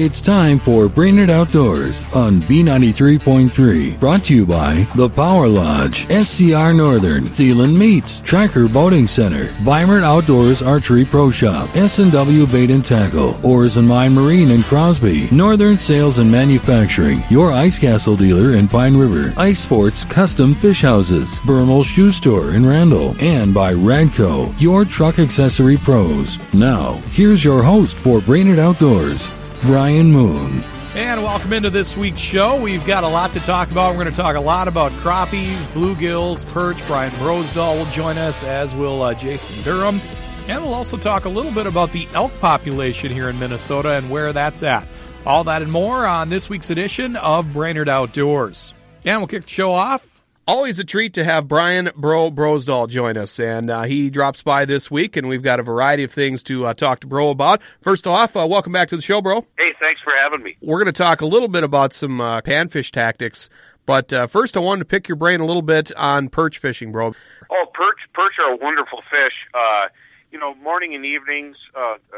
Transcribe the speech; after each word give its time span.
It's 0.00 0.22
time 0.22 0.58
for 0.58 0.88
Brainerd 0.88 1.28
Outdoors 1.28 2.02
on 2.14 2.40
B93.3. 2.40 4.00
Brought 4.00 4.24
to 4.24 4.34
you 4.34 4.46
by 4.46 4.88
The 4.96 5.10
Power 5.10 5.46
Lodge, 5.46 6.06
SCR 6.06 6.72
Northern, 6.72 7.24
Thielen 7.24 7.76
Meats, 7.76 8.22
Tracker 8.22 8.66
Boating 8.66 9.06
Center, 9.06 9.48
Weimert 9.58 10.02
Outdoors 10.02 10.62
Archery 10.62 11.04
Pro 11.04 11.30
Shop, 11.30 11.68
S&W 11.76 12.46
Bait 12.46 12.70
and 12.70 12.82
Tackle, 12.82 13.38
Oars 13.44 13.76
and 13.76 13.86
Mine 13.86 14.14
Marine 14.14 14.52
and 14.52 14.64
Crosby, 14.64 15.28
Northern 15.32 15.76
Sales 15.76 16.18
and 16.18 16.32
Manufacturing, 16.32 17.22
your 17.28 17.52
Ice 17.52 17.78
Castle 17.78 18.16
dealer 18.16 18.54
in 18.56 18.68
Pine 18.68 18.96
River, 18.96 19.34
Ice 19.36 19.60
Sports 19.60 20.06
Custom 20.06 20.54
Fish 20.54 20.80
Houses, 20.80 21.40
Bermal 21.40 21.84
Shoe 21.84 22.10
Store 22.10 22.52
in 22.54 22.66
Randall, 22.66 23.14
and 23.20 23.52
by 23.52 23.74
Radco, 23.74 24.58
your 24.58 24.86
truck 24.86 25.18
accessory 25.18 25.76
pros. 25.76 26.38
Now, 26.54 26.94
here's 27.10 27.44
your 27.44 27.62
host 27.62 27.98
for 27.98 28.22
Brainerd 28.22 28.58
Outdoors, 28.58 29.30
Brian 29.62 30.10
Moon. 30.10 30.64
And 30.94 31.22
welcome 31.22 31.52
into 31.52 31.70
this 31.70 31.96
week's 31.96 32.20
show. 32.20 32.60
We've 32.60 32.84
got 32.86 33.04
a 33.04 33.08
lot 33.08 33.32
to 33.34 33.40
talk 33.40 33.70
about. 33.70 33.90
We're 33.90 34.02
going 34.02 34.14
to 34.14 34.20
talk 34.20 34.36
a 34.36 34.40
lot 34.40 34.68
about 34.68 34.90
crappies, 34.92 35.66
bluegills, 35.68 36.50
perch. 36.50 36.84
Brian 36.86 37.12
Brosdahl 37.12 37.76
will 37.78 37.90
join 37.92 38.18
us, 38.18 38.42
as 38.42 38.74
will 38.74 39.02
uh, 39.02 39.14
Jason 39.14 39.62
Durham. 39.62 40.00
And 40.48 40.62
we'll 40.62 40.74
also 40.74 40.96
talk 40.96 41.26
a 41.26 41.28
little 41.28 41.52
bit 41.52 41.66
about 41.66 41.92
the 41.92 42.08
elk 42.14 42.32
population 42.40 43.12
here 43.12 43.28
in 43.28 43.38
Minnesota 43.38 43.92
and 43.92 44.10
where 44.10 44.32
that's 44.32 44.62
at. 44.62 44.88
All 45.26 45.44
that 45.44 45.62
and 45.62 45.70
more 45.70 46.06
on 46.06 46.30
this 46.30 46.48
week's 46.48 46.70
edition 46.70 47.14
of 47.16 47.52
Brainerd 47.52 47.88
Outdoors. 47.88 48.74
And 49.04 49.20
we'll 49.20 49.28
kick 49.28 49.42
the 49.42 49.48
show 49.48 49.72
off 49.72 50.09
Always 50.50 50.80
a 50.80 50.84
treat 50.84 51.14
to 51.14 51.22
have 51.22 51.46
Brian 51.46 51.90
Bro 51.94 52.32
Brosdahl 52.32 52.88
join 52.88 53.16
us, 53.16 53.38
and 53.38 53.70
uh, 53.70 53.82
he 53.82 54.10
drops 54.10 54.42
by 54.42 54.64
this 54.64 54.90
week, 54.90 55.16
and 55.16 55.28
we've 55.28 55.44
got 55.44 55.60
a 55.60 55.62
variety 55.62 56.02
of 56.02 56.10
things 56.10 56.42
to 56.42 56.66
uh, 56.66 56.74
talk 56.74 56.98
to 57.02 57.06
Bro 57.06 57.30
about. 57.30 57.62
First 57.82 58.04
off, 58.04 58.36
uh, 58.36 58.48
welcome 58.50 58.72
back 58.72 58.88
to 58.88 58.96
the 58.96 59.02
show, 59.02 59.22
Bro. 59.22 59.42
Hey, 59.56 59.70
thanks 59.78 60.00
for 60.02 60.12
having 60.20 60.42
me. 60.42 60.56
We're 60.60 60.82
going 60.82 60.92
to 60.92 60.98
talk 60.98 61.20
a 61.20 61.26
little 61.26 61.46
bit 61.46 61.62
about 61.62 61.92
some 61.92 62.20
uh, 62.20 62.40
panfish 62.40 62.90
tactics, 62.90 63.48
but 63.86 64.12
uh, 64.12 64.26
first, 64.26 64.56
I 64.56 64.60
wanted 64.60 64.80
to 64.80 64.84
pick 64.86 65.08
your 65.08 65.14
brain 65.14 65.38
a 65.38 65.44
little 65.44 65.62
bit 65.62 65.94
on 65.96 66.28
perch 66.28 66.58
fishing, 66.58 66.90
Bro. 66.90 67.14
Oh, 67.48 67.66
perch 67.72 67.98
perch 68.12 68.34
are 68.40 68.52
a 68.52 68.56
wonderful 68.56 69.02
fish. 69.08 69.34
Uh, 69.54 69.86
you 70.32 70.40
know, 70.40 70.56
morning 70.56 70.96
and 70.96 71.06
evenings, 71.06 71.58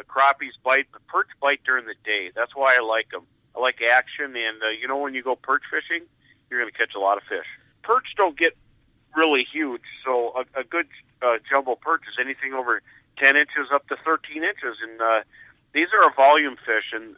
crappies 0.08 0.56
bite, 0.64 0.86
but 0.90 1.06
perch 1.06 1.28
bite 1.42 1.60
during 1.66 1.84
the 1.84 1.96
day. 2.02 2.30
That's 2.34 2.56
why 2.56 2.76
I 2.76 2.82
like 2.82 3.10
them. 3.10 3.26
I 3.54 3.60
like 3.60 3.80
action, 3.82 4.24
and 4.24 4.80
you 4.80 4.88
know, 4.88 4.96
when 4.96 5.12
you 5.12 5.22
go 5.22 5.36
perch 5.36 5.64
fishing, 5.70 6.06
you're 6.48 6.62
going 6.62 6.72
to 6.72 6.78
catch 6.78 6.94
a 6.96 6.98
lot 6.98 7.18
of 7.18 7.24
fish 7.24 7.44
perch 7.82 8.14
don't 8.16 8.38
get 8.38 8.56
really 9.16 9.44
huge, 9.50 9.82
so 10.04 10.32
a, 10.36 10.60
a 10.60 10.64
good 10.64 10.86
uh, 11.20 11.38
jumbo 11.48 11.74
perch 11.74 12.02
is 12.08 12.16
anything 12.20 12.54
over 12.54 12.82
10 13.18 13.36
inches 13.36 13.68
up 13.72 13.86
to 13.88 13.96
13 14.04 14.42
inches, 14.42 14.76
and 14.82 15.00
uh, 15.00 15.20
these 15.74 15.88
are 15.92 16.08
a 16.08 16.14
volume 16.14 16.56
fish, 16.56 16.92
and 16.92 17.14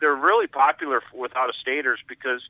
they're 0.00 0.14
really 0.14 0.46
popular 0.46 1.02
with 1.12 1.34
out 1.36 1.48
of 1.48 1.54
staters 1.56 1.98
because 2.08 2.42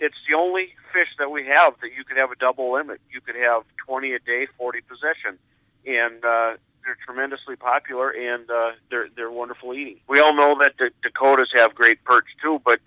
it's 0.00 0.16
the 0.28 0.36
only 0.36 0.74
fish 0.92 1.08
that 1.18 1.30
we 1.30 1.46
have 1.46 1.74
that 1.80 1.92
you 1.96 2.04
could 2.04 2.16
have 2.16 2.30
a 2.30 2.36
double 2.36 2.72
limit. 2.72 3.00
You 3.10 3.20
could 3.20 3.36
have 3.36 3.62
20 3.86 4.12
a 4.12 4.18
day, 4.18 4.46
40 4.58 4.80
possession, 4.82 5.38
and 5.86 6.24
uh, 6.24 6.56
they're 6.86 6.96
tremendously 7.04 7.56
popular 7.56 8.10
and 8.10 8.48
uh, 8.48 8.70
they're 8.90 9.08
they're 9.14 9.30
wonderful 9.30 9.74
eating. 9.74 9.98
We 10.08 10.20
all 10.20 10.34
know 10.34 10.56
that 10.60 10.78
the 10.78 10.90
Dakotas 11.02 11.50
have 11.52 11.74
great 11.74 12.02
perch 12.04 12.26
too, 12.40 12.62
but 12.64 12.78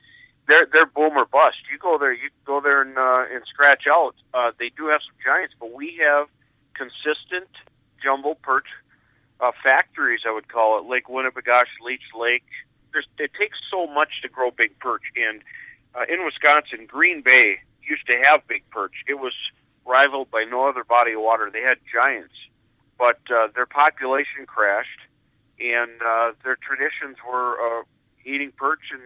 they're 0.49 0.65
they're 0.65 0.87
boom 0.89 1.13
or 1.15 1.25
bust. 1.25 1.61
You 1.71 1.77
go 1.77 1.97
there, 1.97 2.11
you 2.11 2.29
go 2.45 2.59
there 2.59 2.81
and 2.81 2.97
uh, 2.97 3.23
and 3.31 3.43
scratch 3.45 3.83
out. 3.87 4.15
Uh, 4.33 4.51
they 4.59 4.71
do 4.75 4.87
have 4.87 5.01
some 5.05 5.15
giants, 5.23 5.53
but 5.59 5.71
we 5.71 6.01
have 6.01 6.27
consistent 6.73 7.47
jumbo 8.03 8.33
perch 8.41 8.67
uh, 9.39 9.51
factories. 9.63 10.21
I 10.27 10.33
would 10.33 10.49
call 10.49 10.79
it 10.79 10.89
Lake 10.89 11.07
Winnipegosh, 11.07 11.71
Leech 11.85 12.09
Lake. 12.17 12.49
There's, 12.91 13.05
it 13.19 13.31
takes 13.39 13.57
so 13.69 13.85
much 13.85 14.09
to 14.23 14.27
grow 14.27 14.49
big 14.49 14.77
perch, 14.79 15.03
and 15.15 15.41
uh, 15.93 16.11
in 16.11 16.25
Wisconsin, 16.25 16.87
Green 16.87 17.21
Bay 17.21 17.59
used 17.87 18.07
to 18.07 18.17
have 18.17 18.47
big 18.47 18.67
perch. 18.71 19.05
It 19.07 19.19
was 19.19 19.33
rivaled 19.85 20.31
by 20.31 20.45
no 20.49 20.67
other 20.67 20.83
body 20.83 21.13
of 21.13 21.21
water. 21.21 21.49
They 21.53 21.61
had 21.61 21.77
giants, 21.93 22.33
but 22.97 23.19
uh, 23.29 23.49
their 23.53 23.67
population 23.67 24.47
crashed, 24.47 25.01
and 25.59 26.01
uh, 26.01 26.31
their 26.43 26.57
traditions 26.57 27.17
were 27.21 27.53
uh, 27.61 27.83
eating 28.25 28.51
perch 28.57 28.89
and 28.91 29.03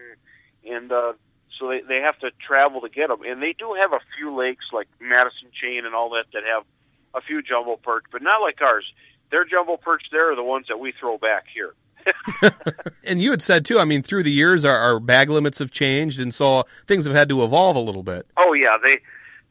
and 0.65 0.91
uh, 0.91 1.13
so 1.59 1.67
they 1.67 1.81
they 1.81 2.01
have 2.01 2.17
to 2.19 2.31
travel 2.45 2.81
to 2.81 2.89
get 2.89 3.07
them. 3.07 3.21
And 3.25 3.41
they 3.41 3.53
do 3.57 3.75
have 3.79 3.93
a 3.93 3.99
few 4.17 4.35
lakes 4.35 4.65
like 4.71 4.87
Madison 4.99 5.49
Chain 5.53 5.85
and 5.85 5.95
all 5.95 6.09
that 6.11 6.25
that 6.33 6.43
have 6.43 6.63
a 7.13 7.21
few 7.21 7.41
jumbo 7.41 7.75
perch, 7.77 8.05
but 8.11 8.21
not 8.21 8.41
like 8.41 8.61
ours. 8.61 8.85
Their 9.31 9.45
jumbo 9.45 9.77
perch 9.77 10.03
there 10.11 10.31
are 10.31 10.35
the 10.35 10.43
ones 10.43 10.67
that 10.69 10.79
we 10.79 10.93
throw 10.99 11.17
back 11.17 11.45
here. 11.53 11.73
and 13.05 13.21
you 13.21 13.31
had 13.31 13.41
said 13.41 13.65
too. 13.65 13.79
I 13.79 13.85
mean, 13.85 14.03
through 14.03 14.23
the 14.23 14.31
years, 14.31 14.65
our, 14.65 14.77
our 14.77 14.99
bag 14.99 15.29
limits 15.29 15.59
have 15.59 15.71
changed, 15.71 16.19
and 16.19 16.33
so 16.33 16.63
things 16.85 17.05
have 17.05 17.15
had 17.15 17.29
to 17.29 17.43
evolve 17.43 17.75
a 17.75 17.79
little 17.79 18.03
bit. 18.03 18.27
Oh 18.37 18.53
yeah, 18.53 18.77
they. 18.81 18.99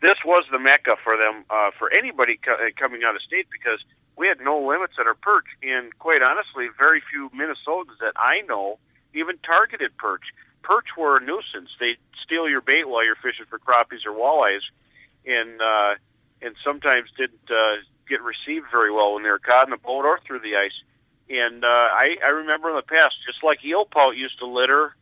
This 0.00 0.19
was 0.24 0.44
the 0.50 0.58
mecca 0.58 0.96
for 1.04 1.16
them, 1.16 1.44
uh, 1.48 1.70
for 1.78 1.88
anybody 1.92 2.36
co- 2.44 2.54
uh, 2.54 2.70
coming 2.76 3.02
out 3.06 3.14
of 3.14 3.22
state, 3.22 3.46
because 3.52 3.78
we 4.16 4.26
had 4.26 4.40
no 4.40 4.58
limits 4.58 4.94
at 4.98 5.06
our 5.06 5.14
perch, 5.14 5.46
and 5.62 5.96
quite 5.98 6.22
honestly, 6.22 6.66
very 6.76 7.00
few 7.08 7.30
Minnesotans 7.30 7.98
that 8.00 8.12
I 8.16 8.42
know 8.48 8.78
even 9.14 9.38
targeted 9.38 9.96
perch 9.96 10.24
perch 10.62 10.97
were 10.97 11.19
a 11.19 11.21
nuisance. 11.21 11.71
They 11.78 11.97
steal 12.25 12.49
your 12.49 12.61
bait 12.61 12.89
while 12.89 13.05
you're 13.05 13.17
fishing 13.17 13.47
for 13.49 13.59
crappies 13.59 14.06
or 14.06 14.12
walleyes, 14.12 14.65
and 15.27 15.61
uh, 15.61 15.95
and 16.41 16.55
sometimes 16.65 17.11
didn't 17.17 17.50
uh, 17.50 17.83
get 18.09 18.23
received 18.23 18.67
very 18.71 18.91
well 18.91 19.15
when 19.15 19.23
they 19.23 19.31
were 19.31 19.39
caught 19.39 19.67
in 19.67 19.71
the 19.71 19.77
boat 19.77 20.05
or 20.05 20.19
through 20.27 20.41
the 20.41 20.56
ice. 20.56 20.75
And 21.31 21.65
uh, 21.65 21.89
I, 21.95 22.17
I 22.25 22.28
remember 22.28 22.71
in 22.71 22.77
the 22.77 22.83
past, 22.83 23.15
just 23.27 23.45
like 23.45 23.65
eel 23.65 23.87
pout 23.87 24.17
used 24.17 24.39
to 24.41 24.47
litter 24.47 24.97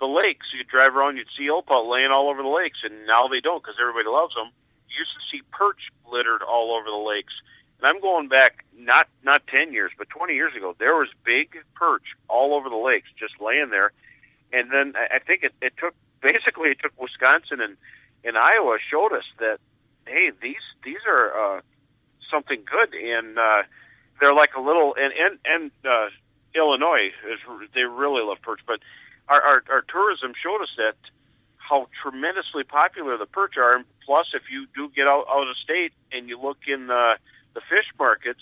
the 0.00 0.06
lakes. 0.06 0.46
You'd 0.54 0.68
drive 0.68 0.94
around, 0.94 1.16
you'd 1.16 1.32
see 1.36 1.44
eel 1.44 1.62
pout 1.62 1.86
laying 1.86 2.10
all 2.10 2.30
over 2.30 2.42
the 2.42 2.48
lakes, 2.48 2.78
and 2.84 3.06
now 3.06 3.28
they 3.28 3.40
don't 3.40 3.62
because 3.62 3.76
everybody 3.80 4.08
loves 4.08 4.34
them. 4.34 4.48
You 4.88 5.02
used 5.02 5.14
to 5.18 5.24
see 5.30 5.42
perch 5.50 5.90
littered 6.06 6.42
all 6.42 6.72
over 6.78 6.86
the 6.86 7.04
lakes. 7.04 7.34
And 7.78 7.88
I'm 7.90 8.00
going 8.00 8.28
back 8.28 8.64
not 8.78 9.08
not 9.24 9.46
10 9.48 9.72
years, 9.72 9.90
but 9.98 10.08
20 10.08 10.34
years 10.34 10.54
ago. 10.54 10.74
There 10.78 10.94
was 10.94 11.08
big 11.24 11.58
perch 11.74 12.14
all 12.28 12.54
over 12.54 12.68
the 12.70 12.80
lakes, 12.80 13.08
just 13.18 13.34
laying 13.40 13.70
there 13.70 13.92
and 14.54 14.70
then 14.70 14.94
I 14.96 15.18
think 15.18 15.42
it, 15.42 15.52
it 15.60 15.74
took 15.78 15.94
basically 16.22 16.70
it 16.70 16.78
took 16.80 16.92
Wisconsin 17.00 17.60
and 17.60 17.76
and 18.24 18.38
Iowa 18.38 18.78
showed 18.90 19.12
us 19.12 19.24
that 19.38 19.58
hey 20.06 20.30
these 20.40 20.64
these 20.84 21.02
are 21.06 21.56
uh, 21.56 21.60
something 22.30 22.62
good. 22.64 22.94
And 22.94 23.38
uh, 23.38 23.62
they're 24.20 24.34
like 24.34 24.54
a 24.56 24.60
little 24.60 24.94
and 24.96 25.12
and 25.12 25.38
and 25.44 25.70
uh, 25.84 26.08
Illinois 26.54 27.10
is 27.30 27.40
they 27.74 27.82
really 27.82 28.22
love 28.22 28.38
perch 28.42 28.60
but 28.66 28.80
our, 29.28 29.40
our 29.40 29.62
our 29.70 29.82
tourism 29.82 30.32
showed 30.40 30.62
us 30.62 30.72
that 30.76 30.96
how 31.56 31.88
tremendously 32.02 32.62
popular 32.62 33.16
the 33.16 33.26
perch 33.26 33.56
are. 33.56 33.76
And 33.76 33.84
plus 34.04 34.26
if 34.34 34.42
you 34.50 34.66
do 34.74 34.92
get 34.94 35.06
out, 35.06 35.24
out 35.30 35.48
of 35.48 35.56
state 35.56 35.92
and 36.12 36.28
you 36.28 36.40
look 36.40 36.58
in 36.66 36.88
the 36.88 37.16
the 37.54 37.60
fish 37.60 37.88
markets 37.98 38.40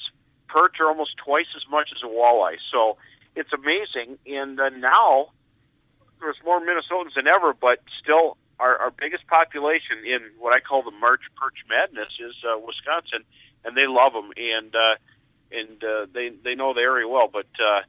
perch 0.49 0.81
are 0.81 0.89
almost 0.89 1.17
twice 1.17 1.49
as 1.57 1.63
much 1.71 1.89
as 1.95 2.03
a 2.03 2.11
walleye. 2.13 2.59
So 2.71 2.99
it's 3.35 3.53
amazing. 3.53 4.19
And 4.27 4.61
uh, 4.61 4.69
now 4.71 5.31
there's 6.23 6.41
more 6.45 6.61
Minnesotans 6.61 7.15
than 7.15 7.27
ever, 7.27 7.53
but 7.53 7.79
still 8.03 8.37
our, 8.59 8.77
our 8.79 8.91
biggest 8.91 9.27
population 9.27 10.07
in 10.07 10.21
what 10.39 10.53
I 10.53 10.61
call 10.61 10.83
the 10.83 10.95
March 10.95 11.23
Perch 11.37 11.59
Madness 11.69 12.15
is 12.21 12.35
uh, 12.47 12.59
Wisconsin, 12.59 13.27
and 13.65 13.77
they 13.77 13.87
love 13.87 14.13
them 14.13 14.31
and 14.37 14.75
uh, 14.75 14.97
and 15.51 15.83
uh, 15.85 16.07
they 16.15 16.31
they 16.43 16.55
know 16.55 16.73
the 16.73 16.81
area 16.81 17.07
well. 17.07 17.29
But 17.31 17.51
uh, 17.59 17.83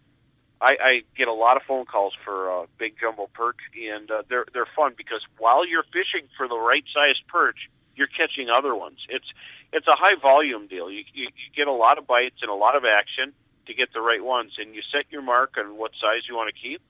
I, 0.60 0.72
I 0.80 0.92
get 1.18 1.28
a 1.28 1.34
lot 1.34 1.58
of 1.58 1.64
phone 1.64 1.86
calls 1.86 2.14
for 2.24 2.52
uh, 2.52 2.66
big 2.78 2.96
jumbo 3.00 3.30
perch, 3.34 3.60
and 3.76 4.10
uh, 4.10 4.24
they're 4.30 4.46
they're 4.54 4.70
fun 4.76 4.94
because 4.98 5.22
while 5.38 5.68
you're 5.68 5.84
fishing 5.84 6.28
for 6.38 6.48
the 6.48 6.58
right 6.58 6.84
size 6.94 7.20
perch, 7.28 7.70
you're 7.96 8.08
catching 8.08 8.50
other 8.50 8.76
ones. 8.76 8.98
It's 9.10 9.28
it's 9.72 9.88
a 9.88 9.96
high 9.96 10.20
volume 10.22 10.68
deal. 10.68 10.90
You, 10.90 11.04
you 11.14 11.28
you 11.28 11.48
get 11.56 11.68
a 11.68 11.74
lot 11.74 11.98
of 11.98 12.08
bites 12.08 12.38
and 12.42 12.50
a 12.50 12.56
lot 12.56 12.76
of 12.76 12.84
action 12.86 13.34
to 13.68 13.74
get 13.74 13.94
the 13.94 14.02
right 14.02 14.24
ones, 14.24 14.54
and 14.58 14.76
you 14.76 14.82
set 14.92 15.06
your 15.10 15.22
mark 15.22 15.56
on 15.58 15.78
what 15.78 15.92
size 16.02 16.28
you 16.28 16.36
want 16.36 16.54
to 16.54 16.60
keep, 16.60 16.82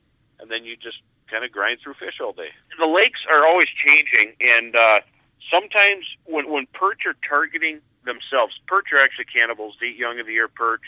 and 0.44 0.52
then 0.52 0.68
you 0.68 0.76
just 0.76 1.00
kind 1.32 1.48
of 1.48 1.52
grind 1.56 1.80
through 1.80 1.96
fish 1.96 2.20
all 2.20 2.36
day. 2.36 2.52
The 2.76 2.86
lakes 2.86 3.24
are 3.32 3.48
always 3.48 3.72
changing, 3.72 4.36
and 4.44 4.76
uh, 4.76 5.00
sometimes 5.48 6.04
when 6.28 6.52
when 6.52 6.68
perch 6.76 7.08
are 7.08 7.16
targeting 7.24 7.80
themselves, 8.04 8.60
perch 8.68 8.92
are 8.92 9.00
actually 9.00 9.32
cannibals. 9.32 9.80
They 9.80 9.96
eat 9.96 9.98
young 9.98 10.20
of 10.20 10.28
the 10.28 10.36
year 10.36 10.52
perch, 10.52 10.84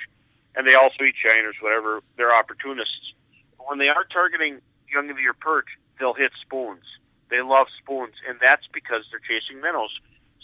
and 0.60 0.68
they 0.68 0.76
also 0.76 1.08
eat 1.08 1.16
shiners, 1.16 1.56
whatever. 1.64 2.04
They're 2.20 2.36
opportunists. 2.36 3.16
When 3.64 3.80
they 3.80 3.88
are 3.88 4.04
targeting 4.04 4.60
young 4.92 5.10
of 5.10 5.16
the 5.16 5.24
year 5.24 5.34
perch, 5.34 5.72
they'll 5.98 6.14
hit 6.14 6.36
spoons. 6.44 6.84
They 7.32 7.42
love 7.42 7.72
spoons, 7.80 8.20
and 8.28 8.38
that's 8.44 8.68
because 8.76 9.08
they're 9.10 9.24
chasing 9.24 9.64
minnows. 9.64 9.96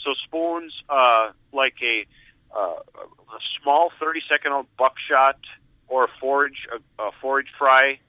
So 0.01 0.15
spoons, 0.23 0.71
uh, 0.89 1.35
like 1.51 1.75
a 1.83 2.07
uh, 2.55 2.79
a 3.35 3.39
small 3.61 3.91
30 3.99 4.21
second 4.31 4.51
old 4.51 4.67
buckshot 4.77 5.39
or 5.87 6.05
a 6.05 6.11
forage, 6.19 6.67
a, 6.71 7.03
a 7.03 7.11
forage 7.21 7.47
fry, 7.57 7.99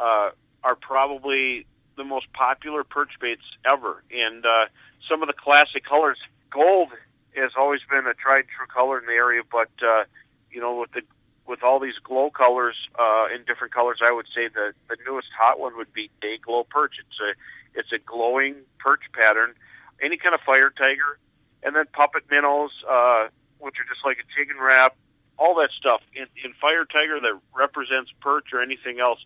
uh, 0.00 0.30
are 0.64 0.76
probably 0.80 1.66
the 1.96 2.04
most 2.04 2.32
popular 2.32 2.84
perch 2.84 3.12
baits 3.20 3.44
ever. 3.70 4.02
And 4.10 4.44
uh, 4.44 4.66
some 5.08 5.22
of 5.22 5.28
the 5.28 5.34
classic 5.34 5.84
colors, 5.84 6.18
gold 6.50 6.88
has 7.36 7.52
always 7.56 7.80
been 7.88 8.06
a 8.06 8.14
tried 8.14 8.46
true 8.48 8.66
color 8.66 8.98
in 8.98 9.06
the 9.06 9.12
area, 9.12 9.42
but 9.44 9.70
uh, 9.84 10.04
you 10.50 10.60
know 10.60 10.80
with 10.80 10.92
the 10.92 11.02
with 11.46 11.62
all 11.62 11.80
these 11.80 11.98
glow 12.02 12.30
colors 12.30 12.76
uh, 12.98 13.26
in 13.34 13.44
different 13.44 13.74
colors, 13.74 13.98
I 14.02 14.12
would 14.12 14.26
say 14.34 14.48
the 14.48 14.72
the 14.88 14.96
newest 15.06 15.28
hot 15.36 15.58
one 15.58 15.76
would 15.76 15.92
be 15.92 16.10
Day 16.20 16.38
Glow 16.38 16.64
Perch. 16.64 16.94
It's 16.98 17.20
a 17.20 17.78
it's 17.78 17.92
a 17.92 17.98
glowing 17.98 18.56
perch 18.78 19.02
pattern, 19.12 19.54
any 20.02 20.16
kind 20.16 20.34
of 20.34 20.40
fire 20.40 20.70
tiger, 20.70 21.18
and 21.62 21.76
then 21.76 21.84
puppet 21.92 22.24
minnows, 22.30 22.70
uh, 22.88 23.28
which 23.58 23.76
are 23.78 23.86
just 23.86 24.04
like 24.04 24.18
a 24.18 24.26
Jigging 24.34 24.60
Rap, 24.60 24.96
all 25.38 25.54
that 25.56 25.70
stuff. 25.78 26.00
In, 26.14 26.26
in 26.44 26.52
fire 26.60 26.84
tiger 26.84 27.20
that 27.20 27.38
represents 27.54 28.10
perch 28.20 28.52
or 28.52 28.60
anything 28.62 28.98
else, 28.98 29.20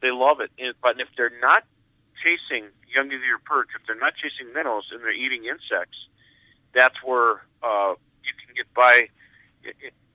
they 0.00 0.10
love 0.10 0.40
it. 0.40 0.50
But 0.82 1.00
if 1.00 1.08
they're 1.16 1.34
not 1.40 1.64
chasing 2.22 2.68
young 2.88 3.10
ear 3.10 3.38
perch, 3.44 3.68
if 3.78 3.86
they're 3.86 3.98
not 3.98 4.14
chasing 4.16 4.52
minnows 4.52 4.88
and 4.92 5.00
they're 5.00 5.14
eating 5.14 5.44
insects, 5.44 5.98
that's 6.74 6.96
where 7.04 7.42
uh, 7.62 7.94
you 8.24 8.32
can 8.38 8.54
get 8.56 8.72
by. 8.74 9.08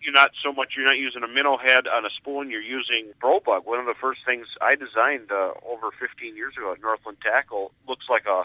You're 0.01 0.13
not 0.13 0.31
so 0.43 0.51
much 0.51 0.75
you're 0.75 0.85
not 0.85 0.97
using 0.99 1.23
a 1.23 1.31
minnow 1.31 1.57
head 1.57 1.87
on 1.87 2.05
a 2.05 2.09
spoon. 2.19 2.49
You're 2.49 2.65
using 2.65 3.13
bug. 3.21 3.65
One 3.65 3.79
of 3.79 3.85
the 3.85 3.95
first 3.99 4.21
things 4.25 4.47
I 4.59 4.75
designed 4.75 5.31
uh, 5.31 5.55
over 5.63 5.91
15 5.95 6.35
years 6.35 6.53
ago 6.57 6.73
at 6.73 6.81
Northland 6.81 7.19
Tackle 7.23 7.71
looks 7.87 8.05
like 8.09 8.25
a 8.25 8.43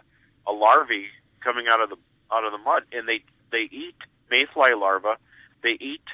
a 0.48 0.52
larvae 0.52 1.06
coming 1.44 1.66
out 1.68 1.80
of 1.82 1.90
the 1.90 1.96
out 2.32 2.44
of 2.44 2.52
the 2.52 2.58
mud, 2.58 2.84
and 2.92 3.06
they 3.06 3.22
they 3.50 3.68
eat 3.70 3.96
mayfly 4.30 4.74
larvae. 4.74 5.18
They 5.62 5.76
eat 5.80 6.04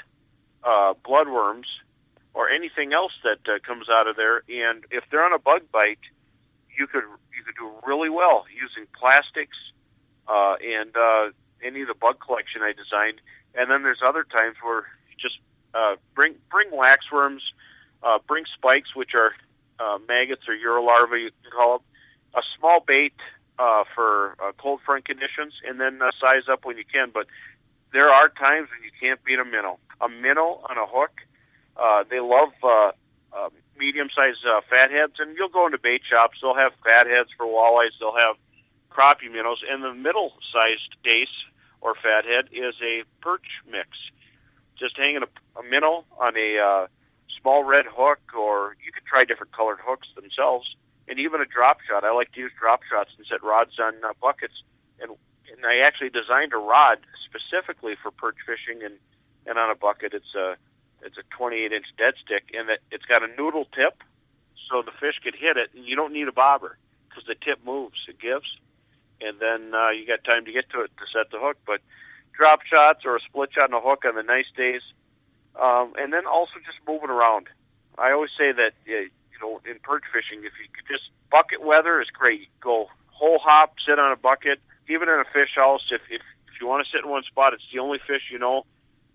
uh, 0.64 0.94
bloodworms 1.04 1.68
or 2.34 2.50
anything 2.50 2.92
else 2.92 3.12
that 3.22 3.40
uh, 3.48 3.58
comes 3.66 3.88
out 3.88 4.06
of 4.06 4.16
there. 4.16 4.42
And 4.48 4.84
if 4.90 5.04
they're 5.10 5.24
on 5.24 5.32
a 5.32 5.38
bug 5.38 5.62
bite, 5.72 6.02
you 6.76 6.86
could 6.86 7.04
you 7.36 7.42
could 7.44 7.54
do 7.56 7.70
really 7.86 8.10
well 8.10 8.44
using 8.50 8.86
plastics 8.98 9.56
uh, 10.28 10.56
and 10.62 10.94
uh, 10.96 11.30
any 11.62 11.82
of 11.82 11.88
the 11.88 11.94
bug 11.94 12.18
collection 12.20 12.62
I 12.62 12.72
designed. 12.72 13.20
And 13.54 13.70
then 13.70 13.82
there's 13.82 14.02
other 14.04 14.24
times 14.24 14.56
where 14.62 14.84
just 15.18 15.38
uh, 15.74 15.96
bring 16.14 16.34
bring 16.50 16.70
waxworms, 16.70 17.42
uh, 18.02 18.18
bring 18.26 18.44
spikes, 18.56 18.94
which 18.94 19.14
are 19.14 19.32
uh, 19.78 19.98
maggots 20.08 20.42
or 20.48 20.54
eurolarvae, 20.54 21.24
you 21.24 21.30
can 21.42 21.50
call 21.50 21.78
them, 21.78 21.86
a 22.34 22.42
small 22.58 22.80
bait 22.84 23.14
uh, 23.58 23.84
for 23.94 24.36
uh, 24.42 24.52
cold 24.58 24.80
front 24.84 25.04
conditions, 25.04 25.54
and 25.66 25.80
then 25.80 26.00
uh, 26.02 26.10
size 26.20 26.48
up 26.50 26.64
when 26.64 26.76
you 26.76 26.84
can. 26.84 27.10
But 27.12 27.26
there 27.92 28.10
are 28.10 28.28
times 28.28 28.68
when 28.70 28.82
you 28.82 28.90
can't 29.00 29.22
beat 29.24 29.38
a 29.38 29.44
minnow. 29.44 29.78
A 30.00 30.08
minnow 30.08 30.60
on 30.68 30.76
a 30.76 30.86
hook. 30.86 31.12
Uh, 31.76 32.04
they 32.08 32.20
love 32.20 32.50
uh, 32.62 32.92
uh, 33.32 33.48
medium-sized 33.78 34.44
uh, 34.46 34.60
fatheads, 34.68 35.14
and 35.18 35.36
you'll 35.36 35.48
go 35.48 35.66
into 35.66 35.78
bait 35.78 36.02
shops. 36.08 36.38
They'll 36.40 36.54
have 36.54 36.72
fatheads 36.82 37.30
for 37.36 37.46
walleyes. 37.46 37.96
They'll 37.98 38.16
have 38.16 38.36
crappie 38.90 39.30
minnows, 39.30 39.62
and 39.68 39.82
the 39.82 39.92
middle-sized 39.92 40.96
dace 41.02 41.34
or 41.80 41.94
fathead 41.94 42.46
is 42.52 42.74
a 42.82 43.02
perch 43.20 43.46
mix 43.70 43.88
just 44.78 44.96
hanging 44.96 45.22
a, 45.22 45.60
a 45.60 45.62
minnow 45.62 46.04
on 46.18 46.36
a 46.36 46.58
uh, 46.58 46.86
small 47.40 47.64
red 47.64 47.86
hook, 47.88 48.20
or 48.36 48.76
you 48.84 48.92
could 48.92 49.04
try 49.04 49.24
different 49.24 49.52
colored 49.52 49.78
hooks 49.80 50.08
themselves, 50.14 50.66
and 51.08 51.18
even 51.18 51.40
a 51.40 51.46
drop 51.46 51.78
shot. 51.88 52.04
I 52.04 52.12
like 52.12 52.32
to 52.32 52.40
use 52.40 52.52
drop 52.58 52.80
shots 52.90 53.10
and 53.16 53.26
set 53.26 53.42
rods 53.42 53.78
on 53.78 53.94
uh, 54.04 54.12
buckets, 54.20 54.54
and 55.00 55.10
and 55.52 55.64
I 55.64 55.86
actually 55.86 56.10
designed 56.10 56.52
a 56.52 56.58
rod 56.58 56.98
specifically 57.24 57.94
for 58.00 58.10
perch 58.10 58.38
fishing, 58.46 58.82
and 58.82 58.94
and 59.46 59.58
on 59.58 59.70
a 59.70 59.74
bucket 59.74 60.14
it's 60.14 60.34
a 60.34 60.56
it's 61.04 61.18
a 61.18 61.22
28 61.36 61.72
inch 61.72 61.86
dead 61.96 62.14
stick, 62.24 62.50
and 62.56 62.68
that 62.68 62.80
it's 62.90 63.04
got 63.04 63.22
a 63.22 63.28
noodle 63.36 63.66
tip, 63.76 64.02
so 64.70 64.82
the 64.82 64.92
fish 64.98 65.20
could 65.22 65.34
hit 65.34 65.56
it, 65.56 65.70
and 65.74 65.84
you 65.84 65.96
don't 65.96 66.12
need 66.12 66.28
a 66.28 66.32
bobber 66.32 66.78
because 67.08 67.24
the 67.28 67.36
tip 67.36 67.60
moves, 67.64 68.00
it 68.08 68.18
gives, 68.18 68.48
and 69.20 69.38
then 69.38 69.74
uh, 69.74 69.90
you 69.90 70.06
got 70.06 70.24
time 70.24 70.44
to 70.44 70.52
get 70.52 70.68
to 70.70 70.82
it 70.82 70.90
to 70.98 71.04
set 71.12 71.30
the 71.30 71.38
hook, 71.38 71.56
but 71.66 71.80
drop 72.32 72.60
shots 72.66 73.04
or 73.04 73.16
a 73.16 73.20
split 73.20 73.50
shot 73.54 73.70
and 73.70 73.74
a 73.74 73.80
hook 73.80 74.04
on 74.04 74.16
the 74.16 74.22
nice 74.22 74.48
days, 74.56 74.82
um, 75.60 75.92
and 75.96 76.12
then 76.12 76.26
also 76.26 76.58
just 76.64 76.78
moving 76.88 77.10
around. 77.10 77.46
I 77.96 78.10
always 78.10 78.34
say 78.36 78.50
that 78.50 78.72
you 78.86 79.08
know 79.40 79.60
in 79.68 79.78
perch 79.78 80.02
fishing, 80.10 80.42
if 80.42 80.52
you 80.58 80.66
could 80.72 80.88
just 80.90 81.10
bucket 81.30 81.62
weather 81.62 82.00
is 82.00 82.08
great. 82.10 82.48
Go 82.60 82.88
whole 83.06 83.38
hop, 83.38 83.74
sit 83.86 83.98
on 83.98 84.10
a 84.10 84.16
bucket, 84.16 84.58
even 84.88 85.08
in 85.08 85.20
a 85.20 85.28
fish 85.32 85.54
house. 85.54 85.86
If 85.92 86.02
if, 86.10 86.22
if 86.50 86.60
you 86.60 86.66
want 86.66 86.84
to 86.84 86.90
sit 86.90 87.04
in 87.04 87.10
one 87.10 87.22
spot, 87.22 87.54
it's 87.54 87.62
the 87.72 87.78
only 87.78 87.98
fish 87.98 88.32
you 88.32 88.38
know 88.38 88.66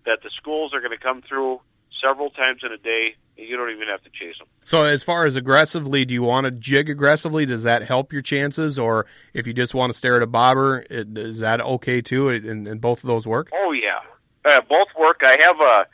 that 0.06 0.22
the 0.22 0.30
schools 0.30 0.72
are 0.72 0.80
going 0.80 0.96
to 0.96 1.02
come 1.02 1.22
through 1.22 1.60
several 2.02 2.30
times 2.30 2.62
in 2.64 2.72
a 2.72 2.78
day 2.78 3.14
and 3.40 3.48
you 3.48 3.56
don't 3.56 3.70
even 3.70 3.88
have 3.88 4.02
to 4.02 4.10
chase 4.10 4.38
them. 4.38 4.46
So, 4.64 4.84
as 4.84 5.02
far 5.02 5.24
as 5.24 5.34
aggressively, 5.34 6.04
do 6.04 6.14
you 6.14 6.22
want 6.22 6.44
to 6.44 6.50
jig 6.50 6.88
aggressively? 6.88 7.46
Does 7.46 7.62
that 7.62 7.82
help 7.82 8.12
your 8.12 8.22
chances, 8.22 8.78
or 8.78 9.06
if 9.34 9.46
you 9.46 9.52
just 9.52 9.74
want 9.74 9.92
to 9.92 9.98
stare 9.98 10.16
at 10.16 10.22
a 10.22 10.26
bobber, 10.26 10.84
it, 10.90 11.16
is 11.16 11.40
that 11.40 11.60
okay 11.60 12.00
too? 12.00 12.28
And, 12.28 12.68
and 12.68 12.80
both 12.80 13.02
of 13.02 13.08
those 13.08 13.26
work? 13.26 13.50
Oh 13.54 13.72
yeah, 13.72 14.00
uh, 14.44 14.60
both 14.68 14.88
work. 14.98 15.22
I 15.22 15.36
have 15.46 15.60
a 15.60 15.86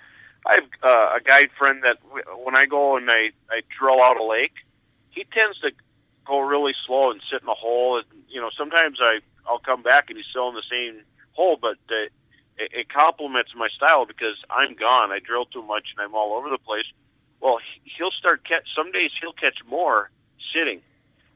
I 0.48 0.54
have 0.54 0.64
uh, 0.82 1.16
a 1.16 1.20
guide 1.24 1.50
friend 1.56 1.82
that 1.82 1.98
when 2.44 2.56
I 2.56 2.66
go 2.66 2.96
and 2.96 3.10
I 3.10 3.30
I 3.50 3.62
drill 3.78 4.02
out 4.02 4.16
a 4.16 4.24
lake, 4.24 4.54
he 5.10 5.24
tends 5.32 5.58
to 5.60 5.70
go 6.26 6.40
really 6.40 6.72
slow 6.86 7.10
and 7.10 7.20
sit 7.30 7.42
in 7.42 7.48
a 7.48 7.54
hole. 7.54 7.98
And 7.98 8.22
you 8.28 8.40
know, 8.40 8.50
sometimes 8.56 8.98
I 9.00 9.20
I'll 9.48 9.60
come 9.60 9.82
back 9.82 10.06
and 10.08 10.16
he's 10.16 10.26
still 10.26 10.48
in 10.48 10.54
the 10.54 10.66
same 10.70 11.02
hole, 11.32 11.58
but 11.60 11.78
uh, 11.90 12.08
it, 12.58 12.72
it 12.72 12.86
complements 12.88 13.52
my 13.56 13.68
style 13.74 14.06
because 14.06 14.36
I'm 14.50 14.74
gone. 14.74 15.12
I 15.12 15.18
drill 15.18 15.46
too 15.46 15.62
much 15.62 15.88
and 15.96 16.04
I'm 16.04 16.14
all 16.14 16.34
over 16.34 16.48
the 16.48 16.58
place 16.58 16.86
well, 17.40 17.58
he'll 17.84 18.10
start 18.10 18.44
catch. 18.44 18.66
Some 18.74 18.92
days 18.92 19.10
he'll 19.20 19.32
catch 19.36 19.58
more 19.68 20.10
sitting 20.54 20.80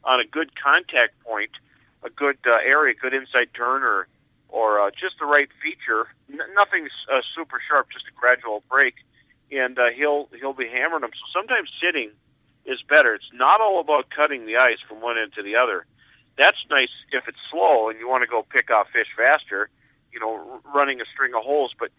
on 0.05 0.20
a 0.20 0.25
good 0.25 0.50
contact 0.56 1.19
point, 1.25 1.50
a 2.02 2.11
good 2.11 2.38
uh, 2.46 2.56
area, 2.64 2.94
good 2.94 3.14
inside 3.14 3.52
turn, 3.55 3.82
or 3.82 4.08
or 4.49 4.81
uh, 4.81 4.90
just 4.90 5.19
the 5.20 5.26
right 5.26 5.49
feature. 5.62 6.08
N- 6.32 6.50
nothing 6.56 6.88
uh, 7.12 7.20
super 7.37 7.61
sharp, 7.69 7.88
just 7.93 8.06
a 8.08 8.14
gradual 8.19 8.62
break, 8.69 8.94
and 9.52 9.78
uh, 9.78 9.90
he'll 9.94 10.28
he'll 10.40 10.56
be 10.56 10.69
hammering 10.69 11.02
them. 11.02 11.12
So 11.12 11.40
sometimes 11.40 11.69
sitting 11.81 12.11
is 12.64 12.81
better. 12.88 13.14
It's 13.14 13.31
not 13.32 13.61
all 13.61 13.81
about 13.81 14.11
cutting 14.11 14.46
the 14.46 14.56
ice 14.56 14.78
from 14.88 15.00
one 15.00 15.19
end 15.19 15.32
to 15.34 15.43
the 15.43 15.56
other. 15.56 15.84
That's 16.38 16.58
nice 16.70 16.93
if 17.12 17.28
it's 17.28 17.40
slow 17.50 17.90
and 17.90 17.99
you 17.99 18.08
want 18.08 18.22
to 18.22 18.31
go 18.31 18.43
pick 18.43 18.70
off 18.70 18.88
fish 18.93 19.08
faster. 19.17 19.69
You 20.12 20.21
know, 20.21 20.61
running 20.75 21.01
a 21.01 21.05
string 21.12 21.33
of 21.35 21.43
holes, 21.43 21.73
but 21.79 21.91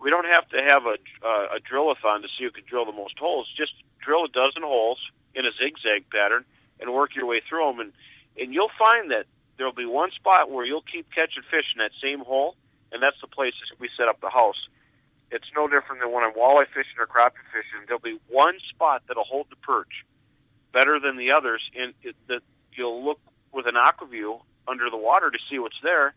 we 0.00 0.10
don't 0.10 0.26
have 0.26 0.48
to 0.50 0.58
have 0.62 0.86
a 0.86 0.96
uh, 1.24 1.56
a 1.56 1.60
drillathon 1.60 2.22
to 2.22 2.28
see 2.38 2.44
who 2.44 2.50
can 2.50 2.64
drill 2.68 2.84
the 2.84 2.92
most 2.92 3.18
holes. 3.18 3.48
Just 3.56 3.72
drill 4.00 4.24
a 4.24 4.28
dozen 4.28 4.62
holes 4.62 4.98
in 5.34 5.44
a 5.44 5.50
zigzag 5.52 6.08
pattern 6.10 6.44
and 6.80 6.92
work 6.92 7.14
your 7.16 7.26
way 7.26 7.40
through 7.48 7.66
them, 7.66 7.80
and 7.80 7.92
and 8.38 8.54
you'll 8.54 8.74
find 8.78 9.10
that 9.10 9.26
there'll 9.56 9.72
be 9.72 9.86
one 9.86 10.10
spot 10.12 10.50
where 10.50 10.64
you'll 10.64 10.84
keep 10.84 11.06
catching 11.10 11.42
fish 11.50 11.64
in 11.74 11.78
that 11.78 11.92
same 12.02 12.20
hole, 12.20 12.54
and 12.92 13.02
that's 13.02 13.20
the 13.20 13.26
place 13.26 13.54
that 13.70 13.80
we 13.80 13.88
set 13.96 14.08
up 14.08 14.20
the 14.20 14.30
house. 14.30 14.68
It's 15.30 15.48
no 15.56 15.66
different 15.66 16.02
than 16.02 16.12
when 16.12 16.22
I'm 16.22 16.34
walleye 16.34 16.68
fishing 16.68 17.00
or 17.00 17.06
crappie 17.06 17.42
fishing. 17.50 17.82
There'll 17.86 18.00
be 18.00 18.20
one 18.28 18.58
spot 18.68 19.02
that'll 19.08 19.24
hold 19.24 19.48
the 19.50 19.56
perch 19.56 20.04
better 20.72 21.00
than 21.00 21.16
the 21.16 21.32
others, 21.32 21.62
and 21.74 21.94
that 22.28 22.42
you'll 22.72 23.04
look 23.04 23.18
with 23.52 23.66
an 23.66 23.76
Aqua-Vu 23.76 24.38
under 24.68 24.90
the 24.90 24.96
water 24.96 25.30
to 25.30 25.38
see 25.50 25.58
what's 25.58 25.80
there, 25.82 26.14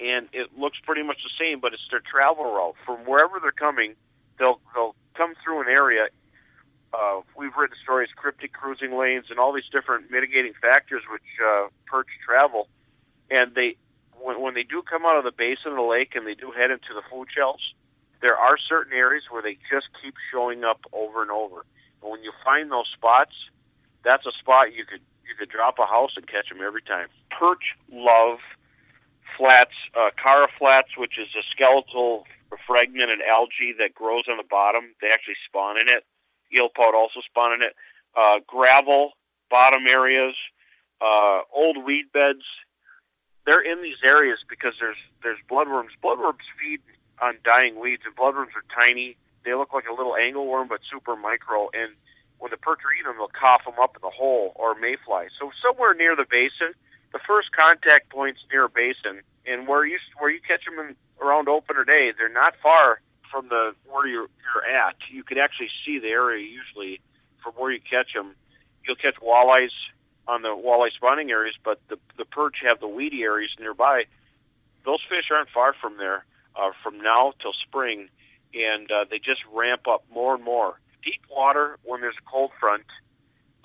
and 0.00 0.28
it 0.32 0.56
looks 0.58 0.78
pretty 0.82 1.02
much 1.02 1.18
the 1.22 1.30
same, 1.38 1.60
but 1.60 1.72
it's 1.72 1.86
their 1.90 2.02
travel 2.02 2.44
route 2.44 2.74
from 2.84 3.00
wherever 3.06 3.38
they're 3.40 3.52
coming. 3.52 3.94
They'll 4.38 4.60
they'll 4.74 4.94
come 5.16 5.34
through 5.42 5.62
an 5.62 5.68
area. 5.68 6.08
Uh, 6.92 7.22
we've 7.36 7.56
written 7.56 7.76
stories, 7.82 8.08
cryptic 8.14 8.52
cruising 8.52 8.96
lanes, 8.96 9.26
and 9.30 9.38
all 9.38 9.52
these 9.52 9.68
different 9.72 10.10
mitigating 10.10 10.52
factors 10.60 11.02
which 11.10 11.26
uh, 11.42 11.66
perch 11.86 12.06
travel. 12.24 12.68
And 13.30 13.54
they, 13.54 13.76
when, 14.20 14.40
when 14.40 14.54
they 14.54 14.62
do 14.62 14.82
come 14.82 15.04
out 15.04 15.18
of 15.18 15.24
the 15.24 15.32
basin 15.32 15.72
of 15.72 15.76
the 15.76 15.82
lake 15.82 16.14
and 16.14 16.26
they 16.26 16.34
do 16.34 16.52
head 16.52 16.70
into 16.70 16.94
the 16.94 17.02
food 17.10 17.28
shelves, 17.34 17.74
there 18.20 18.36
are 18.36 18.56
certain 18.56 18.92
areas 18.92 19.24
where 19.28 19.42
they 19.42 19.58
just 19.70 19.88
keep 20.02 20.14
showing 20.30 20.62
up 20.62 20.80
over 20.92 21.22
and 21.22 21.32
over. 21.32 21.66
And 22.00 22.12
when 22.12 22.22
you 22.22 22.32
find 22.44 22.70
those 22.70 22.86
spots, 22.94 23.34
that's 24.04 24.24
a 24.26 24.32
spot 24.38 24.72
you 24.72 24.84
could 24.84 25.00
you 25.26 25.34
could 25.38 25.48
drop 25.48 25.78
a 25.78 25.86
house 25.86 26.12
and 26.16 26.26
catch 26.28 26.48
them 26.48 26.60
every 26.64 26.82
time. 26.82 27.08
Perch 27.30 27.74
love 27.90 28.38
flats, 29.36 29.74
uh, 29.94 30.10
chara 30.20 30.48
flats, 30.58 30.96
which 30.96 31.18
is 31.18 31.28
a 31.34 31.44
skeletal 31.54 32.24
fragmented 32.66 33.18
algae 33.26 33.74
that 33.78 33.94
grows 33.94 34.24
on 34.30 34.36
the 34.36 34.46
bottom. 34.48 34.94
They 35.00 35.08
actually 35.10 35.38
spawn 35.48 35.76
in 35.76 35.88
it. 35.88 36.06
Eelpout 36.54 36.94
also 36.94 37.20
spawn 37.26 37.52
in 37.52 37.62
it. 37.62 37.74
Uh, 38.14 38.38
gravel 38.46 39.12
bottom 39.50 39.86
areas, 39.86 40.34
uh, 41.00 41.42
old 41.52 41.84
weed 41.84 42.10
beds. 42.12 42.42
They're 43.46 43.62
in 43.62 43.82
these 43.82 44.00
areas 44.02 44.38
because 44.48 44.74
there's 44.80 44.98
there's 45.22 45.38
bloodworms. 45.50 45.92
Bloodworms 46.02 46.46
feed 46.58 46.80
on 47.20 47.38
dying 47.44 47.78
weeds, 47.78 48.02
and 48.06 48.16
bloodworms 48.16 48.56
are 48.56 48.66
tiny. 48.74 49.16
They 49.44 49.54
look 49.54 49.74
like 49.74 49.84
a 49.86 49.94
little 49.94 50.16
angleworm, 50.16 50.68
but 50.68 50.80
super 50.90 51.14
micro. 51.16 51.68
And 51.74 51.92
when 52.38 52.50
the 52.50 52.56
perch 52.56 52.80
are 52.82 52.92
eating 52.92 53.12
them, 53.12 53.20
they'll 53.20 53.30
cough 53.30 53.64
them 53.68 53.78
up 53.78 53.94
in 53.94 54.02
the 54.02 54.10
hole 54.10 54.52
or 54.56 54.74
mayfly. 54.74 55.28
So 55.38 55.52
somewhere 55.60 55.92
near 55.92 56.16
the 56.16 56.24
basin, 56.24 56.72
the 57.14 57.20
first 57.24 57.52
contact 57.54 58.10
points 58.10 58.40
near 58.50 58.64
a 58.64 58.68
basin, 58.68 59.22
and 59.46 59.68
where 59.68 59.86
you 59.86 59.98
where 60.18 60.30
you 60.30 60.40
catch 60.46 60.64
them 60.66 60.84
in, 60.84 60.96
around 61.24 61.48
opener 61.48 61.84
day, 61.84 62.12
they're 62.18 62.28
not 62.28 62.54
far 62.60 63.00
from 63.30 63.48
the 63.48 63.72
where 63.88 64.06
you're 64.06 64.26
you're 64.42 64.66
at. 64.66 64.96
You 65.10 65.22
can 65.22 65.38
actually 65.38 65.70
see 65.86 66.00
the 66.00 66.08
area 66.08 66.44
usually 66.44 67.00
from 67.42 67.52
where 67.54 67.70
you 67.70 67.80
catch 67.80 68.12
them. 68.12 68.34
You'll 68.84 68.96
catch 68.96 69.14
walleyes 69.22 69.70
on 70.26 70.42
the 70.42 70.48
walleye 70.48 70.92
spawning 70.92 71.30
areas, 71.30 71.54
but 71.64 71.80
the 71.88 71.98
the 72.18 72.24
perch 72.24 72.56
have 72.66 72.80
the 72.80 72.88
weedy 72.88 73.22
areas 73.22 73.50
nearby. 73.60 74.04
Those 74.84 75.00
fish 75.08 75.30
aren't 75.30 75.48
far 75.50 75.72
from 75.80 75.96
there 75.98 76.24
uh, 76.56 76.72
from 76.82 76.98
now 76.98 77.32
till 77.40 77.54
spring, 77.66 78.08
and 78.52 78.90
uh, 78.90 79.04
they 79.08 79.18
just 79.18 79.40
ramp 79.54 79.86
up 79.88 80.04
more 80.12 80.34
and 80.34 80.42
more 80.44 80.80
deep 81.04 81.22
water 81.30 81.78
when 81.84 82.00
there's 82.00 82.16
a 82.18 82.28
cold 82.28 82.50
front, 82.58 82.84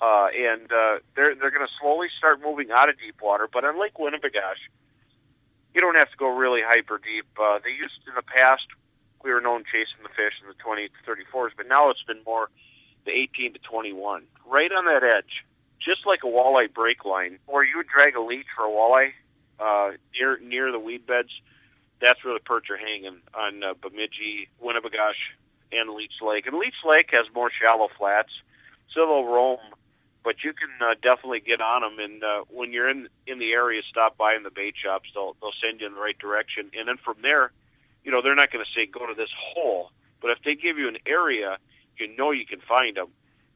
uh, 0.00 0.28
and 0.32 0.70
uh, 0.72 0.98
they're 1.14 1.34
they're 1.34 1.50
going 1.50 1.66
to 1.66 1.72
slowly 1.80 2.08
start 2.18 2.40
moving 2.42 2.70
out 2.70 2.88
of 2.88 2.98
deep 2.98 3.20
water. 3.22 3.48
But 3.52 3.64
on 3.64 3.80
Lake 3.80 3.94
Winnipegosh, 3.94 4.62
you 5.74 5.80
don't 5.80 5.96
have 5.96 6.10
to 6.10 6.16
go 6.16 6.28
really 6.28 6.60
hyper 6.64 6.98
deep. 6.98 7.26
Uh, 7.38 7.58
they 7.62 7.70
used 7.70 8.00
in 8.08 8.14
the 8.14 8.22
past 8.22 8.66
we 9.22 9.32
were 9.32 9.40
known 9.40 9.64
chasing 9.64 10.02
the 10.02 10.08
fish 10.08 10.32
in 10.40 10.48
the 10.48 10.54
20 10.54 10.88
to 10.88 10.98
34s, 11.04 11.50
but 11.56 11.68
now 11.68 11.90
it's 11.90 12.02
been 12.02 12.22
more 12.24 12.48
the 13.04 13.12
18 13.12 13.54
to 13.54 13.58
21, 13.60 14.22
right 14.46 14.72
on 14.72 14.84
that 14.86 15.02
edge, 15.04 15.44
just 15.78 16.06
like 16.06 16.20
a 16.24 16.26
walleye 16.26 16.72
break 16.72 17.04
line, 17.04 17.38
or 17.46 17.64
you 17.64 17.76
would 17.76 17.86
drag 17.86 18.16
a 18.16 18.20
leech 18.20 18.46
for 18.56 18.64
a 18.64 18.70
walleye 18.70 19.12
uh, 19.58 19.96
near 20.18 20.38
near 20.40 20.72
the 20.72 20.78
weed 20.78 21.06
beds. 21.06 21.30
That's 22.00 22.22
where 22.24 22.34
the 22.34 22.40
perch 22.40 22.70
are 22.70 22.78
hanging 22.78 23.20
on 23.34 23.62
uh, 23.62 23.74
Bemidji, 23.80 24.48
Winnipegosh, 24.62 25.20
and 25.72 25.90
Leech 25.90 26.16
Lake. 26.22 26.46
And 26.46 26.56
Leech 26.58 26.80
Lake 26.84 27.10
has 27.12 27.26
more 27.34 27.50
shallow 27.50 27.88
flats, 27.98 28.32
so 28.94 29.06
they'll 29.06 29.24
roam 29.24 29.58
but 30.22 30.44
you 30.44 30.52
can 30.52 30.70
uh, 30.80 30.94
definitely 31.02 31.40
get 31.40 31.60
on 31.60 31.82
them. 31.82 31.98
And 31.98 32.22
uh, 32.22 32.44
when 32.48 32.72
you're 32.72 32.88
in 32.88 33.08
in 33.26 33.38
the 33.38 33.52
area, 33.52 33.82
stop 33.88 34.16
by 34.16 34.34
in 34.34 34.42
the 34.42 34.50
bait 34.50 34.74
shops. 34.76 35.08
They'll 35.14 35.36
they'll 35.40 35.56
send 35.62 35.80
you 35.80 35.86
in 35.86 35.94
the 35.94 36.00
right 36.00 36.18
direction, 36.18 36.70
and 36.76 36.88
then 36.88 36.96
from 37.02 37.16
there, 37.22 37.52
you 38.04 38.10
know, 38.10 38.20
they're 38.22 38.34
not 38.36 38.52
going 38.52 38.64
to 38.64 38.70
say 38.74 38.86
go 38.86 39.06
to 39.06 39.14
this 39.14 39.32
hole, 39.32 39.90
but 40.20 40.30
if 40.30 40.38
they 40.44 40.54
give 40.54 40.78
you 40.78 40.88
an 40.88 40.98
area, 41.06 41.58
you 41.98 42.14
know 42.16 42.30
you 42.30 42.46
can 42.46 42.60
find 42.60 42.96
them. 42.96 43.08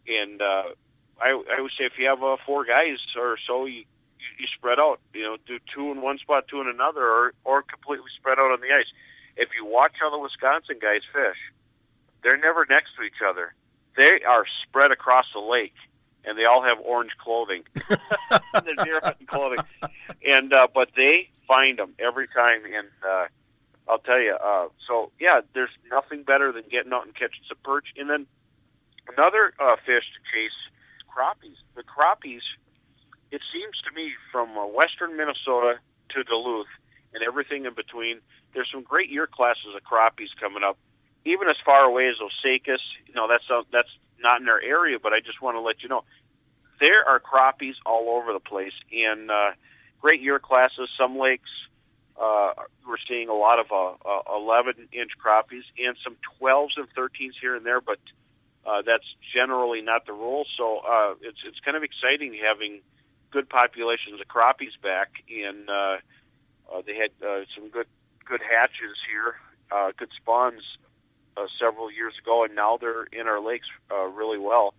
And 0.09 0.41
uh, 0.41 0.73
I 1.21 1.31
I 1.31 1.61
would 1.61 1.73
say 1.79 1.85
if 1.85 1.95
you 1.99 2.09
have 2.09 2.23
uh, 2.23 2.37
four 2.47 2.65
guys 2.65 2.99
or 3.17 3.37
so, 3.47 3.67
you 3.67 3.85
you 4.39 4.47
spread 4.57 4.79
out. 4.79 5.01
You 5.13 5.23
know, 5.23 5.37
do 5.47 5.59
two 5.75 5.93
in 5.93 6.01
one 6.01 6.19
spot, 6.19 6.49
two 6.49 6.61
in 6.61 6.69
another, 6.69 7.05
or 7.05 7.33
or 7.45 7.63
completely 7.63 8.11
spread 8.17 8.39
out 8.39 8.53
on 8.53 8.61
the 8.61 8.73
ice. 8.73 8.89
If 9.37 9.51
you 9.57 9.67
watch 9.67 9.93
how 10.01 10.11
the 10.11 10.19
Wisconsin 10.19 10.79
guys 10.81 11.03
fish, 11.13 11.41
they're 12.23 12.39
never 12.39 12.65
next 12.69 12.95
to 12.97 13.03
each 13.03 13.21
other. 13.21 13.53
They 13.97 14.23
are 14.27 14.45
spread 14.63 14.91
across 14.91 15.27
the 15.35 15.41
lake 15.41 15.75
and 16.27 16.39
they 16.39 16.45
all 16.45 16.63
have 16.63 16.79
orange 16.85 17.13
clothing. 17.19 17.63
They're 18.65 18.85
deer 18.85 19.01
hunting 19.03 19.27
clothing, 19.27 19.59
and 20.25 20.53
uh, 20.53 20.69
but 20.73 20.91
they 20.97 21.29
find 21.47 21.79
them 21.79 21.95
every 21.99 22.29
time. 22.29 22.65
And 22.65 22.89
uh, 23.07 23.27
I'll 23.89 23.99
tell 23.99 24.21
you, 24.21 24.37
uh, 24.43 24.69
so 24.87 25.11
yeah, 25.21 25.41
there's 25.55 25.71
nothing 25.91 26.23
better 26.23 26.53
than 26.53 26.65
getting 26.71 26.93
out 26.93 27.07
and 27.07 27.15
catching 27.15 27.45
some 27.49 27.59
perch. 27.65 27.87
And 27.97 28.09
then 28.09 28.27
another 29.17 29.53
uh, 29.59 29.77
fish 29.85 30.05
to 30.05 30.21
chase 30.33 30.59
crappies. 31.09 31.57
The 31.77 31.83
crappies, 31.83 32.43
it 33.31 33.41
seems 33.53 33.81
to 33.89 33.95
me, 33.95 34.13
from 34.33 34.57
uh, 34.57 34.67
western 34.67 35.17
Minnesota 35.17 35.79
to 36.11 36.23
Duluth 36.25 36.73
and 37.13 37.23
everything 37.23 37.67
in 37.67 37.75
between. 37.75 38.21
There's 38.55 38.69
some 38.73 38.83
great 38.83 39.11
year 39.11 39.27
classes 39.27 39.75
of 39.77 39.83
crappies 39.83 40.31
coming 40.41 40.63
up 40.63 40.79
even 41.25 41.49
as 41.49 41.57
far 41.65 41.85
away 41.85 42.09
as 42.09 42.17
Osakis, 42.21 42.85
you 43.07 43.15
know, 43.15 43.27
that's 43.29 43.45
uh, 43.51 43.63
that's 43.73 43.89
not 44.25 44.41
in 44.41 44.49
our 44.49 44.61
area, 44.61 44.99
but 45.01 45.13
I 45.13 45.21
just 45.21 45.41
want 45.41 45.55
to 45.57 45.61
let 45.61 45.83
you 45.83 45.89
know 45.89 46.03
there 46.81 47.07
are 47.07 47.21
crappies 47.21 47.75
all 47.87 48.17
over 48.17 48.33
the 48.33 48.41
place 48.41 48.73
in 48.91 49.29
uh, 49.31 49.53
great 50.01 50.21
year 50.21 50.41
classes. 50.41 50.89
Some 50.99 51.17
lakes 51.17 51.51
uh, 52.21 52.53
we're 52.87 52.97
seeing 53.09 53.29
a 53.29 53.35
lot 53.35 53.59
of 53.59 53.67
uh, 53.73 53.95
uh, 54.09 54.37
11 54.37 54.89
inch 54.93 55.11
crappies 55.19 55.67
and 55.79 55.97
some 56.03 56.17
12s 56.41 56.77
and 56.77 56.87
13s 56.97 57.33
here 57.41 57.57
and 57.57 57.67
there, 57.67 57.81
but 57.81 57.99
uh, 58.67 58.83
that's 58.87 59.07
generally 59.35 59.83
not 59.83 60.07
the 60.07 60.13
rule. 60.13 60.45
So 60.57 60.79
uh, 60.79 61.15
it's 61.21 61.39
it's 61.47 61.61
kind 61.61 61.77
of 61.77 61.83
exciting 61.83 62.39
having 62.41 62.81
good 63.31 63.49
populations 63.49 64.21
of 64.21 64.29
crappies 64.29 64.81
back, 64.81 65.11
and 65.29 65.69
uh, 65.69 65.97
uh, 66.73 66.83
they 66.87 66.95
had 66.95 67.11
uh, 67.27 67.45
some 67.55 67.69
good 67.69 67.89
good 68.25 68.41
hatches 68.41 68.97
here, 69.11 69.35
uh, 69.71 69.91
good 69.99 70.11
spawns 70.17 70.63
uh, 71.37 71.47
several 71.61 71.91
years 71.91 72.15
ago, 72.21 72.45
and 72.45 72.55
now 72.55 72.77
they're 72.77 73.05
in 73.13 73.27
our 73.27 73.41
lakes 73.41 73.67
uh, 73.91 74.07
really 74.07 74.39
well. 74.39 74.75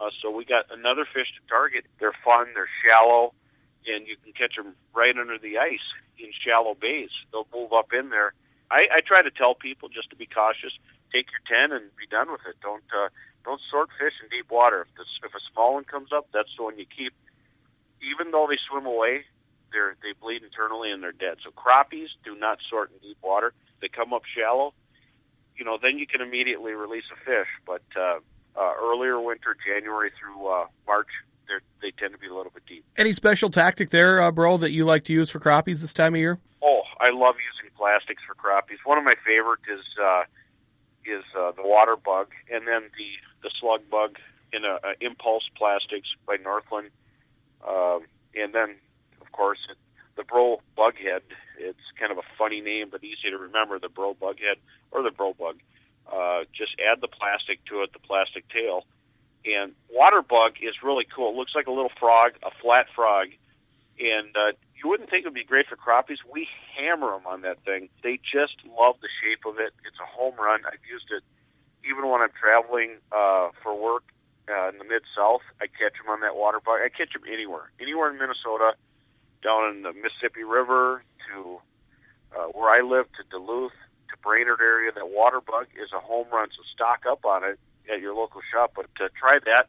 Uh, 0.00 0.08
so 0.22 0.30
we 0.30 0.44
got 0.44 0.64
another 0.70 1.04
fish 1.04 1.28
to 1.36 1.42
target. 1.48 1.84
They're 1.98 2.16
fun. 2.24 2.48
They're 2.54 2.70
shallow, 2.84 3.34
and 3.86 4.06
you 4.06 4.16
can 4.16 4.32
catch 4.32 4.56
them 4.56 4.74
right 4.94 5.14
under 5.16 5.38
the 5.38 5.58
ice 5.58 5.84
in 6.18 6.32
shallow 6.32 6.74
bays. 6.74 7.10
They'll 7.32 7.48
move 7.52 7.72
up 7.72 7.92
in 7.92 8.08
there. 8.08 8.32
I, 8.70 8.88
I 8.88 9.00
try 9.04 9.22
to 9.22 9.30
tell 9.30 9.54
people 9.54 9.88
just 9.88 10.10
to 10.10 10.16
be 10.16 10.26
cautious. 10.26 10.72
Take 11.12 11.26
your 11.32 11.44
ten 11.44 11.76
and 11.76 11.90
be 11.96 12.06
done 12.08 12.30
with 12.30 12.40
it. 12.48 12.56
Don't 12.62 12.86
uh, 12.94 13.08
don't 13.44 13.60
sort 13.70 13.90
fish 13.98 14.14
in 14.22 14.28
deep 14.30 14.50
water. 14.50 14.86
If, 14.88 14.96
this, 14.96 15.10
if 15.24 15.34
a 15.34 15.42
small 15.52 15.74
one 15.74 15.84
comes 15.84 16.12
up, 16.14 16.28
that's 16.32 16.54
the 16.56 16.64
one 16.64 16.78
you 16.78 16.86
keep. 16.86 17.12
Even 18.00 18.30
though 18.30 18.46
they 18.48 18.56
swim 18.70 18.86
away, 18.86 19.26
they're 19.72 19.96
they 20.00 20.14
bleed 20.16 20.42
internally 20.42 20.90
and 20.92 21.02
they're 21.02 21.12
dead. 21.12 21.42
So 21.44 21.50
crappies 21.50 22.08
do 22.24 22.38
not 22.38 22.58
sort 22.70 22.90
in 22.92 22.98
deep 23.02 23.18
water. 23.22 23.52
They 23.82 23.88
come 23.88 24.14
up 24.14 24.22
shallow 24.24 24.72
you 25.60 25.66
know, 25.66 25.78
then 25.80 25.98
you 25.98 26.06
can 26.06 26.22
immediately 26.22 26.72
release 26.72 27.04
a 27.12 27.24
fish. 27.24 27.46
But 27.66 27.82
uh, 27.94 28.18
uh, 28.58 28.72
earlier 28.82 29.20
winter, 29.20 29.54
January 29.64 30.10
through 30.18 30.48
uh, 30.48 30.66
March, 30.86 31.08
they 31.82 31.90
tend 31.90 32.12
to 32.12 32.18
be 32.18 32.26
a 32.26 32.34
little 32.34 32.50
bit 32.52 32.64
deep. 32.66 32.84
Any 32.96 33.12
special 33.12 33.50
tactic 33.50 33.90
there, 33.90 34.22
uh, 34.22 34.32
bro, 34.32 34.56
that 34.56 34.70
you 34.70 34.84
like 34.84 35.04
to 35.04 35.12
use 35.12 35.28
for 35.28 35.38
crappies 35.38 35.82
this 35.82 35.92
time 35.92 36.14
of 36.14 36.20
year? 36.20 36.38
Oh, 36.62 36.82
I 37.00 37.10
love 37.10 37.34
using 37.36 37.70
plastics 37.76 38.22
for 38.26 38.34
crappies. 38.34 38.78
One 38.84 38.98
of 38.98 39.04
my 39.04 39.16
favorite 39.24 39.60
is 39.70 39.84
uh, 40.02 40.22
is 41.04 41.24
uh, 41.38 41.52
the 41.52 41.62
water 41.62 41.96
bug, 41.96 42.28
and 42.50 42.66
then 42.66 42.90
the 42.96 43.10
the 43.42 43.50
slug 43.60 43.82
bug 43.90 44.16
in 44.52 44.64
a, 44.64 44.78
a 44.84 44.94
impulse 45.00 45.44
plastics 45.56 46.08
by 46.26 46.36
Northland, 46.36 46.90
um, 47.66 48.02
and 48.34 48.54
then 48.54 48.76
of 49.20 49.32
course 49.32 49.58
it, 49.70 49.76
the 50.16 50.24
bro 50.24 50.60
bughead. 50.76 51.22
It's 51.58 51.86
kind 51.98 52.12
of 52.12 52.18
a 52.18 52.26
funny 52.38 52.60
name, 52.60 52.88
but 52.90 53.04
easy 53.04 53.30
to 53.30 53.38
remember. 53.38 53.78
The 53.78 53.88
bro 53.88 54.14
bughead 54.14 54.56
or 54.90 55.02
the 55.02 55.10
bro 55.10 55.34
bug. 55.34 55.56
Uh, 56.10 56.42
just 56.56 56.72
add 56.80 57.00
the 57.00 57.08
plastic 57.08 57.64
to 57.66 57.82
it, 57.82 57.92
the 57.92 58.00
plastic 58.00 58.48
tail. 58.48 58.84
And 59.44 59.72
water 59.90 60.22
bug 60.22 60.56
is 60.60 60.74
really 60.82 61.06
cool. 61.06 61.30
It 61.30 61.36
looks 61.36 61.54
like 61.54 61.66
a 61.66 61.70
little 61.70 61.92
frog, 61.98 62.32
a 62.42 62.50
flat 62.60 62.86
frog, 62.94 63.28
and 63.98 64.34
uh, 64.36 64.52
you 64.76 64.88
wouldn't 64.88 65.08
think 65.08 65.24
it 65.24 65.28
would 65.28 65.38
be 65.38 65.44
great 65.44 65.66
for 65.66 65.76
crappies. 65.76 66.18
We 66.24 66.48
hammer 66.76 67.12
them 67.12 67.26
on 67.26 67.42
that 67.42 67.62
thing. 67.64 67.88
They 68.02 68.18
just 68.20 68.56
love 68.66 68.96
the 69.00 69.08
shape 69.22 69.46
of 69.46 69.58
it. 69.60 69.72
It's 69.86 70.00
a 70.02 70.08
home 70.08 70.34
run. 70.36 70.60
I've 70.66 70.84
used 70.88 71.08
it 71.12 71.22
even 71.88 72.08
when 72.08 72.20
I'm 72.20 72.34
traveling 72.36 73.00
uh, 73.12 73.48
for 73.62 73.72
work 73.72 74.04
uh, 74.48 74.68
in 74.68 74.78
the 74.78 74.84
mid 74.84 75.02
South. 75.16 75.44
I 75.60 75.66
catch 75.68 75.96
them 75.96 76.08
on 76.10 76.20
that 76.20 76.36
water 76.36 76.60
bug. 76.60 76.80
I 76.84 76.88
catch 76.88 77.12
them 77.12 77.22
anywhere, 77.24 77.70
anywhere 77.80 78.10
in 78.10 78.18
Minnesota 78.18 78.74
down 79.42 79.74
in 79.74 79.82
the 79.82 79.92
Mississippi 79.92 80.44
River 80.44 81.02
to 81.28 81.58
uh, 82.36 82.46
where 82.54 82.70
I 82.70 82.80
live 82.82 83.06
to 83.18 83.22
Duluth 83.30 83.74
to 84.10 84.16
Brainerd 84.22 84.60
area. 84.60 84.92
That 84.94 85.08
water 85.08 85.40
bug 85.40 85.66
is 85.74 85.90
a 85.94 86.00
home 86.00 86.28
run, 86.32 86.48
so 86.54 86.62
stock 86.74 87.02
up 87.08 87.24
on 87.24 87.44
it 87.44 87.58
at 87.90 88.00
your 88.00 88.14
local 88.14 88.40
shop. 88.52 88.72
But 88.76 88.86
uh, 89.00 89.08
try 89.18 89.38
that 89.44 89.68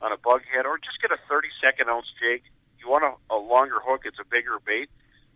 on 0.00 0.12
a 0.12 0.16
bug 0.16 0.42
head 0.46 0.66
or 0.66 0.78
just 0.78 1.02
get 1.02 1.10
a 1.10 1.20
30 1.28 1.48
second 1.60 1.88
ounce 1.88 2.06
jig. 2.18 2.42
You 2.78 2.88
want 2.88 3.04
a, 3.04 3.34
a 3.34 3.38
longer 3.38 3.82
hook, 3.82 4.02
it's 4.04 4.18
a 4.20 4.28
bigger 4.28 4.58
bait, 4.64 4.88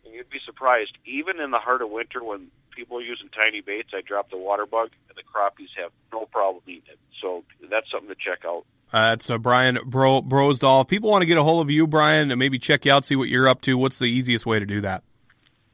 and 0.04 0.14
you'd 0.14 0.30
be 0.30 0.38
surprised. 0.44 0.96
Even 1.04 1.40
in 1.40 1.50
the 1.50 1.58
heart 1.58 1.82
of 1.82 1.90
winter 1.90 2.22
when 2.22 2.50
people 2.70 2.98
are 2.98 3.02
using 3.02 3.28
tiny 3.28 3.60
baits, 3.60 3.90
I 3.92 4.00
drop 4.00 4.30
the 4.30 4.38
water 4.38 4.64
bug, 4.64 4.90
and 5.08 5.18
the 5.18 5.26
crappies 5.26 5.74
have 5.76 5.90
no 6.12 6.26
problem 6.26 6.62
eating 6.66 6.94
it. 6.94 6.98
So 7.20 7.44
that's 7.68 7.90
something 7.90 8.08
to 8.08 8.16
check 8.16 8.44
out. 8.46 8.64
Uh, 8.92 9.11
that's 9.11 9.30
uh, 9.30 9.38
Brian 9.38 9.78
Bro- 9.87 10.22
Brosdahl. 10.22 10.82
If 10.82 10.88
people 10.88 11.11
want 11.11 11.22
to 11.22 11.26
get 11.26 11.38
a 11.38 11.42
hold 11.42 11.64
of 11.64 11.70
you, 11.70 11.87
Brian, 11.87 12.30
and 12.30 12.38
maybe 12.38 12.58
check 12.58 12.84
you 12.84 12.92
out, 12.92 13.04
see 13.04 13.16
what 13.16 13.28
you're 13.28 13.49
up 13.49 13.62
to, 13.62 13.78
what's 13.78 13.99
the 13.99 14.06
easiest 14.06 14.44
way 14.44 14.58
to 14.58 14.66
do 14.66 14.80
that? 14.82 15.02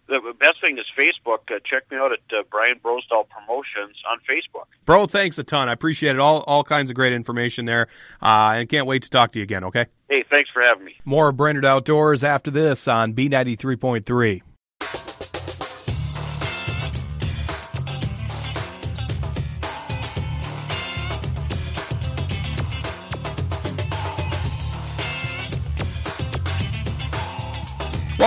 The 0.07 0.21
best 0.41 0.61
thing 0.63 0.79
is 0.79 0.87
Facebook. 0.97 1.41
Uh, 1.55 1.59
check 1.71 1.83
me 1.91 1.99
out 1.99 2.13
at 2.13 2.21
uh, 2.33 2.43
Brian 2.51 2.79
Brosdahl 2.83 3.29
Promotions 3.29 3.95
on 4.11 4.19
Facebook. 4.21 4.65
Bro, 4.87 5.09
thanks 5.09 5.37
a 5.39 5.45
ton. 5.45 5.69
I 5.69 5.73
appreciate 5.73 6.17
it. 6.17 6.19
All 6.19 6.41
all 6.47 6.65
kinds 6.65 6.91
of 6.91 6.97
great 6.97 7.13
information 7.13 7.67
there, 7.67 7.89
uh, 8.23 8.55
and 8.57 8.69
can't 8.71 8.87
wait 8.87 9.03
to 9.03 9.11
talk 9.11 9.33
to 9.33 9.39
you 9.39 9.43
again. 9.43 9.65
Okay. 9.65 9.85
Hey, 10.09 10.25
thanks 10.31 10.49
for 10.51 10.63
having 10.63 10.87
me. 10.87 10.95
More 11.05 11.29
of 11.29 11.37
Brainerd 11.37 11.67
Outdoors 11.67 12.25
after 12.25 12.51
this 12.51 12.89
on 12.89 13.13
B 13.13 13.29
ninety 13.29 13.55
three 13.55 13.77
point 13.77 14.07
three. 14.07 14.43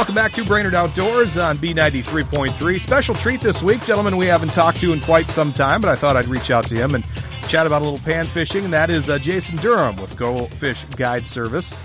Welcome 0.01 0.15
back 0.15 0.31
to 0.31 0.43
Brainerd 0.43 0.73
Outdoors 0.73 1.37
on 1.37 1.57
B93.3. 1.57 2.81
Special 2.81 3.13
treat 3.13 3.39
this 3.39 3.61
week, 3.61 3.85
gentlemen, 3.85 4.17
we 4.17 4.25
haven't 4.25 4.49
talked 4.49 4.79
to 4.79 4.93
in 4.93 4.99
quite 4.99 5.27
some 5.27 5.53
time, 5.53 5.79
but 5.79 5.91
I 5.91 5.95
thought 5.95 6.17
I'd 6.17 6.25
reach 6.25 6.49
out 6.49 6.67
to 6.69 6.75
him 6.75 6.95
and 6.95 7.03
chat 7.47 7.67
about 7.67 7.83
a 7.83 7.85
little 7.85 8.03
pan 8.03 8.25
fishing, 8.25 8.63
and 8.63 8.73
that 8.73 8.89
is 8.89 9.11
uh, 9.11 9.19
Jason 9.19 9.57
Durham 9.57 9.95
with 9.97 10.17
Go 10.17 10.47
Fish 10.47 10.85
Guide 10.95 11.27
Service 11.27 11.75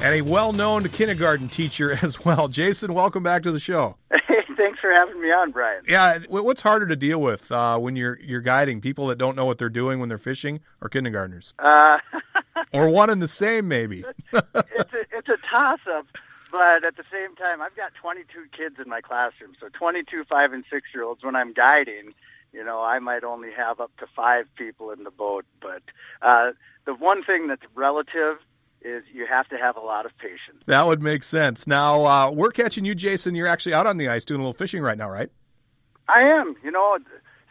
and 0.00 0.14
a 0.14 0.22
well 0.22 0.54
known 0.54 0.88
kindergarten 0.88 1.50
teacher 1.50 1.98
as 2.02 2.24
well. 2.24 2.48
Jason, 2.48 2.94
welcome 2.94 3.22
back 3.22 3.42
to 3.42 3.52
the 3.52 3.60
show. 3.60 3.98
Hey, 4.10 4.38
thanks 4.56 4.80
for 4.80 4.90
having 4.90 5.20
me 5.20 5.28
on, 5.28 5.50
Brian. 5.50 5.82
Yeah, 5.86 6.20
what's 6.30 6.62
harder 6.62 6.86
to 6.86 6.96
deal 6.96 7.20
with 7.20 7.52
uh, 7.52 7.78
when 7.78 7.94
you're 7.94 8.18
you're 8.22 8.40
guiding 8.40 8.80
people 8.80 9.08
that 9.08 9.18
don't 9.18 9.36
know 9.36 9.44
what 9.44 9.58
they're 9.58 9.68
doing 9.68 10.00
when 10.00 10.08
they're 10.08 10.16
fishing, 10.16 10.60
or 10.80 10.88
kindergartners, 10.88 11.52
uh, 11.58 11.98
or 12.72 12.88
one 12.88 13.10
and 13.10 13.20
the 13.20 13.28
same, 13.28 13.68
maybe? 13.68 14.02
it's 14.32 14.54
a, 14.54 14.64
it's 15.12 15.28
a 15.28 15.36
toss 15.52 15.80
up 15.94 16.06
but 16.56 16.84
at 16.84 16.96
the 16.96 17.04
same 17.12 17.36
time, 17.36 17.60
I've 17.60 17.76
got 17.76 17.92
22 18.00 18.46
kids 18.56 18.76
in 18.82 18.88
my 18.88 19.02
classroom, 19.02 19.52
so 19.60 19.68
22 19.68 20.24
five 20.24 20.52
and 20.52 20.64
six 20.70 20.88
year 20.94 21.04
olds. 21.04 21.22
When 21.22 21.36
I'm 21.36 21.52
guiding, 21.52 22.14
you 22.52 22.64
know, 22.64 22.82
I 22.82 22.98
might 22.98 23.24
only 23.24 23.50
have 23.54 23.78
up 23.78 23.90
to 23.98 24.06
five 24.16 24.46
people 24.56 24.90
in 24.90 25.04
the 25.04 25.10
boat. 25.10 25.44
But 25.60 25.82
uh, 26.22 26.52
the 26.86 26.94
one 26.94 27.22
thing 27.22 27.48
that's 27.48 27.62
relative 27.74 28.38
is 28.80 29.04
you 29.12 29.26
have 29.26 29.48
to 29.48 29.58
have 29.58 29.76
a 29.76 29.80
lot 29.80 30.06
of 30.06 30.16
patience. 30.16 30.62
That 30.64 30.86
would 30.86 31.02
make 31.02 31.24
sense. 31.24 31.66
Now, 31.66 32.04
uh, 32.06 32.30
we're 32.30 32.52
catching 32.52 32.86
you, 32.86 32.94
Jason. 32.94 33.34
You're 33.34 33.48
actually 33.48 33.74
out 33.74 33.86
on 33.86 33.98
the 33.98 34.08
ice 34.08 34.24
doing 34.24 34.40
a 34.40 34.44
little 34.44 34.54
fishing 34.54 34.82
right 34.82 34.96
now, 34.96 35.10
right? 35.10 35.30
I 36.08 36.22
am. 36.22 36.56
You 36.64 36.70
know, 36.70 36.96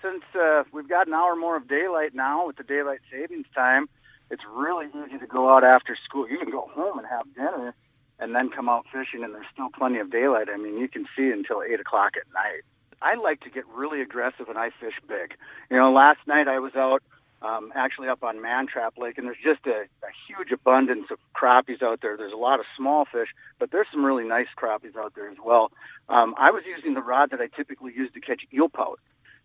since 0.02 0.24
uh, 0.34 0.64
we've 0.72 0.90
got 0.90 1.08
an 1.08 1.14
hour 1.14 1.36
more 1.36 1.58
of 1.58 1.68
daylight 1.68 2.16
now 2.16 2.48
with 2.48 2.56
the 2.56 2.64
daylight 2.64 3.02
savings 3.12 3.46
time, 3.54 3.88
it's 4.32 4.44
really 4.52 4.88
easy 4.88 5.20
to 5.20 5.28
go 5.28 5.56
out 5.56 5.64
after 5.64 5.96
school. 6.04 6.28
You 6.28 6.40
can 6.40 6.50
go 6.50 6.68
home 6.74 6.98
and 6.98 7.08
have 7.08 7.32
dinner 7.36 7.76
and 8.20 8.36
then 8.36 8.50
come 8.50 8.70
out 8.70 8.86
fishing, 8.92 9.24
and 9.24 9.34
there's 9.34 9.46
still 9.52 9.70
plenty 9.70 10.00
of 10.00 10.12
daylight. 10.12 10.48
I 10.54 10.58
mean, 10.58 10.78
you 10.78 10.88
can 10.88 11.06
see 11.18 11.30
until 11.30 11.62
8 11.62 11.80
o'clock 11.80 12.14
at 12.16 12.32
night. 12.34 12.64
I 13.02 13.16
like 13.16 13.42
to 13.42 13.50
get 13.50 13.66
really 13.68 14.02
aggressive 14.02 14.48
and 14.48 14.58
I 14.58 14.70
fish 14.80 14.96
big. 15.08 15.36
You 15.70 15.78
know, 15.78 15.92
last 15.92 16.20
night 16.28 16.48
I 16.48 16.60
was 16.60 16.76
out 16.76 17.04
um, 17.42 17.72
actually 17.76 18.08
up 18.08 18.24
on 18.24 18.38
Mantrap 18.38 18.98
Lake, 18.98 19.18
and 19.18 19.28
there's 19.28 19.38
just 19.44 19.68
a, 19.68 19.86
a 20.04 20.12
huge 20.28 20.52
abundance 20.52 21.08
of 21.12 21.20
crappies 21.36 21.84
out 21.84 22.02
there. 22.02 22.18
There's 22.18 22.34
a 22.34 22.38
lot 22.38 22.60
of 22.60 22.66
small 22.78 23.06
fish, 23.06 23.28
but 23.60 23.72
there's 23.72 23.88
some 23.92 24.04
really 24.04 24.24
nice 24.24 24.48
crappies 24.58 24.96
out 24.98 25.14
there 25.16 25.30
as 25.30 25.38
well. 25.44 25.72
Um, 26.10 26.34
I 26.38 26.52
was 26.52 26.64
using 26.66 26.94
the 26.94 27.02
rod 27.02 27.32
that 27.32 27.42
I 27.42 27.48
typically 27.48 27.94
use 27.96 28.12
to 28.14 28.22
catch 28.22 28.42
eel 28.54 28.70
pout. 28.70 29.00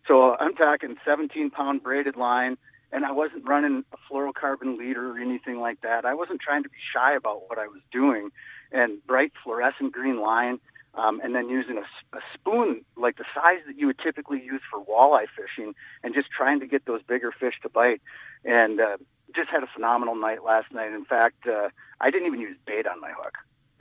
So 0.08 0.36
I'm 0.38 0.54
talking 0.54 0.96
17 1.04 1.50
pound 1.50 1.82
braided 1.82 2.16
line, 2.16 2.56
and 2.92 3.04
I 3.04 3.12
wasn't 3.12 3.48
running 3.48 3.84
a 3.92 4.12
fluorocarbon 4.12 4.78
leader 4.78 5.12
or 5.12 5.18
anything 5.18 5.60
like 5.60 5.80
that. 5.82 6.04
I 6.04 6.14
wasn't 6.14 6.40
trying 6.40 6.62
to 6.64 6.68
be 6.68 6.76
shy 6.94 7.14
about 7.14 7.48
what 7.48 7.58
I 7.58 7.66
was 7.66 7.80
doing, 7.92 8.30
and 8.72 9.04
bright 9.06 9.32
fluorescent 9.42 9.92
green 9.92 10.20
line 10.20 10.60
um, 10.94 11.20
and 11.22 11.34
then 11.34 11.48
using 11.48 11.78
a, 11.78 12.16
a 12.16 12.20
spoon 12.34 12.84
like 12.96 13.16
the 13.16 13.24
size 13.34 13.60
that 13.66 13.78
you 13.78 13.86
would 13.86 13.98
typically 13.98 14.42
use 14.42 14.60
for 14.70 14.82
walleye 14.84 15.26
fishing, 15.36 15.74
and 16.02 16.14
just 16.14 16.28
trying 16.36 16.60
to 16.60 16.66
get 16.66 16.84
those 16.86 17.02
bigger 17.02 17.32
fish 17.38 17.54
to 17.62 17.68
bite. 17.68 18.00
And 18.44 18.80
uh, 18.80 18.96
just 19.34 19.50
had 19.50 19.62
a 19.62 19.68
phenomenal 19.72 20.16
night 20.16 20.44
last 20.44 20.72
night. 20.72 20.92
In 20.92 21.04
fact, 21.04 21.46
uh, 21.46 21.68
I 22.00 22.10
didn't 22.10 22.26
even 22.26 22.40
use 22.40 22.56
bait 22.66 22.86
on 22.86 23.00
my 23.00 23.12
hook. 23.12 23.34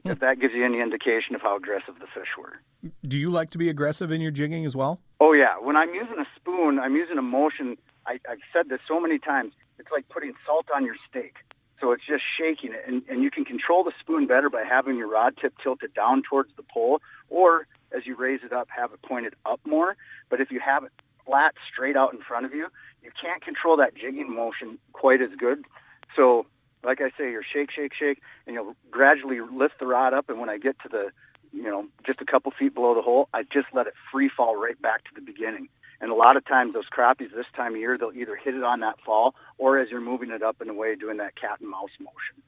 Hmm. 0.04 0.12
If 0.12 0.20
that 0.20 0.39
gives 0.39 0.54
you 0.54 0.63
any 0.63 0.82
indication 0.82 1.36
of 1.36 1.42
how 1.42 1.58
aggressive 1.58 1.96
the 2.00 2.08
fish 2.08 2.30
were. 2.38 2.62
Do 3.06 3.18
you 3.18 3.30
like 3.32 3.50
to 3.51 3.58
be 3.58 3.70
aggressive 3.70 4.12
in 4.12 4.22
your 4.22 4.32
jigging 4.32 4.66
as 4.66 4.75
well? 4.75 5.01
Oh 5.20 5.34
yeah. 5.34 5.58
When 5.60 5.75
I'm 5.75 5.94
using 5.94 6.20
a 6.20 6.28
spoon, 6.36 6.80
I'm 6.80 6.96
using 6.96 7.18
a 7.18 7.24
motion. 7.24 7.78
I, 8.10 8.20
I've 8.30 8.42
said 8.51 8.70
this 8.70 8.80
so 8.88 9.00
many 9.00 9.20
times. 9.20 9.54
It's 9.78 9.89
like 9.92 10.10
putting 10.10 10.34
salt 10.46 10.66
on 10.75 10.84
your 10.84 10.96
steak. 11.08 11.36
So 11.80 11.92
it's 11.92 12.06
just 12.06 12.24
shaking 12.38 12.74
it. 12.74 12.84
And, 12.86 13.04
and 13.08 13.24
you 13.24 13.32
can 13.32 13.46
control 13.46 13.84
the 13.84 13.94
spoon 14.00 14.28
better 14.28 14.50
by 14.50 14.63
having 14.68 14.98
your 14.98 15.08
rod 15.08 15.36
tip 15.39 15.54
tilted 15.63 15.94
down 15.94 16.24
towards 16.28 16.50
the 16.58 16.63
pole, 16.63 17.01
or 17.30 17.68
as 17.96 18.06
you 18.06 18.16
raise 18.16 18.42
it 18.44 18.51
up, 18.51 18.68
have 18.75 18.92
it 18.92 19.01
pointed 19.01 19.36
up 19.46 19.62
more. 19.66 19.96
But 20.30 20.42
if 20.42 20.51
you 20.51 20.60
have 20.60 20.84
it 20.84 20.92
flat, 21.25 21.54
straight 21.72 21.96
out 21.96 22.13
in 22.13 22.20
front 22.20 22.46
of 22.46 22.54
you, 22.54 22.68
you 23.04 23.12
can't 23.22 23.42
control 23.44 23.78
that 23.78 23.96
jigging 23.96 24.34
motion 24.36 24.80
quite 24.92 25.22
as 25.22 25.30
good. 25.38 25.63
So, 26.16 26.48
like 26.84 27.00
I 27.01 27.10
say, 27.18 27.32
you're 27.32 27.44
shake, 27.44 27.72
shake, 27.72 27.94
shake, 27.94 28.20
and 28.46 28.56
you'll 28.56 28.75
gradually 28.89 29.39
lift 29.39 29.80
the 29.80 29.86
rod 29.86 30.13
up. 30.13 30.30
And 30.30 30.39
when 30.39 30.50
I 30.50 30.58
get 30.58 30.78
to 30.84 30.89
the, 30.89 31.12
you 31.54 31.63
know, 31.63 31.86
just 32.06 32.20
a 32.22 32.25
couple 32.25 32.51
feet 32.58 32.74
below 32.74 32.96
the 32.96 33.01
hole, 33.01 33.30
I 33.34 33.44
just 33.44 33.68
let 33.74 33.88
it 33.88 33.94
free 34.12 34.30
fall 34.36 34.56
right 34.56 34.82
back 34.82 35.04
to 35.06 35.12
the 35.16 35.22
beginning. 35.22 35.70
And 36.01 36.12
a 36.12 36.15
lot 36.15 36.38
of 36.38 36.46
times, 36.46 36.74
those 36.74 36.88
crappies 36.89 37.34
this 37.36 37.46
time 37.56 37.74
of 37.74 37.79
year, 37.79 37.98
they'll 37.98 38.13
either 38.13 38.36
hit 38.36 38.56
it 38.56 38.63
on 38.63 38.79
that 38.82 38.96
fall 39.06 39.36
or 39.58 39.79
as 39.79 39.89
you're 39.89 40.01
moving 40.01 40.32
it 40.32 40.41
up 40.41 40.62
in 40.62 40.70
a 40.70 40.74
way, 40.74 40.96
doing 40.96 41.18
that 41.18 41.36
cat 41.36 41.60
and 41.60 41.70
mouse 41.70 41.89
motion. 42.00 42.44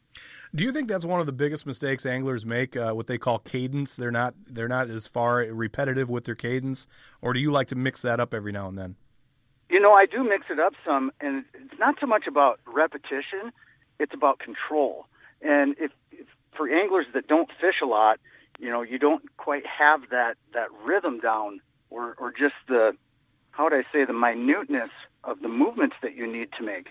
Do 0.53 0.65
you 0.65 0.73
think 0.73 0.89
that's 0.89 1.05
one 1.05 1.21
of 1.21 1.25
the 1.25 1.31
biggest 1.33 1.65
mistakes 1.65 2.05
anglers 2.05 2.45
make? 2.45 2.75
Uh, 2.75 2.91
what 2.91 3.07
they 3.07 3.17
call 3.17 3.39
cadence. 3.39 3.95
They're 3.95 4.11
not 4.11 4.33
they're 4.45 4.67
not 4.67 4.89
as 4.89 5.07
far 5.07 5.37
repetitive 5.37 6.09
with 6.09 6.25
their 6.25 6.35
cadence, 6.35 6.87
or 7.21 7.31
do 7.31 7.39
you 7.39 7.51
like 7.51 7.67
to 7.67 7.75
mix 7.75 8.01
that 8.01 8.19
up 8.19 8.33
every 8.33 8.51
now 8.51 8.67
and 8.67 8.77
then? 8.77 8.95
You 9.69 9.79
know, 9.79 9.93
I 9.93 10.05
do 10.05 10.23
mix 10.25 10.47
it 10.49 10.59
up 10.59 10.73
some, 10.85 11.11
and 11.21 11.45
it's 11.53 11.79
not 11.79 11.95
so 12.01 12.05
much 12.05 12.27
about 12.27 12.59
repetition; 12.65 13.53
it's 13.97 14.13
about 14.13 14.39
control. 14.39 15.05
And 15.41 15.75
if, 15.79 15.91
if 16.11 16.27
for 16.57 16.69
anglers 16.69 17.05
that 17.13 17.27
don't 17.27 17.49
fish 17.61 17.75
a 17.81 17.85
lot, 17.85 18.19
you 18.59 18.69
know, 18.69 18.81
you 18.81 18.99
don't 18.99 19.23
quite 19.37 19.63
have 19.65 20.01
that 20.09 20.35
that 20.53 20.67
rhythm 20.83 21.21
down, 21.21 21.61
or 21.89 22.15
or 22.17 22.31
just 22.31 22.55
the 22.67 22.91
how 23.51 23.65
would 23.65 23.73
I 23.73 23.83
say 23.93 24.05
the 24.05 24.13
minuteness 24.13 24.89
of 25.23 25.41
the 25.41 25.47
movements 25.47 25.95
that 26.01 26.15
you 26.15 26.31
need 26.31 26.49
to 26.57 26.65
make, 26.65 26.87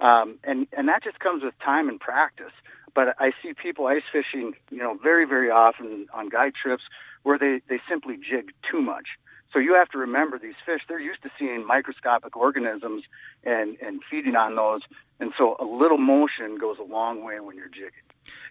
um, 0.00 0.38
and 0.44 0.66
and 0.76 0.88
that 0.88 1.02
just 1.04 1.18
comes 1.20 1.42
with 1.42 1.54
time 1.64 1.88
and 1.88 2.00
practice. 2.00 2.52
But 2.94 3.14
I 3.18 3.32
see 3.42 3.52
people 3.52 3.86
ice 3.86 4.02
fishing, 4.10 4.54
you 4.70 4.78
know, 4.78 4.98
very 5.02 5.26
very 5.26 5.50
often 5.50 6.06
on 6.14 6.28
guide 6.28 6.52
trips 6.60 6.84
where 7.22 7.38
they 7.38 7.60
they 7.68 7.80
simply 7.88 8.16
jig 8.16 8.52
too 8.70 8.80
much. 8.80 9.08
So 9.52 9.60
you 9.60 9.74
have 9.74 9.88
to 9.90 9.98
remember 9.98 10.38
these 10.38 10.54
fish; 10.64 10.82
they're 10.88 11.00
used 11.00 11.22
to 11.22 11.30
seeing 11.38 11.66
microscopic 11.66 12.36
organisms 12.36 13.04
and 13.44 13.76
and 13.80 14.00
feeding 14.10 14.36
on 14.36 14.56
those, 14.56 14.80
and 15.20 15.32
so 15.36 15.56
a 15.60 15.64
little 15.64 15.98
motion 15.98 16.58
goes 16.58 16.76
a 16.78 16.84
long 16.84 17.24
way 17.24 17.40
when 17.40 17.56
you're 17.56 17.68
jigging. 17.68 18.06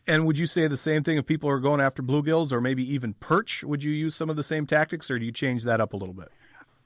And 0.07 0.25
would 0.25 0.37
you 0.37 0.45
say 0.45 0.67
the 0.67 0.77
same 0.77 1.03
thing 1.03 1.17
if 1.17 1.25
people 1.25 1.49
are 1.49 1.59
going 1.59 1.81
after 1.81 2.01
bluegills 2.01 2.51
or 2.51 2.61
maybe 2.61 2.83
even 2.93 3.13
perch? 3.15 3.63
Would 3.63 3.83
you 3.83 3.91
use 3.91 4.15
some 4.15 4.29
of 4.29 4.35
the 4.35 4.43
same 4.43 4.65
tactics, 4.65 5.09
or 5.11 5.19
do 5.19 5.25
you 5.25 5.31
change 5.31 5.63
that 5.63 5.81
up 5.81 5.93
a 5.93 5.97
little 5.97 6.13
bit? 6.13 6.29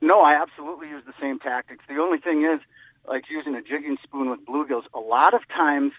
No, 0.01 0.21
I 0.21 0.41
absolutely 0.41 0.87
use 0.89 1.03
the 1.05 1.13
same 1.19 1.39
tactics. 1.39 1.83
The 1.87 1.97
only 1.97 2.19
thing 2.19 2.43
is, 2.43 2.61
like 3.07 3.23
using 3.29 3.55
a 3.55 3.61
jigging 3.61 3.97
spoon 4.03 4.29
with 4.29 4.45
bluegills, 4.45 4.83
a 4.93 4.99
lot 4.99 5.33
of 5.33 5.41
times 5.49 5.91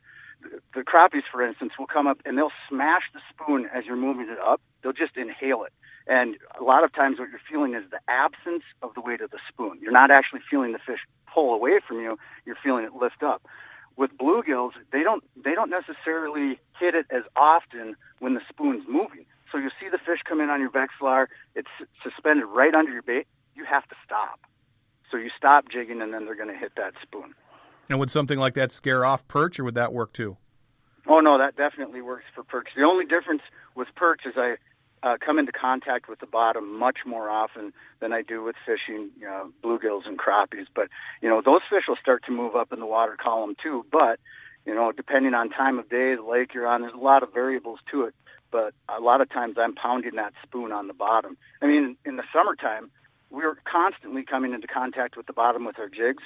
the 0.74 0.80
crappies, 0.80 1.22
for 1.30 1.46
instance, 1.46 1.72
will 1.78 1.86
come 1.86 2.06
up 2.06 2.18
and 2.24 2.38
they'll 2.38 2.52
smash 2.68 3.02
the 3.12 3.20
spoon 3.28 3.68
as 3.74 3.84
you're 3.84 3.96
moving 3.96 4.28
it 4.30 4.38
up. 4.38 4.60
They'll 4.82 4.92
just 4.92 5.16
inhale 5.16 5.64
it. 5.64 5.72
And 6.06 6.36
a 6.58 6.64
lot 6.64 6.82
of 6.82 6.94
times 6.94 7.18
what 7.18 7.28
you're 7.30 7.40
feeling 7.48 7.74
is 7.74 7.84
the 7.90 8.00
absence 8.08 8.62
of 8.82 8.94
the 8.94 9.00
weight 9.00 9.20
of 9.20 9.30
the 9.30 9.38
spoon. 9.48 9.78
You're 9.82 9.92
not 9.92 10.10
actually 10.10 10.40
feeling 10.50 10.72
the 10.72 10.78
fish 10.78 11.00
pull 11.32 11.54
away 11.54 11.80
from 11.86 12.00
you, 12.00 12.18
you're 12.46 12.56
feeling 12.62 12.84
it 12.84 12.94
lift 12.94 13.22
up. 13.22 13.42
With 13.96 14.16
bluegills, 14.16 14.72
they 14.92 15.02
don't 15.02 15.22
they 15.36 15.54
don't 15.54 15.70
necessarily 15.70 16.58
hit 16.78 16.94
it 16.94 17.06
as 17.10 17.22
often 17.36 17.96
when 18.18 18.34
the 18.34 18.40
spoon's 18.48 18.84
moving. 18.88 19.26
So 19.52 19.58
you 19.58 19.68
see 19.80 19.88
the 19.90 19.98
fish 19.98 20.20
come 20.26 20.40
in 20.40 20.48
on 20.48 20.60
your 20.60 20.70
Vexilar, 20.70 21.26
it's 21.54 21.68
suspended 22.02 22.46
right 22.48 22.74
under 22.74 22.90
your 22.92 23.02
bait, 23.02 23.26
you 23.60 23.66
have 23.66 23.86
to 23.88 23.96
stop. 24.04 24.40
So 25.10 25.18
you 25.18 25.30
stop 25.36 25.66
jigging, 25.70 26.00
and 26.00 26.14
then 26.14 26.24
they're 26.24 26.36
going 26.36 26.52
to 26.52 26.58
hit 26.58 26.72
that 26.76 26.94
spoon. 27.02 27.34
And 27.88 27.98
would 27.98 28.10
something 28.10 28.38
like 28.38 28.54
that 28.54 28.72
scare 28.72 29.04
off 29.04 29.26
perch, 29.28 29.60
or 29.60 29.64
would 29.64 29.74
that 29.74 29.92
work 29.92 30.12
too? 30.12 30.38
Oh 31.06 31.20
no, 31.20 31.38
that 31.38 31.56
definitely 31.56 32.00
works 32.00 32.24
for 32.34 32.44
perch. 32.44 32.68
The 32.76 32.84
only 32.84 33.04
difference 33.04 33.42
with 33.74 33.88
perch 33.96 34.20
is 34.24 34.34
I 34.36 34.56
uh, 35.02 35.16
come 35.24 35.38
into 35.38 35.50
contact 35.50 36.08
with 36.08 36.20
the 36.20 36.26
bottom 36.26 36.78
much 36.78 36.98
more 37.06 37.28
often 37.28 37.72
than 38.00 38.12
I 38.12 38.22
do 38.22 38.44
with 38.44 38.54
fishing 38.64 39.10
you 39.18 39.26
know, 39.26 39.50
bluegills 39.64 40.06
and 40.06 40.18
crappies. 40.18 40.66
But 40.74 40.88
you 41.20 41.28
know 41.28 41.42
those 41.44 41.62
fish 41.68 41.84
will 41.88 41.96
start 42.00 42.24
to 42.26 42.32
move 42.32 42.54
up 42.54 42.72
in 42.72 42.78
the 42.78 42.86
water 42.86 43.16
column 43.20 43.56
too. 43.60 43.84
But 43.90 44.20
you 44.64 44.74
know 44.74 44.92
depending 44.92 45.34
on 45.34 45.50
time 45.50 45.78
of 45.78 45.88
day, 45.88 46.14
the 46.14 46.22
lake 46.22 46.54
you're 46.54 46.68
on, 46.68 46.82
there's 46.82 46.94
a 46.94 46.98
lot 46.98 47.24
of 47.24 47.32
variables 47.34 47.80
to 47.90 48.04
it. 48.04 48.14
But 48.52 48.74
a 48.88 49.00
lot 49.00 49.20
of 49.20 49.28
times 49.30 49.56
I'm 49.58 49.74
pounding 49.74 50.16
that 50.16 50.34
spoon 50.44 50.70
on 50.70 50.86
the 50.86 50.94
bottom. 50.94 51.36
I 51.62 51.66
mean, 51.66 51.96
in 52.04 52.16
the 52.16 52.24
summertime, 52.32 52.90
we're 53.30 53.56
constantly 53.64 54.24
coming 54.24 54.52
into 54.52 54.66
contact 54.66 55.16
with 55.16 55.26
the 55.26 55.32
bottom 55.32 55.64
with 55.64 55.78
our 55.78 55.88
jigs. 55.88 56.22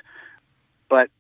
But 0.89 1.11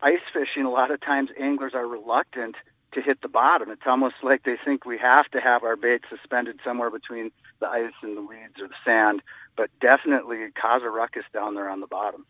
ice 0.00 0.20
fishing, 0.32 0.64
a 0.64 0.70
lot 0.70 0.90
of 0.90 1.00
times 1.00 1.30
anglers 1.38 1.72
are 1.74 1.86
reluctant 1.86 2.56
to 2.92 3.00
hit 3.00 3.20
the 3.22 3.28
bottom. 3.28 3.70
It's 3.70 3.82
almost 3.86 4.16
like 4.22 4.42
they 4.44 4.56
think 4.64 4.84
we 4.84 4.98
have 4.98 5.26
to 5.30 5.40
have 5.40 5.64
our 5.64 5.76
bait 5.76 6.02
suspended 6.08 6.60
somewhere 6.64 6.90
between 6.90 7.30
the 7.60 7.68
ice 7.68 7.92
and 8.02 8.16
the 8.16 8.22
weeds 8.22 8.60
or 8.60 8.68
the 8.68 8.74
sand, 8.84 9.22
but 9.56 9.70
definitely 9.80 10.38
cause 10.60 10.82
a 10.84 10.90
ruckus 10.90 11.24
down 11.32 11.54
there 11.54 11.68
on 11.68 11.80
the 11.80 11.86
bottom. 11.86 12.26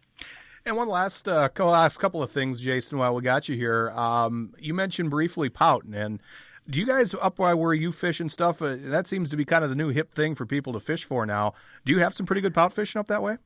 And 0.64 0.76
one 0.76 0.88
last, 0.88 1.26
uh, 1.26 1.48
last 1.58 1.98
couple 1.98 2.22
of 2.22 2.30
things, 2.30 2.60
Jason, 2.60 2.96
while 2.98 3.14
we 3.16 3.22
got 3.22 3.48
you 3.48 3.56
here. 3.56 3.90
Um, 3.90 4.54
you 4.58 4.74
mentioned 4.74 5.10
briefly 5.10 5.48
pout, 5.48 5.82
and 5.82 6.20
do 6.68 6.80
you 6.80 6.86
guys 6.86 7.14
up 7.14 7.38
where 7.38 7.74
you 7.74 7.92
fish 7.92 8.20
and 8.20 8.30
stuff? 8.30 8.62
Uh, 8.62 8.76
that 8.78 9.06
seems 9.06 9.30
to 9.30 9.36
be 9.36 9.44
kind 9.44 9.64
of 9.64 9.70
the 9.70 9.76
new 9.76 9.88
hip 9.88 10.12
thing 10.12 10.34
for 10.34 10.46
people 10.46 10.72
to 10.72 10.80
fish 10.80 11.04
for 11.04 11.26
now. 11.26 11.54
Do 11.84 11.92
you 11.92 11.98
have 11.98 12.14
some 12.14 12.26
pretty 12.26 12.40
good 12.40 12.54
pout 12.54 12.72
fishing 12.72 12.98
up 13.00 13.08
that 13.08 13.22
way? 13.22 13.38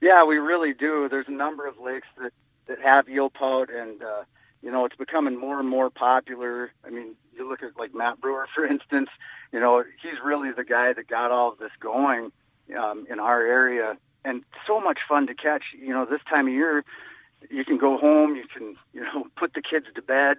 Yeah, 0.00 0.24
we 0.24 0.36
really 0.36 0.74
do. 0.74 1.08
There's 1.08 1.28
a 1.28 1.32
number 1.32 1.66
of 1.66 1.78
lakes 1.78 2.08
that 2.20 2.32
that 2.66 2.80
have 2.80 3.08
eel 3.08 3.30
pout, 3.30 3.70
and 3.70 4.02
uh, 4.02 4.24
you 4.62 4.70
know 4.70 4.84
it's 4.84 4.96
becoming 4.96 5.38
more 5.38 5.58
and 5.58 5.68
more 5.68 5.88
popular. 5.88 6.72
I 6.84 6.90
mean, 6.90 7.14
you 7.34 7.48
look 7.48 7.62
at 7.62 7.78
like 7.78 7.94
Matt 7.94 8.20
Breuer, 8.20 8.46
for 8.54 8.66
instance. 8.66 9.08
You 9.52 9.60
know, 9.60 9.82
he's 10.02 10.20
really 10.24 10.50
the 10.52 10.64
guy 10.64 10.92
that 10.92 11.08
got 11.08 11.30
all 11.30 11.52
of 11.52 11.58
this 11.58 11.70
going 11.80 12.32
um, 12.78 13.06
in 13.10 13.18
our 13.18 13.40
area, 13.40 13.96
and 14.24 14.42
so 14.66 14.80
much 14.80 14.98
fun 15.08 15.26
to 15.28 15.34
catch. 15.34 15.64
You 15.78 15.94
know, 15.94 16.04
this 16.04 16.20
time 16.28 16.48
of 16.48 16.52
year, 16.52 16.84
you 17.50 17.64
can 17.64 17.78
go 17.78 17.96
home, 17.96 18.36
you 18.36 18.44
can 18.52 18.76
you 18.92 19.02
know 19.02 19.24
put 19.36 19.54
the 19.54 19.62
kids 19.62 19.86
to 19.94 20.02
bed, 20.02 20.36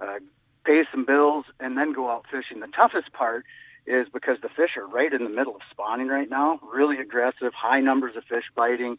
uh, 0.00 0.18
pay 0.64 0.82
some 0.90 1.04
bills, 1.04 1.44
and 1.58 1.76
then 1.76 1.92
go 1.92 2.10
out 2.10 2.26
fishing. 2.30 2.60
The 2.60 2.68
toughest 2.68 3.12
part 3.12 3.44
is 3.86 4.06
because 4.12 4.36
the 4.42 4.48
fish 4.48 4.76
are 4.76 4.86
right 4.86 5.12
in 5.12 5.24
the 5.24 5.30
middle 5.30 5.54
of 5.54 5.62
spawning 5.70 6.08
right 6.08 6.28
now, 6.28 6.60
really 6.72 6.98
aggressive, 6.98 7.52
high 7.54 7.80
numbers 7.80 8.16
of 8.16 8.24
fish 8.24 8.44
biting, 8.54 8.98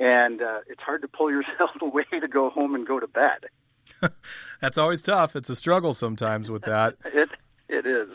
and 0.00 0.42
uh, 0.42 0.60
it's 0.68 0.80
hard 0.80 1.02
to 1.02 1.08
pull 1.08 1.30
yourself 1.36 1.70
away 1.80 2.04
to 2.20 2.28
go 2.28 2.50
home 2.50 2.74
and 2.74 2.86
go 2.86 2.98
to 2.98 3.06
bed. 3.06 3.46
That's 4.60 4.78
always 4.78 5.02
tough. 5.02 5.36
It's 5.36 5.50
a 5.50 5.56
struggle 5.56 5.94
sometimes 5.94 6.50
with 6.50 6.62
that. 6.62 6.96
it 7.04 7.28
it 7.68 7.86
is. 7.86 8.08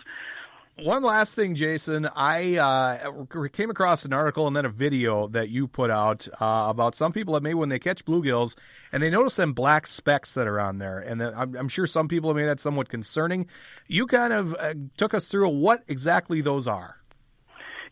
One 0.84 1.02
last 1.02 1.34
thing, 1.34 1.56
Jason. 1.56 2.08
I 2.16 2.58
uh, 2.58 3.26
came 3.52 3.72
across 3.72 4.06
an 4.06 4.13
article 4.13 4.46
and 4.46 4.56
then 4.56 4.66
a 4.66 4.70
video 4.70 5.28
that 5.30 5.50
you 5.50 5.68
put 5.68 5.90
out 5.90 6.28
uh, 6.40 6.68
about 6.70 6.94
some 6.94 7.12
people 7.12 7.34
that 7.34 7.42
maybe 7.42 7.56
when 7.56 7.70
they 7.70 7.80
catch 7.80 8.06
bluegills 8.06 8.56
and 8.92 9.02
they 9.02 9.10
notice 9.10 9.36
them 9.38 9.54
black 9.54 9.88
specks 9.88 10.36
that 10.36 10.48
are 10.48 10.60
on 10.60 10.78
there, 10.78 11.00
and 11.00 11.24
I'm, 11.24 11.56
I'm, 11.56 11.68
sure 11.68 11.88
some 11.88 12.08
people 12.08 12.30
have 12.30 12.38
made 12.38 12.46
that 12.46 12.60
somewhat 12.60 12.90
concerning. 12.90 13.48
You 13.88 14.06
kind 14.06 14.32
of 14.32 14.54
uh, 14.54 14.76
took 14.98 15.16
us 15.16 15.30
through 15.30 15.50
what 15.50 15.84
exactly 15.88 16.42
those 16.42 16.68
are. 16.68 16.98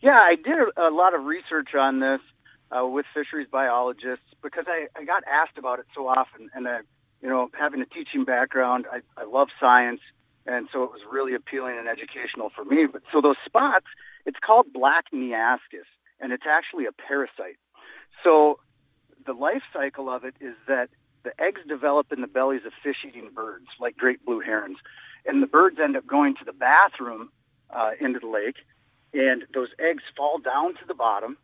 Yeah, 0.00 0.18
I 0.20 0.36
did 0.36 0.56
a, 0.76 0.90
lot 0.90 1.12
of 1.12 1.24
research 1.24 1.74
on 1.74 1.98
this 1.98 2.20
uh, 2.70 2.86
with 2.86 3.06
fisheries 3.12 3.48
biologists 3.50 4.26
because 4.42 4.66
I, 4.68 4.86
I 4.96 5.04
got 5.04 5.24
asked 5.26 5.58
about 5.58 5.80
it 5.80 5.86
so 5.92 6.06
often, 6.06 6.50
and 6.54 6.68
I, 6.68 6.78
you 7.20 7.28
know, 7.28 7.48
having 7.58 7.80
a 7.80 7.86
teaching 7.86 8.24
background, 8.24 8.86
I, 8.90 9.00
I 9.20 9.24
love 9.24 9.48
science 9.58 10.00
and 10.46 10.68
so 10.72 10.82
it 10.84 10.90
was 10.90 11.00
really 11.10 11.34
appealing 11.34 11.76
and 11.78 11.88
educational 11.88 12.50
for 12.54 12.64
me. 12.64 12.86
But 12.90 13.02
so 13.12 13.20
those 13.20 13.36
spots, 13.44 13.86
it's 14.24 14.38
called 14.44 14.66
black 14.72 15.06
neascus, 15.12 15.86
and 16.20 16.32
it's 16.32 16.44
actually 16.48 16.86
a 16.86 16.92
parasite. 16.92 17.58
So 18.24 18.58
the 19.26 19.32
life 19.32 19.62
cycle 19.72 20.08
of 20.08 20.24
it 20.24 20.34
is 20.40 20.54
that 20.68 20.88
the 21.24 21.32
eggs 21.42 21.60
develop 21.66 22.12
in 22.12 22.20
the 22.20 22.28
bellies 22.28 22.62
of 22.64 22.72
fish-eating 22.82 23.30
birds, 23.34 23.66
like 23.80 23.96
great 23.96 24.24
blue 24.24 24.40
herons, 24.40 24.78
and 25.26 25.42
the 25.42 25.48
birds 25.48 25.78
end 25.82 25.96
up 25.96 26.06
going 26.06 26.36
to 26.36 26.44
the 26.44 26.52
bathroom 26.52 27.30
uh, 27.70 27.90
into 28.00 28.20
the 28.20 28.28
lake, 28.28 28.56
and 29.12 29.42
those 29.52 29.68
eggs 29.78 30.04
fall 30.16 30.38
down 30.38 30.74
to 30.74 30.86
the 30.86 30.94
bottom, 30.94 31.36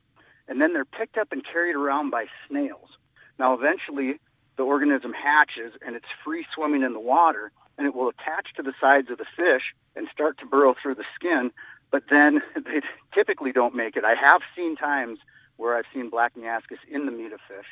and 0.47 0.61
then 0.61 0.73
they're 0.73 0.85
picked 0.85 1.19
up 1.19 1.33
and 1.33 1.43
carried 1.45 1.75
around 1.75 2.11
by 2.11 2.27
snails. 2.49 2.91
Now, 3.39 3.55
eventually, 3.55 4.21
the 4.57 4.63
organism 4.63 5.13
hatches 5.13 5.73
and 5.85 5.97
it's 5.97 6.07
free 6.25 6.45
swimming 6.55 6.83
in 6.83 6.93
the 6.93 7.01
water 7.01 7.51
and 7.83 7.89
it 7.89 7.97
will 7.97 8.09
attach 8.09 8.55
to 8.55 8.63
the 8.63 8.73
sides 8.81 9.11
of 9.11 9.19
the 9.19 9.27
fish 9.37 9.75
and 9.97 10.07
start 10.13 10.39
to 10.39 10.47
burrow 10.47 10.73
through 10.81 10.95
the 10.95 11.05
skin, 11.17 11.51
but 11.91 12.05
then 12.09 12.41
they 12.55 12.81
typically 13.13 13.51
don't 13.51 13.75
make 13.75 13.97
it. 13.97 14.05
I 14.05 14.15
have 14.15 14.43
seen 14.55 14.77
times 14.77 15.19
where 15.57 15.77
I've 15.77 15.91
seen 15.93 16.09
black 16.09 16.37
neascus 16.37 16.79
in 16.89 17.07
the 17.07 17.13
meat 17.13 17.33
of 17.33 17.41
fish. 17.49 17.67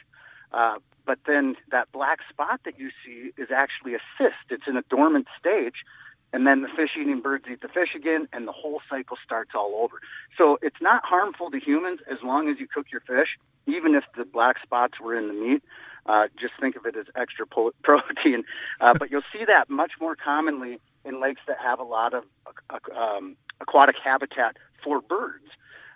Uh, 0.53 0.79
but 1.07 1.21
then 1.29 1.55
that 1.71 1.93
black 1.93 2.19
spot 2.29 2.61
that 2.65 2.77
you 2.77 2.91
see 3.07 3.31
is 3.41 3.51
actually 3.55 3.95
a 3.95 4.01
cyst. 4.19 4.51
It's 4.51 4.67
in 4.67 4.77
a 4.77 4.83
dormant 4.91 5.29
stage, 5.39 5.85
and 6.33 6.47
then 6.47 6.63
the 6.63 6.69
fish 6.69 6.91
eating 7.01 7.21
birds 7.21 7.45
eat 7.51 7.61
the 7.61 7.69
fish 7.69 7.95
again, 7.97 8.29
and 8.33 8.47
the 8.47 8.53
whole 8.53 8.81
cycle 8.89 9.17
starts 9.25 9.51
all 9.55 9.81
over. 9.83 10.01
So 10.39 10.59
it's 10.63 10.81
not 10.81 11.05
harmful 11.05 11.51
to 11.51 11.59
humans 11.59 12.01
as 12.11 12.19
long 12.23 12.49
as 12.49 12.59
you 12.61 12.67
cook 12.67 12.87
your 12.93 13.01
fish, 13.01 13.39
even 13.67 13.95
if 13.95 14.05
the 14.17 14.25
black 14.25 14.57
spots 14.63 15.01
were 15.01 15.17
in 15.17 15.29
the 15.29 15.35
meat. 15.35 15.63
Uh, 16.07 16.29
just 16.41 16.55
think 16.61 16.77
of 16.77 16.87
it 16.87 16.97
as 16.97 17.07
extra 17.17 17.47
po- 17.47 17.73
protein. 17.83 18.45
Uh, 18.81 18.95
but 18.99 19.11
you'll 19.11 19.23
see 19.33 19.45
that 19.45 19.69
much 19.69 19.93
more 20.01 20.17
commonly 20.17 20.81
in 21.05 21.21
lakes 21.21 21.41
that 21.47 21.59
have 21.63 21.79
a 21.79 21.85
lot 21.85 22.15
of 22.15 22.25
uh, 22.71 22.79
um, 22.99 23.37
aquatic 23.61 23.97
habitat 24.03 24.57
for 24.83 25.01
birds 25.01 25.47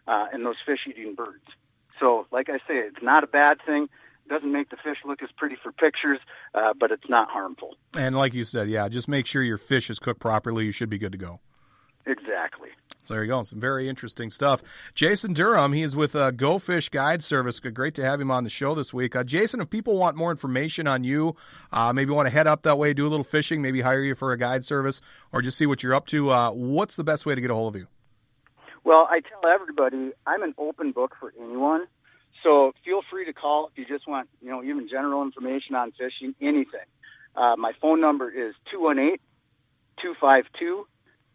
uh, 0.07 0.27
and 0.33 0.44
those 0.44 0.57
fish 0.64 0.81
eating 0.88 1.14
birds. 1.14 1.44
So, 2.01 2.27
like 2.33 2.49
I 2.51 2.59
say, 2.59 2.79
it's 2.79 3.03
not 3.03 3.25
a 3.25 3.27
bad 3.27 3.59
thing. 3.64 3.88
Doesn't 4.29 4.51
make 4.51 4.71
the 4.71 4.77
fish 4.77 4.99
look 5.05 5.23
as 5.23 5.29
pretty 5.37 5.57
for 5.63 5.71
pictures, 5.71 6.19
uh, 6.55 6.73
but 6.79 6.91
it's 6.91 7.09
not 7.09 7.29
harmful. 7.29 7.77
And 7.97 8.17
like 8.17 8.33
you 8.33 8.45
said, 8.45 8.69
yeah, 8.71 8.89
just 8.89 9.07
make 9.07 9.27
sure 9.27 9.43
your 9.43 9.59
fish 9.59 9.91
is 9.91 9.99
cooked 9.99 10.21
properly. 10.21 10.65
You 10.65 10.73
should 10.73 10.89
be 10.89 10.99
good 10.99 11.13
to 11.13 11.19
go. 11.19 11.41
Exactly. 12.07 12.69
So 13.07 13.15
there 13.15 13.25
you 13.25 13.31
go. 13.31 13.43
Some 13.43 13.61
very 13.61 13.89
interesting 13.89 14.31
stuff. 14.31 14.63
Jason 14.95 15.35
Durham, 15.35 15.75
he 15.75 15.83
is 15.83 15.95
with 15.95 16.17
uh, 16.17 16.31
Go 16.31 16.59
Fish 16.59 16.89
Guide 16.89 17.23
Service. 17.23 17.61
Great 17.61 17.95
to 17.95 18.05
have 18.05 18.19
him 18.19 18.31
on 18.31 18.45
the 18.45 18.51
show 18.51 18.75
this 18.75 18.95
week. 18.95 19.15
Uh, 19.15 19.25
Jason, 19.25 19.61
if 19.61 19.69
people 19.69 19.99
want 19.99 20.17
more 20.17 20.31
information 20.31 20.87
on 20.87 21.05
you, 21.05 21.37
uh, 21.71 21.93
maybe 21.93 22.13
want 22.13 22.27
to 22.27 22.31
head 22.31 22.47
up 22.47 22.63
that 22.63 22.79
way, 22.79 22.95
do 22.95 23.07
a 23.07 23.11
little 23.11 23.25
fishing, 23.25 23.61
maybe 23.61 23.83
hire 23.83 24.03
you 24.03 24.15
for 24.15 24.33
a 24.33 24.39
guide 24.39 24.65
service, 24.65 25.03
or 25.33 25.43
just 25.43 25.59
see 25.59 25.67
what 25.67 25.83
you're 25.83 25.95
up 25.95 26.07
to, 26.07 26.31
uh, 26.31 26.51
what's 26.51 26.97
the 26.97 27.05
best 27.05 27.27
way 27.27 27.35
to 27.35 27.41
get 27.41 27.51
a 27.51 27.55
hold 27.55 27.75
of 27.75 27.81
you? 27.81 27.89
Well, 28.85 29.07
I 29.11 29.21
tell 29.21 29.51
everybody 29.51 30.13
I'm 30.27 30.43
an 30.43 30.55
open 30.57 30.93
book 30.93 31.15
for 31.21 31.33
anyone. 31.39 31.87
So 32.44 32.72
feel 32.85 33.00
free 33.11 33.24
to 33.24 33.33
call 33.33 33.70
if 33.72 33.78
you 33.78 33.87
just 33.87 34.07
want, 34.07 34.28
you 34.40 34.50
know, 34.50 34.62
even 34.62 34.88
general 34.88 35.22
information 35.22 35.74
on 35.74 35.90
fishing, 35.92 36.35
anything. 36.40 36.87
Uh, 37.35 37.57
my 37.57 37.72
phone 37.80 38.00
number 38.00 38.30
is 38.30 38.54
218 38.70 39.18
252 40.00 40.87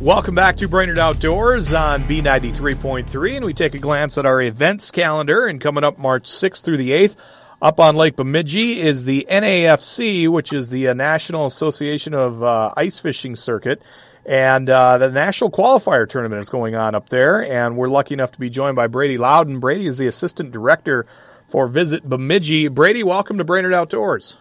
Welcome 0.00 0.34
back 0.34 0.56
to 0.56 0.66
Brainerd 0.66 0.98
Outdoors 0.98 1.74
on 1.74 2.04
B93.3, 2.04 3.36
and 3.36 3.44
we 3.44 3.52
take 3.52 3.74
a 3.74 3.78
glance 3.78 4.16
at 4.16 4.24
our 4.24 4.40
events 4.40 4.90
calendar. 4.90 5.46
And 5.46 5.60
coming 5.60 5.84
up 5.84 5.98
March 5.98 6.24
6th 6.24 6.64
through 6.64 6.78
the 6.78 6.92
8th, 6.92 7.16
up 7.60 7.78
on 7.78 7.96
Lake 7.96 8.16
Bemidji 8.16 8.80
is 8.80 9.04
the 9.04 9.26
NAFC, 9.30 10.26
which 10.26 10.54
is 10.54 10.70
the 10.70 10.88
uh, 10.88 10.94
National 10.94 11.44
Association 11.44 12.14
of 12.14 12.42
uh, 12.42 12.72
Ice 12.78 12.98
Fishing 12.98 13.36
Circuit. 13.36 13.82
And 14.24 14.70
uh, 14.70 14.96
the 14.96 15.10
national 15.10 15.50
qualifier 15.50 16.08
tournament 16.08 16.40
is 16.40 16.48
going 16.48 16.74
on 16.74 16.94
up 16.94 17.10
there, 17.10 17.44
and 17.44 17.76
we're 17.76 17.88
lucky 17.88 18.14
enough 18.14 18.32
to 18.32 18.40
be 18.40 18.48
joined 18.48 18.76
by 18.76 18.86
Brady 18.86 19.18
Loudon. 19.18 19.60
Brady 19.60 19.86
is 19.86 19.98
the 19.98 20.06
assistant 20.06 20.50
director 20.50 21.04
for 21.46 21.68
Visit 21.68 22.08
Bemidji. 22.08 22.68
Brady, 22.68 23.02
welcome 23.02 23.36
to 23.36 23.44
Brainerd 23.44 23.74
Outdoors. 23.74 24.38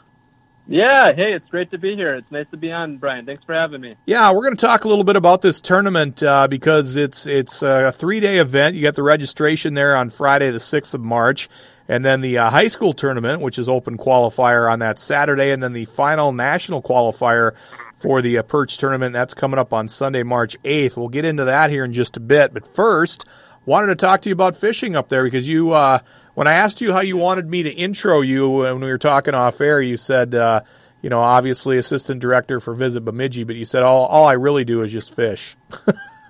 Yeah, 0.71 1.13
hey, 1.13 1.33
it's 1.33 1.49
great 1.49 1.71
to 1.71 1.79
be 1.79 1.95
here. 1.95 2.13
It's 2.13 2.31
nice 2.31 2.45
to 2.51 2.57
be 2.57 2.71
on, 2.71 2.97
Brian. 2.97 3.25
Thanks 3.25 3.43
for 3.43 3.55
having 3.55 3.81
me. 3.81 3.95
Yeah, 4.05 4.31
we're 4.31 4.43
going 4.43 4.55
to 4.55 4.65
talk 4.65 4.83
a 4.83 4.87
little 4.87 5.03
bit 5.03 5.15
about 5.15 5.41
this 5.41 5.59
tournament 5.59 6.21
uh, 6.21 6.47
because 6.47 6.95
it's 6.95 7.25
it's 7.25 7.63
a 7.63 7.91
three 7.91 8.19
day 8.19 8.37
event. 8.37 8.75
You 8.75 8.83
got 8.83 8.93
the 8.93 9.01
registration 9.01 9.73
there 9.73 9.95
on 9.95 10.11
Friday, 10.11 10.51
the 10.51 10.59
sixth 10.59 10.93
of 10.93 11.01
March, 11.01 11.49
and 11.87 12.05
then 12.05 12.21
the 12.21 12.37
uh, 12.37 12.51
high 12.51 12.67
school 12.67 12.93
tournament, 12.93 13.41
which 13.41 13.57
is 13.57 13.67
open 13.67 13.97
qualifier 13.97 14.71
on 14.71 14.77
that 14.77 14.99
Saturday, 14.99 15.49
and 15.49 15.63
then 15.63 15.73
the 15.73 15.85
final 15.85 16.31
national 16.31 16.83
qualifier 16.83 17.53
for 17.95 18.21
the 18.21 18.37
uh, 18.37 18.43
perch 18.43 18.77
tournament 18.77 19.13
that's 19.13 19.33
coming 19.33 19.57
up 19.57 19.73
on 19.73 19.87
Sunday, 19.87 20.21
March 20.21 20.55
eighth. 20.63 20.97
We'll 20.97 21.09
get 21.09 21.25
into 21.25 21.45
that 21.45 21.71
here 21.71 21.83
in 21.83 21.93
just 21.93 22.15
a 22.15 22.19
bit, 22.19 22.53
but 22.53 22.67
first, 22.67 23.25
wanted 23.65 23.87
to 23.87 23.95
talk 23.95 24.21
to 24.21 24.29
you 24.29 24.33
about 24.33 24.55
fishing 24.55 24.95
up 24.95 25.09
there 25.09 25.23
because 25.23 25.47
you 25.47 25.71
uh, 25.71 25.99
when 26.39 26.47
I 26.47 26.53
asked 26.53 26.79
you 26.79 26.93
how 26.93 27.01
you 27.01 27.17
wanted 27.17 27.49
me 27.49 27.63
to 27.63 27.69
intro 27.69 28.21
you 28.21 28.47
when 28.49 28.79
we 28.79 28.87
were 28.87 28.97
talking 28.97 29.33
off 29.33 29.59
air, 29.59 29.81
you 29.81 29.97
said, 29.97 30.33
uh, 30.33 30.61
you 31.01 31.09
know, 31.09 31.19
obviously 31.19 31.77
assistant 31.77 32.21
director 32.21 32.61
for 32.61 32.73
Visit 32.73 33.01
Bemidji, 33.01 33.43
but 33.43 33.57
you 33.57 33.65
said 33.65 33.83
all, 33.83 34.05
all 34.05 34.25
I 34.25 34.33
really 34.33 34.63
do 34.63 34.81
is 34.81 34.89
just 34.89 35.13
fish. 35.13 35.57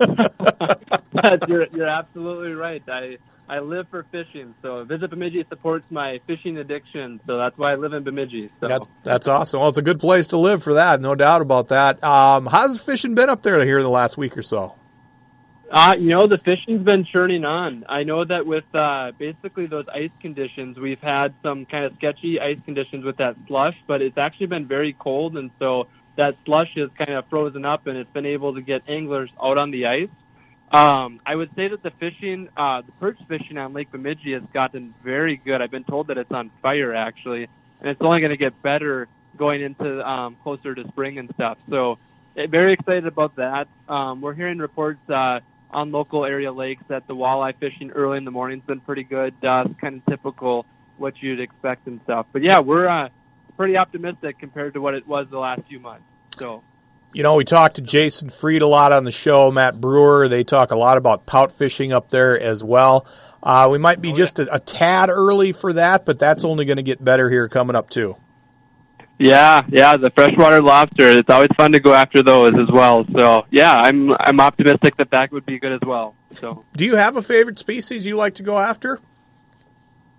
you're, 1.46 1.68
you're 1.72 1.86
absolutely 1.86 2.54
right. 2.54 2.82
I 2.88 3.18
I 3.48 3.60
live 3.60 3.86
for 3.88 4.04
fishing, 4.10 4.52
so 4.62 4.82
Visit 4.82 5.10
Bemidji 5.10 5.44
supports 5.48 5.84
my 5.90 6.20
fishing 6.26 6.56
addiction, 6.56 7.20
so 7.24 7.38
that's 7.38 7.56
why 7.56 7.70
I 7.70 7.76
live 7.76 7.92
in 7.92 8.02
Bemidji. 8.02 8.50
So. 8.58 8.66
That, 8.66 8.82
that's 9.04 9.28
awesome. 9.28 9.60
Well, 9.60 9.68
it's 9.68 9.78
a 9.78 9.82
good 9.82 10.00
place 10.00 10.26
to 10.28 10.38
live 10.38 10.64
for 10.64 10.74
that, 10.74 11.00
no 11.00 11.14
doubt 11.14 11.40
about 11.40 11.68
that. 11.68 12.02
Um, 12.02 12.46
how's 12.46 12.80
fishing 12.80 13.14
been 13.14 13.28
up 13.28 13.44
there 13.44 13.64
here 13.64 13.80
the 13.80 13.88
last 13.88 14.18
week 14.18 14.36
or 14.36 14.42
so? 14.42 14.74
Uh, 15.70 15.94
you 15.96 16.08
know, 16.08 16.26
the 16.26 16.38
fishing's 16.38 16.82
been 16.82 17.04
churning 17.04 17.44
on. 17.44 17.84
I 17.88 18.02
know 18.02 18.24
that 18.24 18.44
with 18.44 18.64
uh, 18.74 19.12
basically 19.16 19.66
those 19.66 19.84
ice 19.94 20.10
conditions, 20.20 20.76
we've 20.76 21.00
had 21.00 21.32
some 21.44 21.64
kind 21.64 21.84
of 21.84 21.94
sketchy 21.94 22.40
ice 22.40 22.58
conditions 22.64 23.04
with 23.04 23.18
that 23.18 23.36
slush, 23.46 23.76
but 23.86 24.02
it's 24.02 24.18
actually 24.18 24.46
been 24.46 24.66
very 24.66 24.96
cold, 24.98 25.36
and 25.36 25.52
so 25.60 25.86
that 26.16 26.36
slush 26.44 26.70
is 26.74 26.90
kind 26.98 27.12
of 27.12 27.24
frozen 27.30 27.64
up, 27.64 27.86
and 27.86 27.96
it's 27.96 28.10
been 28.12 28.26
able 28.26 28.54
to 28.54 28.60
get 28.60 28.82
anglers 28.88 29.30
out 29.40 29.58
on 29.58 29.70
the 29.70 29.86
ice. 29.86 30.08
Um, 30.72 31.20
I 31.24 31.36
would 31.36 31.50
say 31.54 31.68
that 31.68 31.84
the 31.84 31.92
fishing, 32.00 32.48
uh, 32.56 32.82
the 32.82 32.92
perch 32.92 33.18
fishing 33.28 33.56
on 33.56 33.72
Lake 33.72 33.92
Bemidji 33.92 34.32
has 34.32 34.42
gotten 34.52 34.92
very 35.04 35.36
good. 35.36 35.62
I've 35.62 35.70
been 35.70 35.84
told 35.84 36.08
that 36.08 36.18
it's 36.18 36.32
on 36.32 36.50
fire 36.62 36.94
actually, 36.94 37.44
and 37.80 37.88
it's 37.88 38.00
only 38.00 38.18
going 38.18 38.30
to 38.30 38.36
get 38.36 38.60
better 38.62 39.06
going 39.36 39.62
into 39.62 40.08
um, 40.08 40.36
closer 40.42 40.74
to 40.74 40.86
spring 40.88 41.18
and 41.18 41.30
stuff. 41.34 41.58
So, 41.68 41.98
eh, 42.36 42.48
very 42.48 42.72
excited 42.72 43.06
about 43.06 43.36
that. 43.36 43.68
Um, 43.88 44.20
we're 44.20 44.34
hearing 44.34 44.58
reports. 44.58 44.98
Uh, 45.08 45.40
on 45.72 45.92
local 45.92 46.24
area 46.24 46.52
lakes 46.52 46.82
that 46.88 47.06
the 47.06 47.14
walleye 47.14 47.54
fishing 47.58 47.90
early 47.90 48.18
in 48.18 48.24
the 48.24 48.30
morning's 48.30 48.64
been 48.64 48.80
pretty 48.80 49.04
good. 49.04 49.34
Uh, 49.42 49.64
it's 49.66 49.80
kind 49.80 49.96
of 49.96 50.06
typical 50.06 50.66
what 50.98 51.14
you'd 51.22 51.40
expect 51.40 51.86
and 51.86 52.00
stuff. 52.04 52.26
But 52.32 52.42
yeah, 52.42 52.60
we're 52.60 52.88
uh, 52.88 53.08
pretty 53.56 53.76
optimistic 53.76 54.38
compared 54.38 54.74
to 54.74 54.80
what 54.80 54.94
it 54.94 55.06
was 55.06 55.26
the 55.30 55.38
last 55.38 55.62
few 55.68 55.80
months. 55.80 56.04
So. 56.38 56.62
You 57.12 57.24
know, 57.24 57.34
we 57.34 57.44
talked 57.44 57.76
to 57.76 57.82
Jason 57.82 58.30
Freed 58.30 58.62
a 58.62 58.68
lot 58.68 58.92
on 58.92 59.02
the 59.02 59.10
show, 59.10 59.50
Matt 59.50 59.80
Breuer. 59.80 60.28
They 60.28 60.44
talk 60.44 60.70
a 60.70 60.76
lot 60.76 60.96
about 60.96 61.26
pout 61.26 61.50
fishing 61.50 61.92
up 61.92 62.08
there 62.10 62.38
as 62.38 62.62
well. 62.62 63.04
Uh, 63.42 63.68
we 63.70 63.78
might 63.78 64.00
be 64.00 64.12
oh, 64.12 64.14
just 64.14 64.38
a, 64.38 64.54
a, 64.54 64.60
tad 64.60 65.08
early 65.08 65.50
for 65.52 65.72
that, 65.72 66.04
but 66.04 66.18
that's 66.18 66.44
only 66.44 66.66
going 66.66 66.76
to 66.76 66.84
get 66.84 67.02
better 67.02 67.28
here 67.28 67.48
coming 67.48 67.74
up 67.74 67.90
too. 67.90 68.14
Yeah, 69.20 69.66
yeah, 69.68 69.98
the 69.98 70.10
freshwater 70.10 70.62
lobster. 70.62 71.10
It's 71.10 71.28
always 71.28 71.50
fun 71.54 71.72
to 71.72 71.80
go 71.80 71.92
after 71.92 72.22
those 72.22 72.54
as 72.58 72.70
well. 72.72 73.04
So 73.12 73.44
yeah, 73.50 73.78
I'm 73.78 74.12
I'm 74.18 74.40
optimistic 74.40 74.96
that 74.96 75.10
that 75.10 75.30
would 75.30 75.44
be 75.44 75.58
good 75.58 75.72
as 75.72 75.86
well. 75.86 76.14
So, 76.40 76.64
do 76.74 76.86
you 76.86 76.96
have 76.96 77.16
a 77.16 77.22
favorite 77.22 77.58
species 77.58 78.06
you 78.06 78.16
like 78.16 78.36
to 78.36 78.42
go 78.42 78.58
after? 78.58 78.98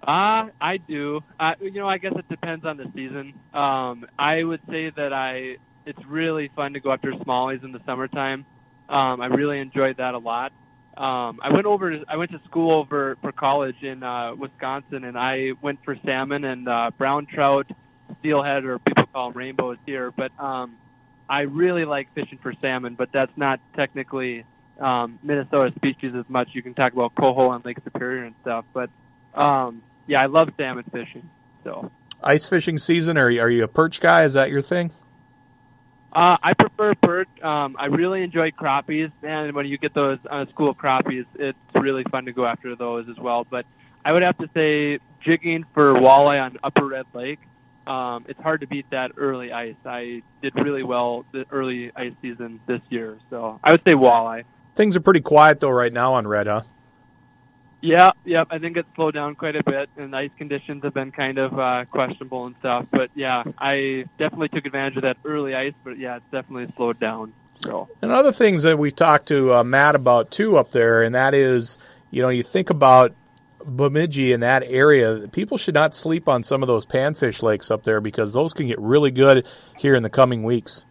Uh, 0.04 0.50
I 0.62 0.78
do. 0.78 1.24
Uh, 1.40 1.56
you 1.60 1.72
know, 1.72 1.90
I 1.90 1.98
guess 1.98 2.14
it 2.16 2.30
depends 2.30 2.64
on 2.64 2.78
the 2.78 2.92
season. 2.94 3.34
Um, 3.56 4.06
I 4.20 4.44
would 4.44 4.62
say 4.70 4.92
that 4.92 5.14
I 5.14 5.58
it's 5.88 6.06
really 6.06 6.52
fun 6.56 6.74
to 6.74 6.80
go 6.80 6.92
after 6.92 7.12
smallies 7.12 7.64
in 7.64 7.72
the 7.72 7.82
summertime. 7.88 8.46
Um, 8.88 9.20
I 9.20 9.28
really 9.28 9.58
enjoyed 9.58 9.98
that 9.98 10.14
a 10.14 10.20
lot. 10.20 10.54
Um, 10.96 11.40
I 11.42 11.52
went 11.52 11.66
over. 11.66 11.90
To, 11.90 12.06
I 12.08 12.18
went 12.18 12.30
to 12.34 12.42
school 12.46 12.70
over 12.70 13.18
for 13.24 13.32
college 13.32 13.82
in 13.82 14.04
uh, 14.04 14.36
Wisconsin, 14.36 15.06
and 15.06 15.18
I 15.18 15.54
went 15.60 15.84
for 15.84 15.98
salmon 16.06 16.44
and 16.44 16.70
uh, 16.70 16.92
brown 17.00 17.26
trout 17.26 17.66
steelhead, 18.19 18.65
or 18.65 18.80
people 18.80 19.06
call 19.08 19.30
them 19.30 19.38
rainbows 19.38 19.78
here. 19.86 20.12
But 20.12 20.32
um, 20.39 20.76
I 21.30 21.41
really 21.41 21.86
like 21.86 22.13
fishing 22.13 22.39
for 22.41 22.54
salmon, 22.62 22.95
but 22.95 23.10
that's 23.12 23.32
not 23.36 23.60
technically 23.76 24.45
um, 24.80 25.19
Minnesota 25.24 25.74
species 25.76 26.13
as 26.15 26.26
much. 26.28 26.50
You 26.54 26.62
can 26.62 26.74
talk 26.74 26.93
about 26.93 27.15
coho 27.15 27.50
on 27.50 27.62
Lake 27.63 27.78
Superior 27.84 28.24
and 28.24 28.36
stuff, 28.41 28.65
but 28.74 28.89
um, 29.34 29.82
yeah, 30.08 30.21
I 30.21 30.26
love 30.26 30.50
salmon 30.58 30.84
fishing. 30.91 31.30
So 31.63 31.91
ice 32.24 32.50
fishing 32.50 32.78
season. 32.78 33.17
Are 33.17 33.30
you, 33.30 33.41
are 33.41 33.50
you 33.50 33.63
a 33.63 33.67
perch 33.67 34.02
guy? 34.02 34.26
Is 34.26 34.34
that 34.34 34.50
your 34.50 34.62
thing? 34.62 34.91
Uh, 36.13 36.36
I 36.43 36.54
prefer 36.54 36.93
perch. 36.95 37.30
Um, 37.41 37.78
I 37.80 37.86
really 37.86 38.21
enjoy 38.24 38.52
crappies, 38.52 39.12
and 39.24 39.54
when 39.54 39.65
you 39.65 39.78
get 39.78 39.93
those 39.93 40.19
on 40.30 40.47
uh, 40.47 40.50
school 40.52 40.76
crappies, 40.76 41.26
it's 41.36 41.58
really 41.74 42.04
fun 42.12 42.26
to 42.26 42.34
go 42.34 42.45
after 42.45 42.76
those 42.76 43.08
as 43.08 43.17
well. 43.17 43.47
But 43.50 43.65
I 44.04 44.12
would 44.12 44.24
have 44.24 44.38
to 44.39 44.50
say 44.54 45.00
jigging 45.21 45.63
for 45.74 45.93
walleye 45.93 46.43
on 46.43 46.58
Upper 46.63 46.86
Red 46.86 47.06
Lake 47.13 47.39
um, 47.88 48.26
it's 48.28 48.39
hard 48.39 48.62
to 48.62 48.67
beat 48.67 48.89
that 48.91 49.12
early 49.17 49.52
ice. 49.52 49.76
I 49.86 50.22
did 50.41 50.56
really 50.56 50.84
well 50.84 51.26
the 51.32 51.46
early 51.52 51.91
ice 51.96 52.13
season 52.22 52.60
this 52.67 52.82
year, 52.89 53.17
so 53.30 53.60
I 53.63 53.72
would 53.72 53.82
say 53.84 53.94
walleye. 53.94 54.44
Things 54.76 54.96
are 54.96 55.02
pretty 55.02 55.22
quiet 55.22 55.60
though 55.60 55.70
right 55.70 55.91
now 55.91 56.13
on 56.13 56.28
red, 56.28 56.48
huh? 56.48 56.63
Yeah, 57.82 58.12
yep. 58.26 58.48
I 58.52 58.60
think 58.60 58.78
it's 58.78 58.88
slowed 58.96 59.15
down 59.15 59.34
quite 59.34 59.56
a 59.56 59.63
bit, 59.63 59.89
and 59.98 60.15
ice 60.15 60.30
conditions 60.38 60.84
have 60.84 60.94
been 60.94 61.12
kind 61.12 61.39
of 61.39 61.58
uh, 61.58 61.86
questionable 61.86 62.46
and 62.46 62.56
stuff. 62.60 62.86
But 62.91 63.10
yeah, 63.15 63.44
I 63.58 64.06
definitely 64.20 64.50
took 64.50 64.65
advantage 64.65 64.98
of 64.98 65.04
that 65.04 65.17
early 65.26 65.56
ice. 65.56 65.74
But 65.84 65.98
yeah, 65.98 66.17
it's 66.17 66.26
definitely 66.32 66.72
slowed 66.78 67.00
down. 67.00 67.34
So. 67.63 67.89
And 68.02 68.12
other 68.12 68.32
things 68.32 68.63
that 68.63 68.78
we've 68.78 68.96
talked 68.96 69.28
to 69.30 69.54
uh, 69.54 69.63
Matt 69.63 69.96
about 69.96 70.30
too 70.30 70.58
up 70.58 70.72
there, 70.72 71.02
and 71.02 71.15
that 71.15 71.34
is, 71.34 71.80
you 72.12 72.22
know, 72.22 72.30
you 72.30 72.44
think 72.44 72.70
about 72.70 73.13
Bemidji 73.65 74.34
in 74.34 74.39
that 74.41 74.63
area, 74.63 75.28
people 75.32 75.58
should 75.58 75.74
not 75.74 75.95
sleep 75.95 76.28
on 76.28 76.43
some 76.43 76.63
of 76.63 76.67
those 76.67 76.86
panfish 76.86 77.41
lakes 77.41 77.71
up 77.71 77.84
there 77.84 78.02
because 78.02 78.34
those 78.34 78.54
can 78.54 78.67
get 78.67 78.80
really 78.80 79.12
good 79.12 79.45
here 79.78 79.95
in 79.95 80.04
the 80.04 80.10
coming 80.10 80.43
weeks. 80.43 80.86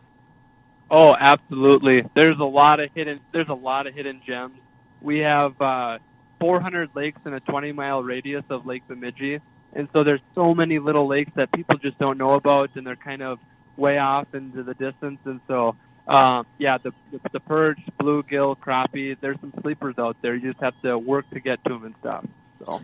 Oh, 0.90 1.14
absolutely. 1.18 2.04
There's 2.14 2.38
a 2.38 2.44
lot 2.44 2.80
of 2.80 2.90
hidden. 2.94 3.20
There's 3.32 3.48
a 3.48 3.54
lot 3.54 3.86
of 3.86 3.94
hidden 3.94 4.22
gems. 4.26 4.58
We 5.00 5.20
have 5.20 5.60
uh, 5.60 5.98
400 6.40 6.90
lakes 6.94 7.20
in 7.24 7.32
a 7.32 7.40
20 7.40 7.72
mile 7.72 8.02
radius 8.02 8.44
of 8.50 8.66
Lake 8.66 8.82
Bemidji, 8.88 9.40
and 9.72 9.88
so 9.92 10.02
there's 10.02 10.20
so 10.34 10.52
many 10.52 10.78
little 10.80 11.06
lakes 11.06 11.30
that 11.36 11.52
people 11.52 11.78
just 11.78 11.98
don't 11.98 12.18
know 12.18 12.32
about, 12.32 12.70
and 12.74 12.84
they're 12.86 12.96
kind 12.96 13.22
of 13.22 13.38
way 13.76 13.98
off 13.98 14.34
into 14.34 14.64
the 14.64 14.74
distance. 14.74 15.20
And 15.24 15.40
so, 15.46 15.76
um, 16.08 16.44
yeah, 16.58 16.78
the, 16.78 16.92
the 17.12 17.20
the 17.32 17.40
perch, 17.40 17.78
bluegill, 18.00 18.58
crappie. 18.58 19.16
There's 19.20 19.38
some 19.40 19.54
sleepers 19.62 19.94
out 19.96 20.16
there. 20.22 20.34
You 20.34 20.52
just 20.52 20.62
have 20.62 20.74
to 20.82 20.98
work 20.98 21.30
to 21.30 21.40
get 21.40 21.62
to 21.64 21.70
them 21.70 21.84
and 21.84 21.94
stuff. 22.00 22.24
So. 22.64 22.80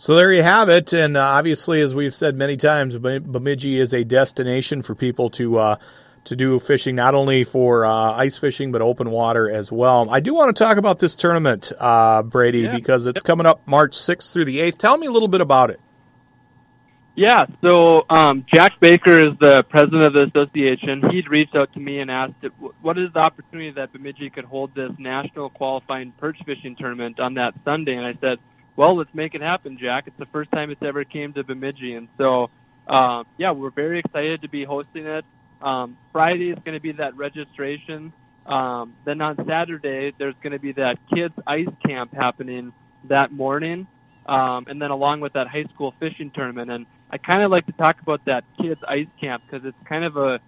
So 0.00 0.14
there 0.14 0.32
you 0.32 0.44
have 0.44 0.68
it, 0.68 0.92
and 0.92 1.16
uh, 1.16 1.20
obviously, 1.20 1.80
as 1.80 1.92
we've 1.92 2.14
said 2.14 2.36
many 2.36 2.56
times, 2.56 2.96
Bemidji 2.96 3.80
is 3.80 3.92
a 3.92 4.04
destination 4.04 4.82
for 4.82 4.94
people 4.94 5.28
to 5.30 5.58
uh, 5.58 5.76
to 6.26 6.36
do 6.36 6.60
fishing, 6.60 6.94
not 6.94 7.16
only 7.16 7.42
for 7.42 7.84
uh, 7.84 8.12
ice 8.12 8.38
fishing 8.38 8.70
but 8.70 8.80
open 8.80 9.10
water 9.10 9.50
as 9.50 9.72
well. 9.72 10.08
I 10.08 10.20
do 10.20 10.34
want 10.34 10.54
to 10.54 10.64
talk 10.64 10.76
about 10.76 11.00
this 11.00 11.16
tournament, 11.16 11.72
uh, 11.80 12.22
Brady, 12.22 12.60
yeah. 12.60 12.76
because 12.76 13.06
it's 13.06 13.22
coming 13.22 13.44
up 13.44 13.66
March 13.66 13.96
sixth 13.96 14.32
through 14.32 14.44
the 14.44 14.60
eighth. 14.60 14.78
Tell 14.78 14.96
me 14.96 15.08
a 15.08 15.10
little 15.10 15.26
bit 15.26 15.40
about 15.40 15.70
it. 15.70 15.80
Yeah, 17.16 17.46
so 17.60 18.06
um, 18.08 18.46
Jack 18.54 18.78
Baker 18.78 19.18
is 19.18 19.32
the 19.40 19.64
president 19.64 20.04
of 20.04 20.12
the 20.12 20.30
association. 20.30 21.10
He'd 21.10 21.28
reached 21.28 21.56
out 21.56 21.72
to 21.72 21.80
me 21.80 21.98
and 21.98 22.08
asked, 22.08 22.34
"What 22.80 22.96
is 22.96 23.12
the 23.12 23.18
opportunity 23.18 23.72
that 23.72 23.92
Bemidji 23.92 24.30
could 24.30 24.44
hold 24.44 24.76
this 24.76 24.92
national 24.98 25.50
qualifying 25.50 26.12
perch 26.12 26.38
fishing 26.46 26.76
tournament 26.76 27.18
on 27.18 27.34
that 27.34 27.54
Sunday?" 27.64 27.96
And 27.96 28.06
I 28.06 28.14
said 28.20 28.38
well, 28.78 28.94
let's 28.94 29.12
make 29.12 29.34
it 29.34 29.42
happen, 29.42 29.76
Jack. 29.76 30.04
It's 30.06 30.18
the 30.20 30.26
first 30.26 30.52
time 30.52 30.70
it's 30.70 30.82
ever 30.84 31.02
came 31.02 31.32
to 31.32 31.42
Bemidji, 31.42 31.94
and 31.94 32.06
so 32.16 32.48
um, 32.86 33.26
yeah, 33.36 33.50
we're 33.50 33.72
very 33.72 33.98
excited 33.98 34.42
to 34.42 34.48
be 34.48 34.62
hosting 34.62 35.04
it. 35.04 35.24
Um, 35.60 35.98
Friday 36.12 36.50
is 36.50 36.58
going 36.64 36.76
to 36.76 36.80
be 36.80 36.92
that 36.92 37.16
registration. 37.16 38.12
Um, 38.46 38.94
then 39.04 39.20
on 39.20 39.36
Saturday, 39.48 40.12
there's 40.16 40.36
going 40.44 40.52
to 40.52 40.60
be 40.60 40.70
that 40.74 40.96
kids 41.12 41.34
ice 41.44 41.66
camp 41.84 42.14
happening 42.14 42.72
that 43.08 43.32
morning, 43.32 43.88
um, 44.26 44.66
and 44.68 44.80
then 44.80 44.92
along 44.92 45.22
with 45.22 45.32
that 45.32 45.48
high 45.48 45.64
school 45.74 45.92
fishing 45.98 46.30
tournament. 46.30 46.70
And 46.70 46.86
I 47.10 47.18
kind 47.18 47.42
of 47.42 47.50
like 47.50 47.66
to 47.66 47.72
talk 47.72 48.00
about 48.00 48.26
that 48.26 48.44
kids 48.62 48.80
ice 48.86 49.08
camp 49.20 49.42
because 49.44 49.66
it's 49.66 49.88
kind 49.88 50.04
of 50.04 50.16
a 50.16 50.38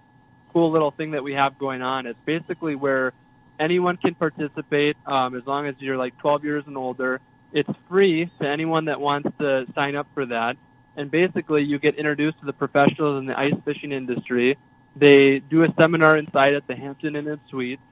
cool 0.53 0.71
little 0.71 0.93
thing 0.93 1.11
that 1.11 1.25
we 1.25 1.35
have 1.35 1.59
going 1.59 1.83
on. 1.83 2.07
It's 2.07 2.21
basically 2.25 2.77
where 2.77 3.13
anyone 3.59 3.97
can 3.97 4.15
participate 4.15 4.97
um, 5.05 5.35
as 5.35 5.45
long 5.49 5.67
as 5.67 5.75
you're 5.81 5.97
like 5.97 6.17
12 6.19 6.45
years 6.45 6.63
and 6.69 6.77
older. 6.77 7.21
It's 7.53 7.71
free 7.89 8.31
to 8.41 8.49
anyone 8.49 8.87
that 8.87 9.01
wants 9.01 9.29
to 9.39 9.67
sign 9.75 9.97
up 9.97 10.07
for 10.15 10.27
that. 10.27 10.57
And 10.97 11.11
basically, 11.11 11.63
you 11.63 11.79
get 11.79 11.97
introduced 11.97 12.41
to 12.41 12.47
the 12.47 12.53
professionals 12.53 13.19
in 13.19 13.27
the 13.27 13.39
ice 13.39 13.55
fishing 13.65 13.93
industry. 13.93 14.59
They 14.97 15.39
do 15.39 15.63
a 15.65 15.73
seminar 15.79 16.17
inside 16.17 16.55
at 16.55 16.67
the 16.67 16.75
Hampton 16.75 17.17
Inn 17.17 17.29
and 17.29 17.41
Suites. 17.49 17.83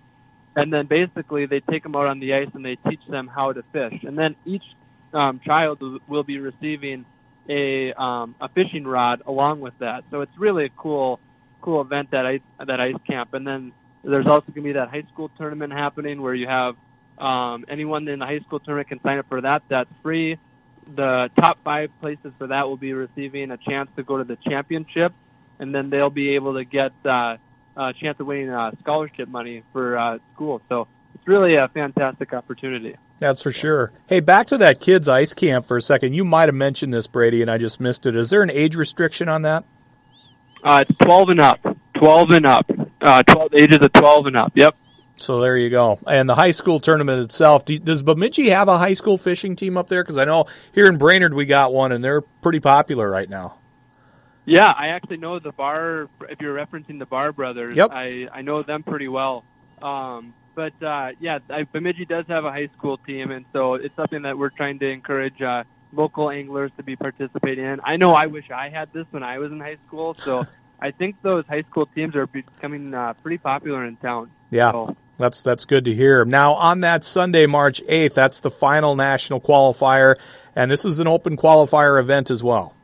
And 0.56 0.72
then 0.72 0.86
basically, 0.86 1.46
they 1.46 1.60
take 1.60 1.84
them 1.84 1.94
out 1.94 2.06
on 2.06 2.18
the 2.18 2.34
ice 2.34 2.48
and 2.54 2.64
they 2.64 2.76
teach 2.88 3.00
them 3.08 3.28
how 3.28 3.52
to 3.52 3.62
fish. 3.72 4.02
And 4.02 4.18
then 4.18 4.34
each 4.44 4.64
um, 5.12 5.40
child 5.40 5.80
will 6.08 6.24
be 6.24 6.38
receiving 6.38 7.04
a 7.48 7.92
um, 7.94 8.34
a 8.40 8.48
fishing 8.48 8.84
rod 8.84 9.22
along 9.26 9.60
with 9.60 9.74
that. 9.78 10.04
So 10.10 10.20
it's 10.20 10.36
really 10.36 10.66
a 10.66 10.70
cool 10.70 11.20
cool 11.60 11.80
event 11.80 12.10
that 12.10 12.26
ice 12.26 12.40
that 12.64 12.80
ice 12.80 12.96
camp. 13.06 13.34
And 13.34 13.46
then 13.46 13.72
there's 14.04 14.26
also 14.26 14.46
going 14.46 14.54
to 14.54 14.62
be 14.62 14.72
that 14.72 14.90
high 14.90 15.04
school 15.12 15.30
tournament 15.38 15.72
happening 15.72 16.20
where 16.20 16.34
you 16.34 16.46
have 16.46 16.76
um, 17.18 17.64
anyone 17.68 18.06
in 18.08 18.18
the 18.18 18.26
high 18.26 18.40
school 18.40 18.60
tournament 18.60 18.88
can 18.88 19.00
sign 19.02 19.18
up 19.18 19.26
for 19.28 19.40
that. 19.40 19.62
That's 19.68 19.90
free. 20.02 20.38
The 20.94 21.30
top 21.38 21.58
five 21.64 21.90
places 22.00 22.32
for 22.38 22.46
that 22.46 22.68
will 22.68 22.76
be 22.76 22.92
receiving 22.92 23.50
a 23.50 23.56
chance 23.56 23.90
to 23.96 24.02
go 24.02 24.18
to 24.18 24.24
the 24.24 24.36
championship, 24.36 25.12
and 25.58 25.74
then 25.74 25.90
they'll 25.90 26.10
be 26.10 26.30
able 26.30 26.54
to 26.54 26.64
get 26.64 26.92
uh, 27.04 27.36
a 27.76 27.92
chance 27.92 28.18
of 28.20 28.26
winning 28.26 28.50
uh, 28.50 28.72
scholarship 28.80 29.28
money 29.28 29.64
for 29.72 29.98
uh, 29.98 30.18
school. 30.34 30.62
So 30.68 30.88
it's 31.14 31.26
really 31.26 31.56
a 31.56 31.68
fantastic 31.68 32.32
opportunity. 32.32 32.96
That's 33.20 33.42
for 33.42 33.52
sure. 33.52 33.92
Hey, 34.06 34.20
back 34.20 34.46
to 34.48 34.58
that 34.58 34.80
kids' 34.80 35.08
ice 35.08 35.34
camp 35.34 35.66
for 35.66 35.76
a 35.76 35.82
second. 35.82 36.14
You 36.14 36.24
might 36.24 36.46
have 36.46 36.54
mentioned 36.54 36.94
this, 36.94 37.06
Brady, 37.06 37.42
and 37.42 37.50
I 37.50 37.58
just 37.58 37.80
missed 37.80 38.06
it. 38.06 38.16
Is 38.16 38.30
there 38.30 38.42
an 38.42 38.50
age 38.50 38.76
restriction 38.76 39.28
on 39.28 39.42
that? 39.42 39.64
Uh, 40.62 40.84
it's 40.88 40.98
12 40.98 41.30
and 41.30 41.40
up. 41.40 41.60
12 41.94 42.30
and 42.30 42.46
up. 42.46 42.70
Uh, 43.00 43.22
12 43.24 43.54
ages 43.54 43.78
of 43.80 43.92
12 43.92 44.26
and 44.26 44.36
up. 44.36 44.52
Yep. 44.54 44.76
So 45.18 45.40
there 45.40 45.56
you 45.56 45.68
go. 45.68 45.98
And 46.06 46.28
the 46.28 46.34
high 46.34 46.52
school 46.52 46.80
tournament 46.80 47.22
itself, 47.22 47.64
does 47.64 48.02
Bemidji 48.02 48.50
have 48.50 48.68
a 48.68 48.78
high 48.78 48.92
school 48.92 49.18
fishing 49.18 49.56
team 49.56 49.76
up 49.76 49.88
there? 49.88 50.02
Because 50.02 50.16
I 50.16 50.24
know 50.24 50.46
here 50.72 50.86
in 50.86 50.96
Brainerd 50.96 51.34
we 51.34 51.44
got 51.44 51.72
one, 51.72 51.92
and 51.92 52.04
they're 52.04 52.20
pretty 52.20 52.60
popular 52.60 53.10
right 53.10 53.28
now. 53.28 53.58
Yeah, 54.44 54.72
I 54.76 54.88
actually 54.88 55.18
know 55.18 55.38
the 55.38 55.52
Bar. 55.52 56.08
If 56.30 56.40
you're 56.40 56.54
referencing 56.54 56.98
the 56.98 57.06
Bar 57.06 57.32
brothers, 57.32 57.76
yep. 57.76 57.90
I 57.92 58.28
I 58.32 58.42
know 58.42 58.62
them 58.62 58.82
pretty 58.82 59.08
well. 59.08 59.44
Um, 59.82 60.34
but 60.54 60.72
uh, 60.82 61.10
yeah, 61.20 61.40
I, 61.50 61.64
Bemidji 61.64 62.06
does 62.06 62.24
have 62.28 62.44
a 62.44 62.50
high 62.50 62.70
school 62.76 62.96
team, 62.96 63.30
and 63.30 63.44
so 63.52 63.74
it's 63.74 63.94
something 63.96 64.22
that 64.22 64.38
we're 64.38 64.50
trying 64.50 64.78
to 64.78 64.88
encourage 64.88 65.42
uh, 65.42 65.64
local 65.92 66.30
anglers 66.30 66.70
to 66.78 66.82
be 66.82 66.96
participating 66.96 67.64
in. 67.64 67.80
I 67.84 67.96
know 67.96 68.14
I 68.14 68.26
wish 68.26 68.50
I 68.50 68.68
had 68.68 68.92
this 68.92 69.06
when 69.10 69.22
I 69.22 69.38
was 69.38 69.52
in 69.52 69.60
high 69.60 69.78
school, 69.86 70.14
so 70.14 70.46
I 70.80 70.92
think 70.92 71.16
those 71.22 71.44
high 71.46 71.62
school 71.62 71.86
teams 71.86 72.16
are 72.16 72.26
becoming 72.26 72.94
uh, 72.94 73.14
pretty 73.14 73.38
popular 73.38 73.84
in 73.84 73.96
town. 73.96 74.30
Yeah. 74.50 74.72
So, 74.72 74.96
that's 75.18 75.42
that's 75.42 75.64
good 75.64 75.84
to 75.84 75.94
hear. 75.94 76.24
Now 76.24 76.54
on 76.54 76.80
that 76.80 77.04
Sunday, 77.04 77.46
March 77.46 77.82
eighth, 77.88 78.14
that's 78.14 78.40
the 78.40 78.50
final 78.50 78.96
national 78.96 79.40
qualifier, 79.40 80.16
and 80.56 80.70
this 80.70 80.84
is 80.84 80.98
an 80.98 81.06
open 81.06 81.36
qualifier 81.36 82.00
event 82.00 82.30
as 82.30 82.42
well. 82.42 82.74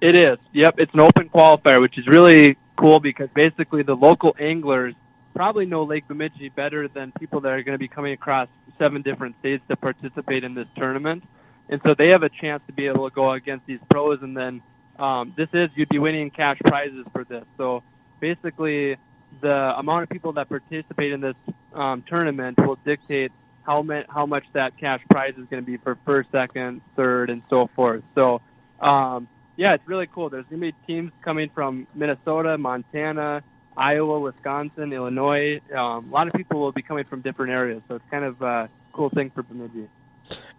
It 0.00 0.14
is. 0.14 0.38
Yep, 0.52 0.76
it's 0.78 0.94
an 0.94 1.00
open 1.00 1.28
qualifier, 1.28 1.80
which 1.80 1.98
is 1.98 2.06
really 2.06 2.56
cool 2.76 3.00
because 3.00 3.28
basically 3.34 3.82
the 3.82 3.96
local 3.96 4.36
anglers 4.38 4.94
probably 5.34 5.66
know 5.66 5.82
Lake 5.82 6.06
Bemidji 6.06 6.48
better 6.50 6.88
than 6.88 7.12
people 7.18 7.40
that 7.40 7.52
are 7.52 7.62
going 7.62 7.74
to 7.74 7.78
be 7.78 7.88
coming 7.88 8.12
across 8.12 8.48
seven 8.78 9.02
different 9.02 9.36
states 9.40 9.62
to 9.68 9.76
participate 9.76 10.44
in 10.44 10.54
this 10.54 10.68
tournament. 10.76 11.24
And 11.68 11.80
so 11.84 11.94
they 11.94 12.08
have 12.08 12.22
a 12.22 12.28
chance 12.28 12.62
to 12.66 12.72
be 12.72 12.86
able 12.86 13.08
to 13.08 13.14
go 13.14 13.32
against 13.32 13.66
these 13.66 13.80
pros. 13.90 14.20
And 14.22 14.36
then 14.36 14.62
um, 14.98 15.34
this 15.36 15.48
is, 15.52 15.70
you'd 15.74 15.88
be 15.88 15.98
winning 15.98 16.30
cash 16.30 16.58
prizes 16.64 17.04
for 17.12 17.24
this. 17.24 17.44
So 17.56 17.82
basically, 18.20 18.96
the 19.40 19.78
amount 19.78 20.04
of 20.04 20.08
people 20.08 20.32
that 20.34 20.48
participate 20.48 21.12
in 21.12 21.20
this 21.20 21.36
um, 21.74 22.02
tournament 22.08 22.58
will 22.64 22.78
dictate 22.84 23.32
how, 23.64 23.82
ma- 23.82 24.02
how 24.08 24.26
much 24.26 24.44
that 24.54 24.76
cash 24.78 25.02
prize 25.10 25.34
is 25.36 25.46
going 25.50 25.62
to 25.62 25.66
be 25.66 25.76
for 25.76 25.98
first, 26.04 26.30
second, 26.32 26.80
third, 26.96 27.30
and 27.30 27.42
so 27.50 27.68
forth. 27.76 28.02
So, 28.14 28.40
um, 28.80 29.28
yeah, 29.56 29.74
it's 29.74 29.86
really 29.86 30.06
cool. 30.06 30.30
There's 30.30 30.46
going 30.46 30.60
to 30.60 30.72
be 30.72 30.74
teams 30.86 31.12
coming 31.22 31.50
from 31.54 31.86
Minnesota, 31.94 32.56
Montana, 32.56 33.42
Iowa, 33.76 34.20
Wisconsin, 34.20 34.92
Illinois. 34.92 35.60
Um, 35.74 36.08
a 36.08 36.12
lot 36.12 36.26
of 36.26 36.32
people 36.32 36.60
will 36.60 36.72
be 36.72 36.82
coming 36.82 37.04
from 37.04 37.20
different 37.20 37.52
areas, 37.52 37.82
so 37.88 37.96
it's 37.96 38.04
kind 38.10 38.24
of 38.24 38.40
a 38.42 38.68
cool 38.92 39.10
thing 39.10 39.30
for 39.30 39.42
Bemidji. 39.42 39.88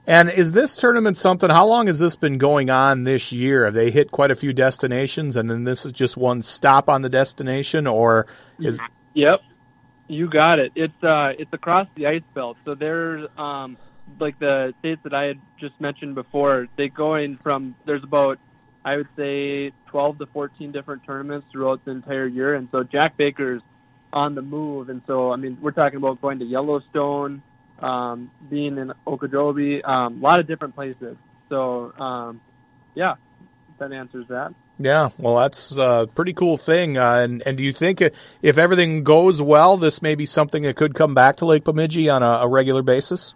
And 0.07 0.29
is 0.31 0.53
this 0.53 0.75
tournament 0.75 1.17
something? 1.17 1.49
How 1.49 1.67
long 1.67 1.85
has 1.87 1.99
this 1.99 2.15
been 2.15 2.39
going 2.39 2.71
on 2.71 3.03
this 3.03 3.31
year? 3.31 3.65
Have 3.65 3.75
they 3.75 3.91
hit 3.91 4.09
quite 4.09 4.31
a 4.31 4.35
few 4.35 4.53
destinations, 4.53 5.35
and 5.35 5.49
then 5.49 5.65
this 5.65 5.85
is 5.85 5.91
just 5.91 6.17
one 6.17 6.41
stop 6.41 6.89
on 6.89 7.03
the 7.03 7.09
destination, 7.09 7.85
or 7.85 8.25
is? 8.59 8.81
Yep, 9.13 9.41
you 10.07 10.27
got 10.27 10.57
it. 10.57 10.71
It's 10.73 11.03
uh, 11.03 11.33
it's 11.37 11.53
across 11.53 11.87
the 11.93 12.07
ice 12.07 12.23
belt. 12.33 12.57
So 12.65 12.73
there's 12.73 13.29
um, 13.37 13.77
like 14.19 14.39
the 14.39 14.73
states 14.79 15.01
that 15.03 15.13
I 15.13 15.25
had 15.25 15.39
just 15.59 15.79
mentioned 15.79 16.15
before. 16.15 16.67
They 16.75 16.89
going 16.89 17.37
from 17.37 17.75
there's 17.85 18.03
about 18.03 18.39
I 18.83 18.97
would 18.97 19.09
say 19.15 19.71
12 19.87 20.19
to 20.19 20.25
14 20.27 20.71
different 20.71 21.03
tournaments 21.05 21.45
throughout 21.51 21.85
the 21.85 21.91
entire 21.91 22.25
year, 22.25 22.55
and 22.55 22.67
so 22.71 22.83
Jack 22.83 23.15
Baker's 23.17 23.61
on 24.11 24.33
the 24.33 24.41
move. 24.41 24.89
And 24.89 25.03
so 25.05 25.31
I 25.31 25.35
mean, 25.35 25.57
we're 25.61 25.71
talking 25.71 25.97
about 25.97 26.21
going 26.21 26.39
to 26.39 26.45
Yellowstone, 26.45 27.43
um, 27.81 28.31
being 28.49 28.77
in 28.77 28.93
Okeechobee, 29.05 29.83
um, 29.83 30.19
a 30.19 30.23
lot 30.23 30.39
of 30.39 30.47
different 30.47 30.75
places. 30.75 31.17
So 31.49 31.93
um, 31.99 32.41
yeah, 32.95 33.15
that 33.79 33.91
answers 33.91 34.27
that. 34.29 34.53
Yeah, 34.81 35.09
well, 35.17 35.37
that's 35.37 35.77
a 35.77 36.07
pretty 36.15 36.33
cool 36.33 36.57
thing. 36.57 36.97
Uh, 36.97 37.15
and 37.15 37.43
and 37.45 37.57
do 37.57 37.63
you 37.63 37.73
think 37.73 38.01
if 38.41 38.57
everything 38.57 39.03
goes 39.03 39.41
well, 39.41 39.75
this 39.77 40.01
may 40.01 40.15
be 40.15 40.25
something 40.25 40.63
that 40.63 40.75
could 40.75 40.95
come 40.95 41.13
back 41.13 41.37
to 41.37 41.45
Lake 41.45 41.65
Bemidji 41.65 42.09
on 42.09 42.23
a, 42.23 42.43
a 42.43 42.47
regular 42.47 42.81
basis? 42.81 43.33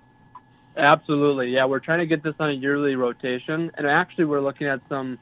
Absolutely, 0.76 1.50
yeah. 1.50 1.66
We're 1.66 1.80
trying 1.80 2.00
to 2.00 2.08
get 2.08 2.24
this 2.24 2.34
on 2.40 2.50
a 2.50 2.54
yearly 2.54 2.96
rotation, 2.96 3.72
and 3.76 3.86
actually, 3.86 4.26
we're 4.26 4.42
looking 4.42 4.68
at 4.68 4.80
some 4.90 5.20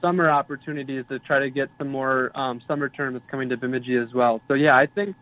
summer 0.00 0.28
opportunities 0.28 1.04
to 1.08 1.18
try 1.18 1.38
to 1.38 1.50
get 1.50 1.70
some 1.78 1.88
more 1.88 2.30
um, 2.34 2.60
summer 2.66 2.88
tournaments 2.88 3.26
coming 3.30 3.48
to 3.50 3.56
Bemidji 3.56 3.96
as 3.96 4.12
well. 4.12 4.40
So 4.48 4.54
yeah, 4.54 4.76
I 4.76 4.86
think 4.86 5.14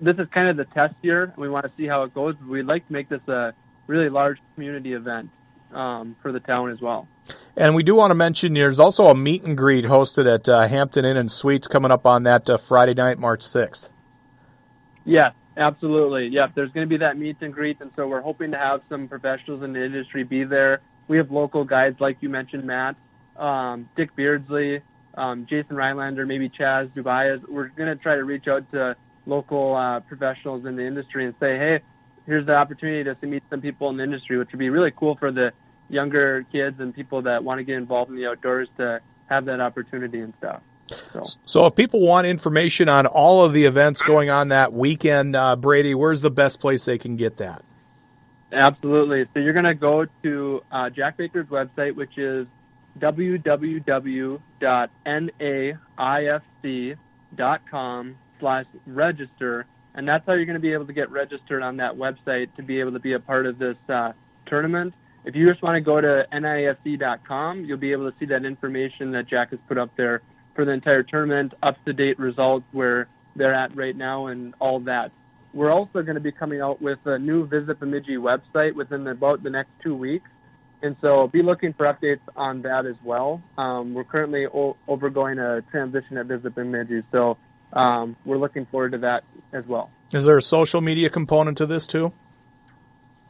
this 0.00 0.16
is 0.18 0.26
kind 0.30 0.48
of 0.48 0.56
the 0.56 0.64
test 0.66 0.94
year, 1.02 1.24
and 1.24 1.36
we 1.36 1.48
want 1.48 1.64
to 1.64 1.72
see 1.76 1.86
how 1.86 2.02
it 2.02 2.14
goes. 2.14 2.34
We'd 2.46 2.66
like 2.66 2.86
to 2.86 2.92
make 2.92 3.08
this 3.08 3.26
a 3.28 3.54
really 3.86 4.08
large 4.08 4.38
community 4.54 4.92
event 4.92 5.30
um, 5.72 6.16
for 6.22 6.32
the 6.32 6.40
town 6.40 6.70
as 6.70 6.80
well. 6.80 7.08
And 7.56 7.74
we 7.74 7.82
do 7.82 7.94
want 7.94 8.10
to 8.10 8.14
mention 8.14 8.54
there's 8.54 8.78
also 8.78 9.06
a 9.06 9.14
meet 9.14 9.42
and 9.42 9.56
greet 9.56 9.84
hosted 9.84 10.32
at 10.32 10.48
uh, 10.48 10.68
Hampton 10.68 11.04
Inn 11.04 11.16
and 11.16 11.30
Suites 11.30 11.66
coming 11.66 11.90
up 11.90 12.06
on 12.06 12.24
that 12.24 12.48
uh, 12.48 12.56
Friday 12.56 12.94
night, 12.94 13.18
March 13.18 13.40
6th. 13.40 13.88
Yeah, 15.04 15.30
absolutely. 15.56 16.28
Yeah, 16.28 16.48
there's 16.54 16.70
going 16.72 16.86
to 16.86 16.88
be 16.88 16.98
that 16.98 17.16
meet 17.16 17.36
and 17.40 17.52
greet, 17.52 17.80
and 17.80 17.90
so 17.96 18.06
we're 18.06 18.20
hoping 18.20 18.50
to 18.50 18.58
have 18.58 18.82
some 18.88 19.08
professionals 19.08 19.62
in 19.62 19.72
the 19.72 19.84
industry 19.84 20.22
be 20.24 20.44
there. 20.44 20.80
We 21.08 21.16
have 21.16 21.30
local 21.30 21.64
guides, 21.64 22.00
like 22.00 22.18
you 22.20 22.28
mentioned, 22.28 22.64
Matt, 22.64 22.96
um, 23.36 23.88
Dick 23.96 24.14
Beardsley, 24.16 24.82
um, 25.14 25.46
Jason 25.46 25.76
Rylander, 25.76 26.26
maybe 26.26 26.50
Chaz 26.50 26.90
Dubai. 26.90 27.40
We're 27.48 27.68
going 27.68 27.88
to 27.88 27.96
try 27.96 28.16
to 28.16 28.24
reach 28.24 28.48
out 28.48 28.70
to 28.72 28.96
local 29.26 29.74
uh, 29.74 30.00
professionals 30.00 30.64
in 30.64 30.76
the 30.76 30.86
industry 30.86 31.26
and 31.26 31.34
say, 31.40 31.58
hey, 31.58 31.80
here's 32.24 32.46
the 32.46 32.56
opportunity 32.56 33.04
to 33.04 33.26
meet 33.26 33.42
some 33.50 33.60
people 33.60 33.90
in 33.90 33.96
the 33.96 34.04
industry, 34.04 34.38
which 34.38 34.50
would 34.52 34.58
be 34.58 34.70
really 34.70 34.92
cool 34.92 35.16
for 35.16 35.30
the 35.30 35.52
younger 35.88 36.44
kids 36.50 36.80
and 36.80 36.94
people 36.94 37.22
that 37.22 37.44
want 37.44 37.58
to 37.58 37.64
get 37.64 37.76
involved 37.76 38.10
in 38.10 38.16
the 38.16 38.26
outdoors 38.26 38.68
to 38.76 39.00
have 39.26 39.44
that 39.44 39.60
opportunity 39.60 40.20
and 40.20 40.32
stuff. 40.38 40.62
So, 41.12 41.24
so 41.44 41.66
if 41.66 41.74
people 41.74 42.00
want 42.00 42.28
information 42.28 42.88
on 42.88 43.06
all 43.06 43.44
of 43.44 43.52
the 43.52 43.64
events 43.64 44.02
going 44.02 44.30
on 44.30 44.48
that 44.48 44.72
weekend, 44.72 45.34
uh, 45.34 45.56
Brady, 45.56 45.94
where's 45.94 46.20
the 46.20 46.30
best 46.30 46.60
place 46.60 46.84
they 46.84 46.98
can 46.98 47.16
get 47.16 47.38
that? 47.38 47.64
Absolutely. 48.52 49.26
So 49.34 49.40
you're 49.40 49.52
going 49.52 49.64
to 49.64 49.74
go 49.74 50.06
to 50.22 50.62
uh, 50.70 50.90
Jack 50.90 51.16
Baker's 51.16 51.48
website, 51.48 51.96
which 51.96 52.16
is 52.16 52.46
www.naifc.com 53.00 54.38
slash 58.40 58.66
register. 58.86 59.66
And 59.94 60.06
that's 60.06 60.26
how 60.26 60.34
you're 60.34 60.44
going 60.44 60.54
to 60.54 60.60
be 60.60 60.72
able 60.72 60.86
to 60.86 60.92
get 60.92 61.10
registered 61.10 61.62
on 61.62 61.78
that 61.78 61.94
website 61.94 62.54
to 62.56 62.62
be 62.62 62.80
able 62.80 62.92
to 62.92 62.98
be 62.98 63.14
a 63.14 63.20
part 63.20 63.46
of 63.46 63.58
this 63.58 63.76
uh, 63.88 64.12
tournament. 64.46 64.94
If 65.24 65.34
you 65.34 65.48
just 65.48 65.62
want 65.62 65.74
to 65.74 65.80
go 65.80 66.00
to 66.00 66.26
naifc.com, 66.32 67.64
you'll 67.64 67.78
be 67.78 67.92
able 67.92 68.10
to 68.10 68.16
see 68.18 68.26
that 68.26 68.44
information 68.44 69.10
that 69.12 69.26
Jack 69.26 69.50
has 69.50 69.58
put 69.66 69.78
up 69.78 69.90
there 69.96 70.22
for 70.54 70.64
the 70.64 70.70
entire 70.70 71.02
tournament, 71.02 71.52
up 71.62 71.82
to 71.84 71.92
date 71.92 72.18
results 72.18 72.64
where 72.72 73.08
they're 73.34 73.54
at 73.54 73.76
right 73.76 73.96
now, 73.96 74.26
and 74.26 74.54
all 74.60 74.80
that. 74.80 75.10
We're 75.52 75.70
also 75.70 76.02
going 76.02 76.14
to 76.14 76.20
be 76.20 76.32
coming 76.32 76.60
out 76.60 76.80
with 76.80 76.98
a 77.06 77.18
new 77.18 77.46
Visit 77.46 77.80
Bemidji 77.80 78.16
website 78.16 78.74
within 78.74 79.06
about 79.06 79.42
the 79.42 79.50
next 79.50 79.70
two 79.82 79.94
weeks. 79.94 80.28
And 80.82 80.96
so 81.00 81.26
be 81.26 81.42
looking 81.42 81.72
for 81.72 81.86
updates 81.86 82.20
on 82.36 82.62
that 82.62 82.86
as 82.86 82.96
well. 83.02 83.42
Um, 83.56 83.94
we're 83.94 84.04
currently 84.04 84.46
o- 84.46 84.76
overgoing 84.86 85.38
a 85.38 85.62
transition 85.70 86.18
at 86.18 86.26
Visit 86.26 86.54
Bemidji, 86.54 87.02
so 87.10 87.38
um, 87.76 88.16
we're 88.24 88.38
looking 88.38 88.66
forward 88.66 88.92
to 88.92 88.98
that 88.98 89.24
as 89.52 89.64
well. 89.66 89.90
Is 90.12 90.24
there 90.24 90.36
a 90.36 90.42
social 90.42 90.80
media 90.80 91.10
component 91.10 91.58
to 91.58 91.66
this 91.66 91.86
too? 91.86 92.12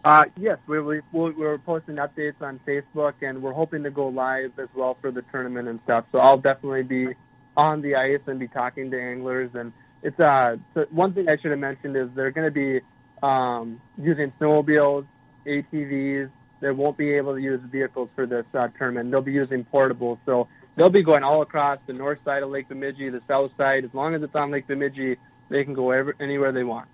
Uh, 0.04 0.26
yes, 0.36 0.58
we, 0.68 0.80
we, 0.80 1.00
we're 1.10 1.58
posting 1.58 1.96
updates 1.96 2.40
on 2.40 2.60
Facebook, 2.64 3.14
and 3.22 3.42
we're 3.42 3.52
hoping 3.52 3.82
to 3.82 3.90
go 3.90 4.06
live 4.06 4.52
as 4.56 4.68
well 4.72 4.96
for 5.00 5.10
the 5.10 5.22
tournament 5.32 5.66
and 5.66 5.80
stuff. 5.82 6.04
So 6.12 6.18
I'll 6.18 6.38
definitely 6.38 6.84
be 6.84 7.08
on 7.56 7.82
the 7.82 7.96
ice 7.96 8.20
and 8.26 8.38
be 8.38 8.46
talking 8.46 8.88
to 8.92 9.02
anglers. 9.02 9.50
And 9.54 9.72
it's 10.04 10.18
uh, 10.20 10.58
so 10.74 10.86
one 10.90 11.12
thing 11.12 11.28
I 11.28 11.36
should 11.38 11.50
have 11.50 11.58
mentioned 11.58 11.96
is 11.96 12.08
they're 12.14 12.30
going 12.30 12.46
to 12.46 12.52
be 12.52 12.80
um, 13.20 13.80
using 14.00 14.32
snowmobiles, 14.40 15.06
ATVs. 15.44 16.30
They 16.60 16.70
won't 16.70 16.96
be 16.96 17.10
able 17.14 17.34
to 17.34 17.40
use 17.40 17.60
vehicles 17.72 18.08
for 18.14 18.26
this 18.26 18.46
uh, 18.54 18.68
tournament. 18.78 19.10
They'll 19.10 19.22
be 19.22 19.32
using 19.32 19.64
portables. 19.64 20.18
So 20.24 20.46
they'll 20.76 20.90
be 20.90 21.02
going 21.02 21.24
all 21.24 21.42
across 21.42 21.78
the 21.86 21.92
north 21.92 22.18
side 22.24 22.42
of 22.42 22.50
Lake 22.50 22.68
Bemidji, 22.68 23.08
the 23.08 23.22
south 23.26 23.50
side. 23.56 23.84
As 23.84 23.92
long 23.92 24.14
as 24.14 24.22
it's 24.22 24.34
on 24.34 24.50
Lake 24.50 24.66
Bemidji, 24.66 25.16
they 25.48 25.64
can 25.64 25.74
go 25.74 25.90
ever, 25.90 26.14
anywhere 26.20 26.52
they 26.52 26.64
want. 26.64 26.88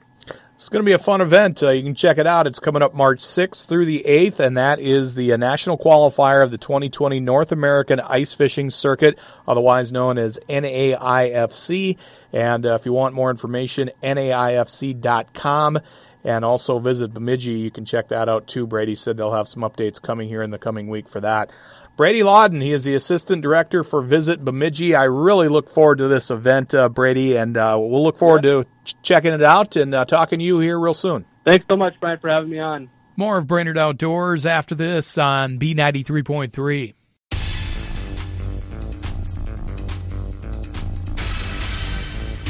It's 0.55 0.69
going 0.69 0.85
to 0.85 0.87
be 0.87 0.93
a 0.93 0.99
fun 0.99 1.21
event. 1.21 1.61
Uh, 1.61 1.71
you 1.71 1.83
can 1.83 1.97
check 1.97 2.19
it 2.19 2.27
out. 2.27 2.47
It's 2.47 2.61
coming 2.61 2.83
up 2.83 2.95
March 2.95 3.19
6th 3.19 3.67
through 3.67 3.85
the 3.85 4.05
8th, 4.07 4.39
and 4.39 4.57
that 4.57 4.79
is 4.79 5.17
the 5.17 5.33
uh, 5.33 5.37
national 5.37 5.77
qualifier 5.77 6.45
of 6.45 6.53
the 6.53 6.59
2020 6.59 7.19
North 7.19 7.51
American 7.51 7.99
Ice 7.99 8.33
Fishing 8.33 8.71
Circuit, 8.71 9.19
otherwise 9.49 9.91
known 9.91 10.19
as 10.19 10.39
NAIFC. 10.49 11.97
And 12.33 12.65
uh, 12.65 12.75
if 12.75 12.87
you 12.87 12.93
want 12.93 13.15
more 13.15 13.31
information, 13.31 13.91
naifc.com. 14.03 15.81
And 16.25 16.45
also 16.45 16.79
visit 16.79 17.13
Bemidji. 17.13 17.55
You 17.55 17.73
can 17.73 17.85
check 17.85 18.07
that 18.09 18.29
out 18.29 18.47
too. 18.47 18.65
Brady 18.69 18.95
said 18.95 19.17
they'll 19.17 19.33
have 19.33 19.49
some 19.49 19.63
updates 19.63 20.01
coming 20.01 20.29
here 20.29 20.43
in 20.43 20.53
the 20.53 20.59
coming 20.59 20.87
week 20.87 21.09
for 21.09 21.21
that. 21.21 21.51
Brady 21.97 22.21
Lawden, 22.23 22.63
he 22.63 22.73
is 22.73 22.85
the 22.85 22.95
assistant 22.95 23.43
director 23.43 23.85
for 23.85 24.01
Visit 24.01 24.45
Bemidji. 24.45 24.95
I 24.95 25.05
really 25.05 25.49
look 25.49 25.69
forward 25.69 25.99
to 25.99 26.09
this 26.09 26.31
event, 26.31 26.75
uh, 26.75 26.89
Brady, 26.89 27.37
and 27.37 27.57
uh, 27.57 27.77
we'll 27.79 28.03
look 28.03 28.17
forward 28.17 28.45
to 28.45 28.65
ch- 28.85 28.97
checking 29.03 29.35
it 29.35 29.43
out 29.43 29.77
and 29.77 29.95
uh, 29.95 30.07
talking 30.07 30.39
to 30.39 30.45
you 30.45 30.59
here 30.59 30.81
real 30.81 30.95
soon. 30.95 31.27
Thanks 31.45 31.67
so 31.69 31.77
much, 31.77 31.95
Brian, 32.01 32.19
for 32.19 32.31
having 32.31 32.49
me 32.49 32.59
on. 32.59 32.89
More 33.17 33.37
of 33.37 33.47
Brainerd 33.47 33.77
Outdoors 33.77 34.47
after 34.47 34.75
this 34.75 35.19
on 35.19 35.59
B93.3. 35.59 36.95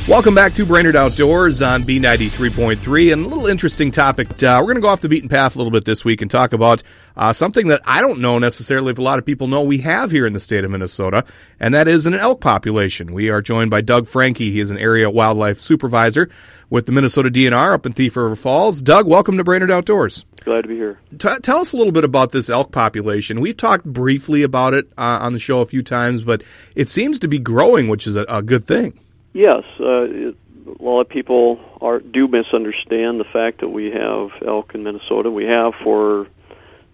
Welcome 0.09 0.35
back 0.35 0.55
to 0.55 0.67
Brainerd 0.67 0.97
Outdoors 0.97 1.63
on 1.63 1.85
B93.3 1.85 3.13
and 3.13 3.25
a 3.25 3.29
little 3.29 3.47
interesting 3.47 3.93
topic. 3.93 4.43
Uh, 4.43 4.59
we're 4.59 4.65
going 4.65 4.75
to 4.75 4.81
go 4.81 4.89
off 4.89 5.01
the 5.01 5.09
beaten 5.09 5.29
path 5.29 5.55
a 5.55 5.59
little 5.59 5.71
bit 5.71 5.85
this 5.85 6.05
week 6.05 6.21
and 6.21 6.29
talk 6.29 6.53
about 6.53 6.83
uh, 7.17 7.33
something 7.33 7.69
that 7.69 7.83
I 7.85 8.01
don't 8.01 8.19
know 8.19 8.41
necessarily 8.41 8.91
if 8.91 8.99
a 8.99 9.03
lot 9.03 9.21
of 9.21 9.25
people 9.25 9.47
know 9.47 9.63
we 9.63 9.79
have 9.79 10.11
here 10.11 10.27
in 10.27 10.33
the 10.33 10.41
state 10.41 10.65
of 10.65 10.73
Minnesota, 10.73 11.25
and 11.61 11.73
that 11.73 11.87
is 11.87 12.05
an 12.05 12.15
elk 12.15 12.41
population. 12.41 13.15
We 13.15 13.31
are 13.31 13.41
joined 13.41 13.71
by 13.71 13.81
Doug 13.81 14.09
Franke. 14.09 14.39
He 14.39 14.59
is 14.59 14.73
an 14.73 14.77
area 14.77 15.09
wildlife 15.09 15.61
supervisor 15.61 16.29
with 16.69 16.87
the 16.87 16.93
Minnesota 16.93 17.31
DNR 17.31 17.73
up 17.73 17.87
in 17.87 17.93
Thief 17.93 18.17
River 18.17 18.35
Falls. 18.35 18.83
Doug, 18.83 19.07
welcome 19.07 19.37
to 19.37 19.45
Brainerd 19.45 19.71
Outdoors. 19.71 20.25
Glad 20.41 20.63
to 20.63 20.69
be 20.69 20.75
here. 20.75 20.99
T- 21.17 21.39
tell 21.43 21.59
us 21.59 21.73
a 21.73 21.77
little 21.77 21.93
bit 21.93 22.05
about 22.05 22.33
this 22.33 22.51
elk 22.51 22.73
population. 22.73 23.41
We've 23.41 23.57
talked 23.57 23.85
briefly 23.85 24.43
about 24.43 24.75
it 24.75 24.89
uh, 24.99 25.21
on 25.23 25.33
the 25.33 25.39
show 25.39 25.61
a 25.61 25.67
few 25.67 25.83
times, 25.83 26.23
but 26.23 26.43
it 26.75 26.89
seems 26.89 27.21
to 27.21 27.29
be 27.29 27.39
growing, 27.39 27.87
which 27.87 28.09
is 28.09 28.17
a, 28.17 28.25
a 28.29 28.43
good 28.43 28.67
thing. 28.67 28.99
Yes, 29.33 29.65
uh, 29.81 30.03
it, 30.03 30.37
a 30.67 30.83
lot 30.83 31.01
of 31.01 31.09
people 31.09 31.59
are 31.81 31.99
do 31.99 32.29
misunderstand 32.29 33.19
the 33.19 33.25
fact 33.25 33.61
that 33.61 33.69
we 33.69 33.91
have 33.91 34.31
elk 34.47 34.75
in 34.75 34.83
Minnesota. 34.83 35.31
We 35.31 35.47
have 35.47 35.75
for 35.83 36.29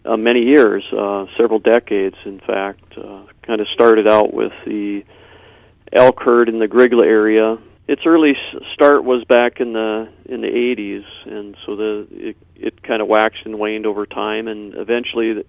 uh, 0.05 0.16
many 0.16 0.45
years, 0.45 0.84
uh, 0.93 1.26
several 1.36 1.59
decades, 1.59 2.16
in 2.24 2.41
fact. 2.41 2.97
Uh, 2.97 3.22
kind 3.43 3.61
of 3.61 3.68
started 3.68 4.07
out 4.07 4.32
with 4.32 4.53
the 4.66 5.05
elk 5.93 6.20
herd 6.20 6.49
in 6.49 6.59
the 6.59 6.68
Grygla 6.68 7.05
area 7.05 7.59
its 7.89 8.05
early 8.05 8.36
start 8.74 9.03
was 9.03 9.24
back 9.24 9.61
in 9.61 9.72
the 9.72 10.09
in 10.26 10.43
the 10.43 10.47
80s, 10.47 11.05
and 11.24 11.57
so 11.64 11.74
the 11.74 12.07
it, 12.11 12.36
it 12.55 12.82
kind 12.82 13.01
of 13.01 13.09
waxed 13.09 13.47
and 13.47 13.59
waned 13.59 13.86
over 13.86 14.05
time, 14.05 14.47
and 14.47 14.74
eventually 14.74 15.43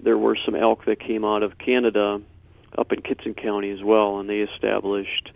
there 0.00 0.16
were 0.16 0.36
some 0.44 0.56
elk 0.56 0.86
that 0.86 0.98
came 0.98 1.24
out 1.24 1.42
of 1.42 1.58
Canada 1.58 2.20
up 2.76 2.92
in 2.92 3.02
Kittson 3.02 3.36
County 3.36 3.70
as 3.70 3.82
well, 3.82 4.18
and 4.18 4.28
they 4.28 4.40
established 4.40 5.30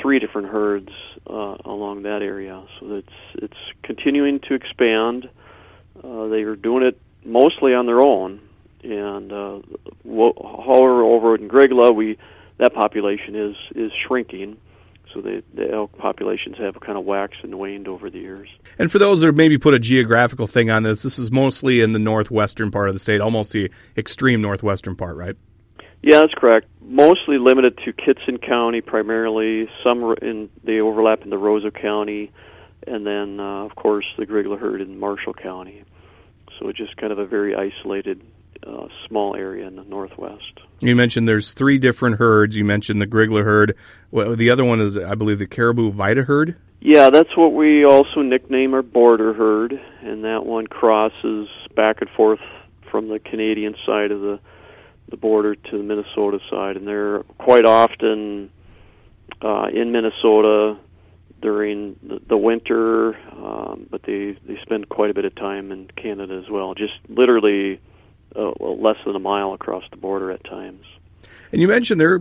three 0.00 0.18
different 0.18 0.48
herds 0.48 0.90
uh, 1.28 1.56
along 1.64 2.02
that 2.02 2.22
area. 2.22 2.62
So 2.78 2.96
it's 2.96 3.12
it's 3.34 3.56
continuing 3.82 4.40
to 4.40 4.54
expand. 4.54 5.28
Uh, 6.02 6.28
they 6.28 6.42
are 6.42 6.56
doing 6.56 6.84
it 6.84 7.00
mostly 7.24 7.74
on 7.74 7.86
their 7.86 8.00
own, 8.00 8.40
and 8.82 9.32
uh, 9.32 9.60
however, 10.04 11.02
over 11.02 11.34
in 11.34 11.48
Grygla, 11.48 11.94
we 11.94 12.18
that 12.58 12.72
population 12.74 13.34
is 13.34 13.56
is 13.74 13.92
shrinking. 13.92 14.56
So 15.12 15.20
the, 15.20 15.42
the 15.54 15.68
elk 15.68 15.98
populations 15.98 16.56
have 16.58 16.78
kind 16.78 16.96
of 16.96 17.04
waxed 17.04 17.42
and 17.42 17.58
waned 17.58 17.88
over 17.88 18.10
the 18.10 18.20
years. 18.20 18.48
And 18.78 18.92
for 18.92 19.00
those 19.00 19.22
that 19.22 19.32
maybe 19.32 19.58
put 19.58 19.74
a 19.74 19.80
geographical 19.80 20.46
thing 20.46 20.70
on 20.70 20.84
this, 20.84 21.02
this 21.02 21.18
is 21.18 21.32
mostly 21.32 21.80
in 21.80 21.90
the 21.90 21.98
northwestern 21.98 22.70
part 22.70 22.88
of 22.88 22.94
the 22.94 23.00
state, 23.00 23.20
almost 23.20 23.50
the 23.50 23.72
extreme 23.96 24.40
northwestern 24.40 24.94
part, 24.94 25.16
right? 25.16 25.36
Yeah, 26.02 26.20
that's 26.20 26.34
correct. 26.34 26.66
Mostly 26.80 27.38
limited 27.38 27.78
to 27.84 27.92
Kittson 27.92 28.40
County, 28.44 28.80
primarily. 28.80 29.68
Some 29.84 30.14
in 30.22 30.48
they 30.64 30.80
overlap 30.80 31.22
in 31.22 31.30
the 31.30 31.36
Roseau 31.36 31.70
County, 31.70 32.32
and 32.86 33.06
then 33.06 33.38
uh, 33.38 33.64
of 33.64 33.76
course 33.76 34.06
the 34.18 34.26
Grygla 34.26 34.58
herd 34.58 34.80
in 34.80 34.98
Marshall 34.98 35.34
County. 35.34 35.84
So 36.58 36.68
it's 36.68 36.78
just 36.78 36.96
kind 36.96 37.12
of 37.12 37.18
a 37.18 37.26
very 37.26 37.54
isolated, 37.54 38.20
uh, 38.66 38.88
small 39.08 39.34
area 39.34 39.66
in 39.66 39.76
the 39.76 39.84
northwest. 39.84 40.60
You 40.80 40.94
mentioned 40.96 41.26
there's 41.28 41.52
three 41.52 41.78
different 41.78 42.16
herds. 42.16 42.56
You 42.56 42.64
mentioned 42.64 43.00
the 43.00 43.06
Grygla 43.06 43.44
herd. 43.44 43.76
Well, 44.10 44.36
the 44.36 44.50
other 44.50 44.64
one 44.64 44.80
is, 44.80 44.96
I 44.96 45.14
believe, 45.14 45.38
the 45.38 45.46
Caribou 45.46 45.90
Vita 45.90 46.24
herd. 46.24 46.56
Yeah, 46.80 47.10
that's 47.10 47.36
what 47.36 47.52
we 47.52 47.84
also 47.84 48.22
nickname 48.22 48.72
our 48.72 48.82
border 48.82 49.34
herd, 49.34 49.78
and 50.02 50.24
that 50.24 50.46
one 50.46 50.66
crosses 50.66 51.48
back 51.76 52.00
and 52.00 52.08
forth 52.10 52.40
from 52.90 53.08
the 53.08 53.18
Canadian 53.18 53.74
side 53.86 54.10
of 54.10 54.20
the 54.20 54.40
the 55.10 55.16
border 55.16 55.54
to 55.54 55.78
the 55.78 55.82
Minnesota 55.82 56.38
side, 56.50 56.76
and 56.76 56.86
they're 56.86 57.22
quite 57.38 57.64
often 57.64 58.50
uh, 59.42 59.66
in 59.72 59.92
Minnesota 59.92 60.78
during 61.40 61.96
the, 62.02 62.20
the 62.28 62.36
winter, 62.36 63.16
um, 63.32 63.86
but 63.90 64.02
they 64.02 64.36
they 64.46 64.58
spend 64.62 64.88
quite 64.88 65.10
a 65.10 65.14
bit 65.14 65.24
of 65.24 65.34
time 65.34 65.72
in 65.72 65.88
Canada 65.96 66.40
as 66.42 66.50
well. 66.50 66.74
Just 66.74 66.94
literally 67.08 67.80
uh, 68.36 68.52
less 68.60 68.96
than 69.04 69.16
a 69.16 69.20
mile 69.20 69.52
across 69.54 69.84
the 69.90 69.96
border 69.96 70.30
at 70.30 70.44
times. 70.44 70.84
And 71.52 71.60
you 71.60 71.68
mentioned 71.68 72.00
they're 72.00 72.20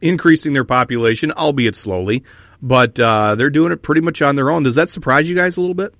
increasing 0.00 0.52
their 0.52 0.64
population, 0.64 1.32
albeit 1.32 1.76
slowly, 1.76 2.24
but 2.60 2.98
uh, 3.00 3.34
they're 3.34 3.50
doing 3.50 3.72
it 3.72 3.82
pretty 3.82 4.00
much 4.00 4.20
on 4.20 4.36
their 4.36 4.50
own. 4.50 4.62
Does 4.64 4.74
that 4.74 4.90
surprise 4.90 5.28
you 5.28 5.36
guys 5.36 5.56
a 5.56 5.60
little 5.60 5.74
bit? 5.74 5.94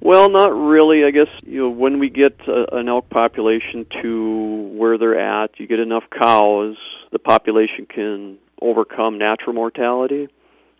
Well, 0.00 0.30
not 0.30 0.54
really. 0.54 1.04
I 1.04 1.10
guess 1.10 1.28
you 1.42 1.62
know 1.62 1.70
when 1.70 1.98
we 1.98 2.08
get 2.08 2.40
uh, 2.46 2.66
an 2.72 2.88
elk 2.88 3.10
population 3.10 3.84
to 4.02 4.70
where 4.74 4.96
they're 4.96 5.18
at, 5.18 5.58
you 5.58 5.66
get 5.66 5.80
enough 5.80 6.04
cows, 6.10 6.76
the 7.10 7.18
population 7.18 7.86
can 7.86 8.38
overcome 8.62 9.18
natural 9.18 9.54
mortality. 9.54 10.28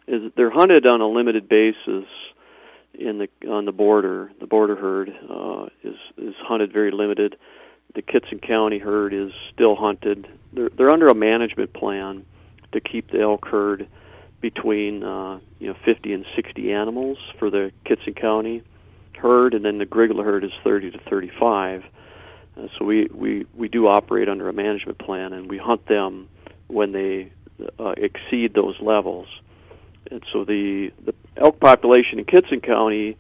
Is 0.07 0.33
they're 0.37 0.51
hunted 0.51 0.87
on 0.87 1.01
a 1.01 1.09
limited 1.09 1.49
basis 1.49 2.07
in 2.95 3.19
the 3.19 3.29
on 3.49 3.65
the 3.65 3.73
border. 3.73 4.31
The 4.41 4.47
border 4.47 4.77
herd 4.77 5.13
uh, 5.29 5.67
is 5.83 5.97
is 6.17 6.35
hunted 6.41 6.73
very 6.73 6.93
limited. 6.93 7.37
The 7.95 8.03
Kittson 8.03 8.41
County 8.41 8.79
herd 8.79 9.13
is 9.13 9.33
still 9.53 9.75
hunted. 9.75 10.29
They're 10.53 10.69
they're 10.69 10.91
under 10.91 11.09
a 11.09 11.15
management 11.15 11.73
plan 11.73 12.25
to 12.71 12.81
keep 12.81 13.11
the 13.11 13.21
elk 13.21 13.47
herd 13.47 13.89
between 14.41 15.03
uh, 15.03 15.41
you 15.59 15.67
know 15.67 15.77
50 15.85 16.13
and 16.13 16.25
60 16.37 16.73
animals 16.73 17.19
for 17.41 17.51
the 17.51 17.73
Kittson 17.85 18.15
County 18.15 18.63
herd, 19.19 19.55
and 19.55 19.65
then 19.65 19.79
the 19.79 19.87
Grygla 19.87 20.25
herd 20.25 20.45
is 20.45 20.51
30 20.65 20.93
to 20.93 20.99
35. 21.11 21.85
Uh, 22.57 22.67
so 22.79 22.85
we, 22.85 23.09
we, 23.13 23.47
we 23.55 23.69
do 23.69 23.87
operate 23.87 24.29
under 24.29 24.49
a 24.49 24.53
management 24.53 24.99
plan, 24.99 25.33
and 25.33 25.49
we 25.49 25.59
hunt 25.59 25.87
them 25.87 26.29
when 26.67 26.93
they 26.93 27.31
uh, 27.79 27.95
exceed 27.97 28.55
those 28.55 28.77
levels. 28.81 29.27
And 30.11 30.23
so 30.33 30.45
the, 30.45 30.93
the 31.05 31.15
elk 31.37 31.61
population 31.61 32.19
in 32.19 32.25
Kittson 32.25 32.63
County 32.63 33.17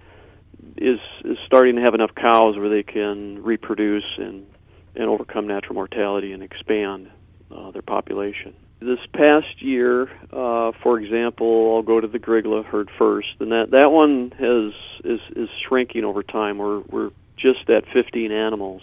is, 0.76 1.00
is 1.24 1.38
starting 1.46 1.76
to 1.76 1.82
have 1.82 1.94
enough 1.94 2.14
cows 2.14 2.56
where 2.56 2.68
they 2.68 2.82
can 2.82 3.42
reproduce 3.42 4.04
and, 4.16 4.46
and 4.94 5.04
overcome 5.04 5.46
natural 5.46 5.74
mortality 5.74 6.32
and 6.32 6.42
expand 6.42 7.10
uh, 7.54 7.70
their 7.70 7.82
population. 7.82 8.54
This 8.80 9.00
past 9.12 9.60
year, 9.60 10.08
uh, 10.32 10.70
for 10.82 11.00
example, 11.00 11.74
I'll 11.74 11.82
go 11.82 12.00
to 12.00 12.06
the 12.06 12.20
Grygla 12.20 12.64
herd 12.64 12.90
first, 12.96 13.28
and 13.40 13.50
that 13.50 13.72
that 13.72 13.90
one 13.90 14.32
has 14.38 14.72
is 15.04 15.20
is 15.34 15.48
shrinking 15.66 16.04
over 16.04 16.22
time. 16.22 16.58
We're 16.58 16.80
we're 16.82 17.10
just 17.36 17.68
at 17.70 17.84
15 17.92 18.30
animals, 18.30 18.82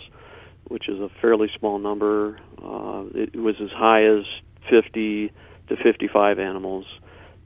which 0.68 0.90
is 0.90 1.00
a 1.00 1.10
fairly 1.22 1.50
small 1.58 1.80
number. 1.80 2.40
Uh, 2.62 3.06
it 3.14 3.36
was 3.36 3.56
as 3.62 3.70
high 3.72 4.06
as 4.06 4.26
50 4.70 5.32
to 5.70 5.76
55 5.78 6.40
animals 6.40 6.86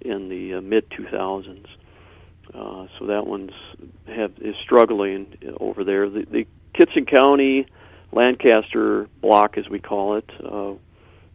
in 0.01 0.29
the 0.29 0.55
uh, 0.55 0.61
mid 0.61 0.89
2000s. 0.89 1.65
Uh, 2.53 2.87
so 2.97 3.05
that 3.05 3.27
one's 3.27 3.51
have 4.07 4.31
is 4.41 4.55
struggling 4.63 5.37
over 5.59 5.83
there. 5.83 6.09
The, 6.09 6.25
the 6.25 6.47
Kittson 6.73 7.07
County 7.07 7.67
Lancaster 8.11 9.07
block, 9.21 9.57
as 9.57 9.69
we 9.69 9.79
call 9.79 10.17
it, 10.17 10.29
uh, 10.43 10.73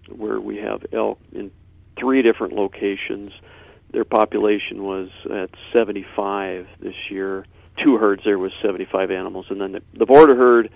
where 0.09 0.41
we 0.41 0.59
have 0.59 0.85
elk 0.93 1.19
in 1.33 1.51
three 1.99 2.23
different 2.23 2.55
locations. 2.55 3.33
Their 3.91 4.05
population 4.05 4.83
was 4.83 5.11
at 5.31 5.51
75 5.73 6.67
this 6.81 6.95
year. 7.11 7.47
Two 7.77 7.97
herds 7.97 8.25
there 8.25 8.39
was 8.39 8.53
75 8.63 9.11
animals, 9.11 9.47
and 9.51 9.61
then 9.61 9.73
the, 9.73 9.83
the 9.95 10.07
border 10.07 10.35
herd. 10.35 10.71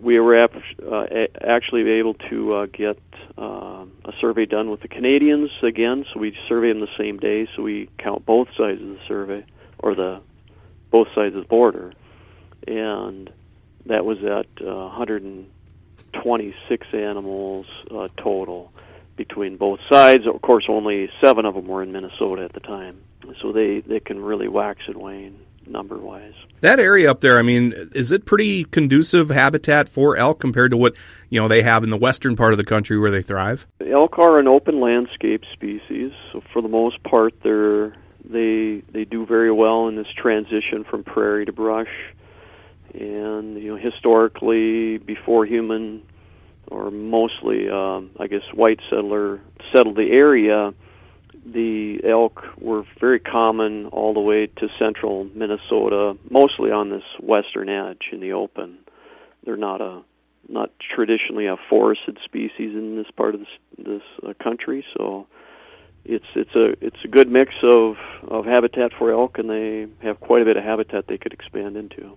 We 0.00 0.20
were 0.20 0.36
ap- 0.36 0.54
uh, 0.86 1.06
actually 1.40 1.90
able 1.90 2.14
to 2.30 2.54
uh, 2.54 2.66
get 2.66 2.98
uh, 3.36 3.84
a 4.04 4.12
survey 4.20 4.46
done 4.46 4.70
with 4.70 4.80
the 4.80 4.88
Canadians 4.88 5.50
again, 5.62 6.04
so 6.12 6.20
we 6.20 6.36
survey 6.48 6.68
them 6.68 6.80
the 6.80 6.88
same 6.96 7.18
day, 7.18 7.48
so 7.56 7.62
we 7.62 7.88
count 7.98 8.24
both 8.24 8.48
sides 8.56 8.80
of 8.80 8.88
the 8.88 9.00
survey 9.08 9.44
or 9.78 9.94
the 9.94 10.20
both 10.90 11.08
sides 11.14 11.34
of 11.34 11.42
the 11.42 11.48
border, 11.48 11.92
and 12.66 13.30
that 13.86 14.04
was 14.04 14.18
at 14.18 14.46
uh, 14.66 14.86
100. 14.86 15.46
26 16.12 16.86
animals 16.92 17.66
uh, 17.90 18.08
total 18.16 18.72
between 19.16 19.56
both 19.56 19.80
sides. 19.90 20.26
Of 20.26 20.40
course, 20.42 20.66
only 20.68 21.10
seven 21.20 21.44
of 21.44 21.54
them 21.54 21.66
were 21.66 21.82
in 21.82 21.92
Minnesota 21.92 22.42
at 22.44 22.52
the 22.52 22.60
time, 22.60 23.00
so 23.40 23.52
they 23.52 23.80
they 23.80 24.00
can 24.00 24.22
really 24.22 24.48
wax 24.48 24.82
and 24.86 24.96
wane 24.96 25.38
number 25.66 25.96
wise. 25.96 26.34
That 26.60 26.78
area 26.78 27.10
up 27.10 27.20
there, 27.20 27.38
I 27.38 27.42
mean, 27.42 27.74
is 27.94 28.12
it 28.12 28.24
pretty 28.24 28.64
conducive 28.64 29.30
habitat 29.30 29.88
for 29.88 30.16
elk 30.16 30.40
compared 30.40 30.70
to 30.70 30.76
what 30.76 30.94
you 31.28 31.40
know 31.40 31.48
they 31.48 31.62
have 31.62 31.82
in 31.82 31.90
the 31.90 31.96
western 31.96 32.36
part 32.36 32.52
of 32.52 32.58
the 32.58 32.64
country 32.64 32.98
where 32.98 33.10
they 33.10 33.22
thrive? 33.22 33.66
Elk 33.80 34.18
are 34.18 34.38
an 34.38 34.48
open 34.48 34.80
landscape 34.80 35.44
species, 35.52 36.12
so 36.32 36.42
for 36.52 36.62
the 36.62 36.68
most 36.68 37.02
part, 37.02 37.34
they're 37.42 37.94
they 38.24 38.82
they 38.92 39.04
do 39.04 39.24
very 39.26 39.52
well 39.52 39.88
in 39.88 39.96
this 39.96 40.08
transition 40.16 40.84
from 40.84 41.04
prairie 41.04 41.46
to 41.46 41.52
brush 41.52 42.14
and 42.98 43.56
you 43.62 43.74
know 43.74 43.76
historically 43.76 44.98
before 44.98 45.44
human 45.46 46.02
or 46.68 46.90
mostly 46.90 47.68
um, 47.68 48.10
I 48.18 48.26
guess 48.26 48.42
white 48.54 48.80
settler 48.90 49.40
settled 49.72 49.96
the 49.96 50.10
area 50.10 50.72
the 51.46 52.00
elk 52.04 52.42
were 52.58 52.84
very 53.00 53.20
common 53.20 53.86
all 53.86 54.12
the 54.12 54.20
way 54.20 54.46
to 54.46 54.68
central 54.78 55.24
Minnesota 55.34 56.16
mostly 56.28 56.70
on 56.70 56.90
this 56.90 57.04
western 57.20 57.68
edge 57.68 58.08
in 58.12 58.20
the 58.20 58.32
open. 58.32 58.78
They're 59.44 59.56
not 59.56 59.80
a 59.80 60.02
not 60.48 60.70
traditionally 60.94 61.46
a 61.46 61.56
forested 61.68 62.18
species 62.24 62.74
in 62.74 62.96
this 62.96 63.10
part 63.16 63.34
of 63.34 63.40
this, 63.40 63.48
this 63.78 64.02
uh, 64.26 64.32
country. 64.42 64.84
So 64.96 65.26
it's 66.04 66.26
it's 66.34 66.54
a 66.54 66.74
it's 66.84 67.04
a 67.04 67.08
good 67.08 67.30
mix 67.30 67.54
of 67.62 67.96
of 68.26 68.44
habitat 68.44 68.92
for 68.98 69.12
elk 69.12 69.38
and 69.38 69.48
they 69.48 69.86
have 70.02 70.18
quite 70.20 70.42
a 70.42 70.44
bit 70.44 70.56
of 70.56 70.64
habitat 70.64 71.06
they 71.06 71.18
could 71.18 71.32
expand 71.32 71.76
into 71.76 72.16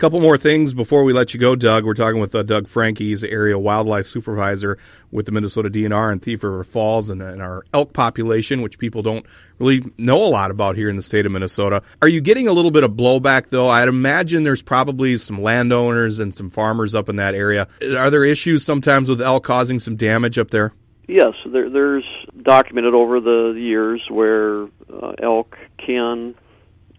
couple 0.00 0.18
more 0.18 0.38
things 0.38 0.72
before 0.72 1.04
we 1.04 1.12
let 1.12 1.34
you 1.34 1.40
go, 1.40 1.54
Doug. 1.54 1.84
We're 1.84 1.92
talking 1.92 2.20
with 2.20 2.34
uh, 2.34 2.42
Doug 2.42 2.66
Franke. 2.66 3.00
He's 3.00 3.22
area 3.22 3.58
wildlife 3.58 4.06
supervisor 4.06 4.78
with 5.10 5.26
the 5.26 5.32
Minnesota 5.32 5.68
DNR 5.68 6.10
and 6.10 6.22
Thief 6.22 6.42
River 6.42 6.64
Falls 6.64 7.10
and, 7.10 7.20
and, 7.20 7.42
our 7.42 7.64
elk 7.74 7.92
population, 7.92 8.62
which 8.62 8.78
people 8.78 9.02
don't 9.02 9.26
really 9.58 9.84
know 9.98 10.16
a 10.16 10.30
lot 10.30 10.50
about 10.50 10.76
here 10.76 10.88
in 10.88 10.96
the 10.96 11.02
state 11.02 11.26
of 11.26 11.32
Minnesota. 11.32 11.82
Are 12.00 12.08
you 12.08 12.22
getting 12.22 12.48
a 12.48 12.52
little 12.52 12.70
bit 12.70 12.82
of 12.82 12.92
blowback, 12.92 13.50
though? 13.50 13.68
I'd 13.68 13.88
imagine 13.88 14.42
there's 14.42 14.62
probably 14.62 15.18
some 15.18 15.42
landowners 15.42 16.18
and 16.18 16.34
some 16.34 16.48
farmers 16.48 16.94
up 16.94 17.10
in 17.10 17.16
that 17.16 17.34
area. 17.34 17.68
Are 17.82 18.10
there 18.10 18.24
issues 18.24 18.64
sometimes 18.64 19.08
with 19.08 19.20
elk 19.20 19.44
causing 19.44 19.78
some 19.78 19.96
damage 19.96 20.38
up 20.38 20.48
there? 20.50 20.72
Yes, 21.08 21.34
there, 21.44 21.68
there's 21.68 22.04
documented 22.42 22.94
over 22.94 23.20
the 23.20 23.52
years 23.58 24.00
where 24.08 24.64
uh, 24.90 25.12
elk 25.22 25.58
can 25.76 26.34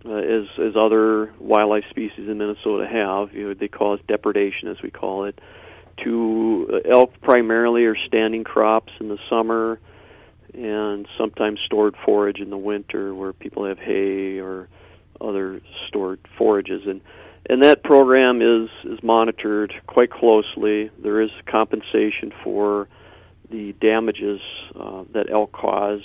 uh, 0.06 0.14
as 0.14 0.46
as 0.60 0.76
other 0.76 1.34
wildlife 1.40 1.86
species 1.90 2.28
in 2.30 2.38
Minnesota 2.38 2.88
have. 2.88 3.34
You 3.34 3.50
know, 3.50 3.54
they 3.54 3.68
cause 3.68 4.00
depredation, 4.08 4.68
as 4.68 4.82
we 4.82 4.92
call 4.92 5.26
it. 5.26 5.40
To 6.04 6.70
uh, 6.74 6.90
elk 6.90 7.20
primarily 7.22 7.86
are 7.86 7.98
standing 7.98 8.44
crops 8.44 8.94
in 9.00 9.10
the 9.10 9.20
summer, 9.30 9.80
and 10.54 11.08
sometimes 11.18 11.60
stored 11.66 11.96
forage 12.06 12.40
in 12.40 12.50
the 12.50 12.58
winter 12.58 13.14
where 13.14 13.34
people 13.34 13.66
have 13.66 13.80
hay 13.80 14.40
or 14.40 14.68
other 15.20 15.62
stored 15.88 16.20
forages 16.36 16.82
and 16.88 17.00
and 17.50 17.64
that 17.64 17.84
program 17.84 18.42
is 18.42 18.70
is 18.84 19.02
monitored 19.02 19.74
quite 19.88 20.12
closely. 20.12 20.92
There 21.00 21.22
is 21.22 21.32
compensation 21.46 22.32
for 22.44 22.88
the 23.50 23.74
damages 23.74 24.40
uh, 24.76 25.04
that 25.14 25.30
elk 25.30 25.52
cause 25.52 26.04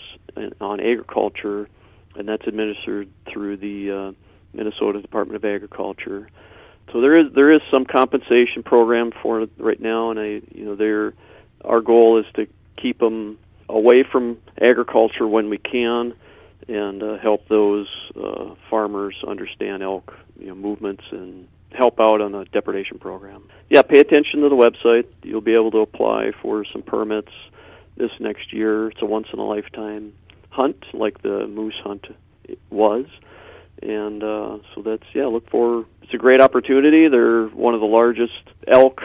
on 0.61 0.81
agriculture, 0.81 1.69
and 2.19 2.29
that's 2.29 2.47
administered 2.47 3.09
through 3.31 3.57
the 3.59 3.91
uh, 3.91 4.12
Minnesota 4.53 5.01
Department 5.01 5.37
of 5.37 5.45
Agriculture. 5.45 6.29
So 6.93 7.01
there 7.01 7.17
is 7.17 7.33
there 7.35 7.53
is 7.53 7.61
some 7.71 7.85
compensation 7.85 8.62
program 8.62 9.12
for 9.23 9.43
it 9.43 9.51
right 9.59 9.81
now, 9.81 10.11
and 10.11 10.21
I 10.21 10.41
you 10.55 10.64
know 10.64 10.77
there 10.77 11.14
our 11.64 11.81
goal 11.81 12.19
is 12.19 12.27
to 12.35 12.47
keep 12.77 12.99
them 12.99 13.39
away 13.69 14.05
from 14.05 14.39
agriculture 14.61 15.27
when 15.27 15.51
we 15.51 15.59
can, 15.59 16.14
and 16.69 17.03
uh, 17.03 17.19
help 17.19 17.49
those 17.49 17.89
uh, 18.23 18.55
farmers 18.71 19.17
understand 19.27 19.83
elk 19.83 20.14
you 20.39 20.47
know, 20.47 20.55
movements 20.55 21.03
and 21.11 21.49
help 21.73 21.99
out 22.01 22.21
on 22.21 22.33
the 22.33 22.45
depredation 22.47 22.99
program. 22.99 23.43
Yeah, 23.69 23.83
pay 23.83 23.99
attention 23.99 24.41
to 24.43 24.49
the 24.49 24.57
website. 24.57 25.07
You'll 25.23 25.41
be 25.41 25.55
able 25.55 25.73
to 25.73 25.79
apply 25.79 26.31
for 26.41 26.64
some 26.73 26.83
permits 26.83 27.33
this 27.97 28.11
next 28.21 28.53
year. 28.53 28.89
It's 28.89 29.03
a 29.03 29.07
once 29.07 29.27
in 29.33 29.39
a 29.39 29.45
lifetime 29.45 30.12
hunt, 30.57 30.85
like 30.93 31.23
the 31.23 31.47
moose 31.47 31.79
hunt 31.85 32.07
was, 32.71 33.07
and 33.83 34.23
uh, 34.23 34.59
so 34.75 34.83
that's 34.83 35.05
yeah. 35.15 35.27
Look 35.27 35.49
for 35.51 35.85
it's 36.03 36.15
a 36.15 36.19
great 36.19 36.41
opportunity. 36.41 37.09
They're 37.09 37.47
one 37.49 37.75
of 37.75 37.81
the 37.81 37.87
largest 37.87 38.43
elk 38.67 39.03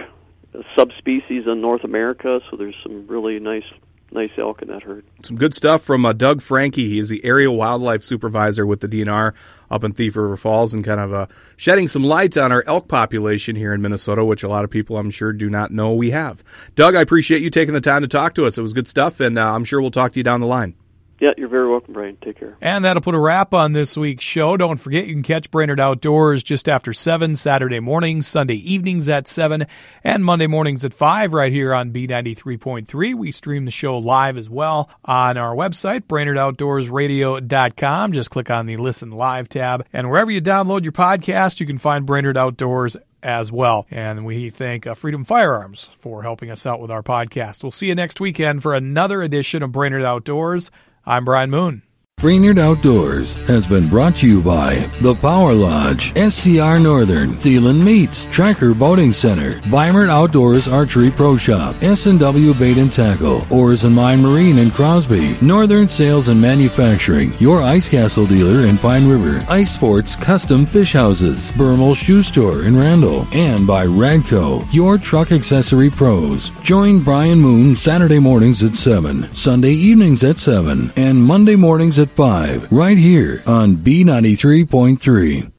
subspecies 0.78 1.46
in 1.48 1.62
North 1.62 1.84
America, 1.84 2.40
so 2.50 2.58
there's 2.58 2.76
some 2.84 3.08
really 3.08 3.40
nice 3.40 3.66
nice 4.14 4.32
elk 4.38 4.62
in 4.62 4.68
that 4.68 4.84
herd. 4.84 5.06
Some 5.24 5.38
good 5.38 5.54
stuff 5.54 5.82
from 5.82 6.06
uh, 6.06 6.14
Doug 6.14 6.42
Franke. 6.42 6.76
He 6.76 7.00
is 7.00 7.10
the 7.10 7.24
area 7.24 7.52
wildlife 7.52 8.04
supervisor 8.04 8.66
with 8.66 8.82
the 8.82 8.88
DNR 8.88 9.34
up 9.70 9.84
in 9.84 9.94
Thief 9.94 10.16
River 10.16 10.36
Falls 10.36 10.74
and 10.74 10.84
kind 10.84 11.00
of 11.00 11.14
uh, 11.14 11.28
shedding 11.56 11.88
some 11.88 12.04
light 12.04 12.38
on 12.38 12.52
our 12.52 12.64
elk 12.68 12.88
population 12.88 13.56
here 13.56 13.74
in 13.74 13.82
Minnesota, 13.82 14.26
which 14.26 14.44
a 14.44 14.50
lot 14.50 14.64
of 14.64 14.70
people, 14.70 14.98
I'm 14.98 15.12
sure, 15.12 15.32
do 15.32 15.50
not 15.50 15.72
know 15.72 15.94
we 15.94 16.12
have. 16.12 16.44
Doug, 16.76 16.96
I 16.96 17.02
appreciate 17.02 17.42
you 17.42 17.50
taking 17.50 17.74
the 17.74 17.82
time 17.82 18.02
to 18.02 18.08
talk 18.08 18.36
to 18.36 18.46
us. 18.46 18.58
It 18.58 18.62
was 18.62 18.74
good 18.74 18.88
stuff, 18.88 19.20
and 19.20 19.40
uh, 19.40 19.54
I'm 19.54 19.64
sure 19.64 19.82
we'll 19.82 19.92
talk 19.92 20.12
to 20.14 20.20
you 20.20 20.24
down 20.24 20.42
the 20.42 20.48
line. 20.48 20.76
Yeah, 21.22 21.32
you're 21.38 21.48
very 21.50 21.70
welcome, 21.70 21.94
Brian. 21.94 22.18
Take 22.20 22.40
care. 22.40 22.58
And 22.62 22.84
that'll 22.84 23.04
put 23.04 23.14
a 23.14 23.20
wrap 23.20 23.54
on 23.54 23.74
this 23.74 23.96
week's 23.96 24.24
show. 24.24 24.58
Don't 24.58 24.80
forget 24.80 25.06
you 25.06 25.14
can 25.14 25.22
catch 25.22 25.52
Brainerd 25.52 25.80
Outdoors 25.80 26.42
just 26.42 26.68
after 26.68 26.94
7 26.94 27.36
Saturday 27.36 27.80
mornings, 27.80 28.26
Sunday 28.26 28.56
evenings 28.56 29.08
at 29.08 29.28
7, 29.28 29.68
and 30.04 30.26
Monday 30.26 30.48
mornings 30.48 30.84
at 30.84 30.96
5 30.96 31.32
right 31.32 31.52
here 31.52 31.76
on 31.76 31.92
B93.3. 31.92 33.14
We 33.14 33.32
stream 33.32 33.66
the 33.66 33.72
show 33.72 34.00
live 34.00 34.36
as 34.36 34.50
well 34.50 34.90
on 35.06 35.38
our 35.38 35.56
website, 35.56 36.08
BrainerdOutdoorsRadio.com. 36.08 38.14
Just 38.14 38.32
click 38.32 38.50
on 38.50 38.66
the 38.66 38.78
Listen 38.78 39.12
Live 39.12 39.48
tab. 39.48 39.86
And 39.94 40.10
wherever 40.10 40.32
you 40.32 40.42
download 40.42 40.82
your 40.82 40.92
podcast, 40.92 41.60
you 41.60 41.68
can 41.68 41.78
find 41.78 42.04
Brainerd 42.04 42.36
Outdoors 42.36 42.98
as 43.22 43.52
well. 43.52 43.86
And 43.92 44.26
we 44.26 44.50
thank 44.50 44.88
uh, 44.88 44.96
Freedom 44.96 45.24
Firearms 45.24 45.84
for 45.84 46.24
helping 46.24 46.50
us 46.50 46.66
out 46.66 46.80
with 46.80 46.90
our 46.90 47.04
podcast. 47.04 47.62
We'll 47.62 47.72
see 47.72 47.90
you 47.90 47.96
next 47.96 48.20
weekend 48.20 48.64
for 48.64 48.74
another 48.74 49.22
edition 49.22 49.62
of 49.62 49.72
Brainerd 49.72 50.02
Outdoors. 50.02 50.72
I'm 51.06 51.26
Brian 51.26 51.50
Moon. 51.50 51.82
Brainerd 52.22 52.60
Outdoors 52.60 53.34
has 53.48 53.66
been 53.66 53.90
brought 53.90 54.18
to 54.18 54.28
you 54.28 54.44
by 54.44 54.88
The 55.02 55.16
Power 55.16 55.54
Lodge, 55.54 56.12
SCR 56.16 56.78
Northern, 56.78 57.32
Thielen 57.32 57.82
Meats, 57.82 58.28
Tracker 58.28 58.76
Boating 58.76 59.12
Center, 59.12 59.60
Weimert 59.62 60.12
Outdoors 60.12 60.68
Archery 60.68 61.10
Pro 61.10 61.36
Shop, 61.36 61.76
S&W 61.82 62.54
Bait 62.54 62.78
and 62.78 62.92
Tackle, 62.92 63.44
Oars 63.50 63.86
and 63.86 63.96
Mine 63.96 64.22
Marine 64.22 64.60
in 64.60 64.70
Crosby, 64.70 65.36
Northern 65.42 65.88
Sales 65.88 66.28
and 66.28 66.40
Manufacturing, 66.40 67.34
your 67.40 67.64
Ice 67.64 67.90
Castle 67.90 68.28
dealer 68.28 68.68
in 68.68 68.78
Pine 68.78 69.08
River, 69.08 69.44
Ice 69.50 69.74
Sports 69.74 70.16
Custom 70.16 70.64
Fish 70.64 70.94
Houses, 70.94 71.52
Bermel 71.54 71.96
Shoe 71.96 72.22
Store 72.22 72.66
in 72.66 72.78
Randall, 72.78 73.28
and 73.32 73.66
by 73.66 73.88
Radco, 73.88 74.64
your 74.72 75.00
truck 75.00 75.32
accessory 75.32 75.90
pros. 75.90 76.52
Join 76.62 77.00
Brian 77.00 77.40
Moon 77.40 77.76
Saturday 77.76 78.20
mornings 78.20 78.62
at 78.62 78.76
7, 78.76 79.34
Sunday 79.34 79.74
evenings 79.74 80.24
at 80.24 80.38
7, 80.38 80.94
and 80.96 81.18
Monday 81.18 81.56
mornings 81.56 81.98
at 81.98 82.11
5, 82.16 82.72
right 82.72 82.98
here 82.98 83.44
on 83.46 83.78
B93.3. 83.78 85.52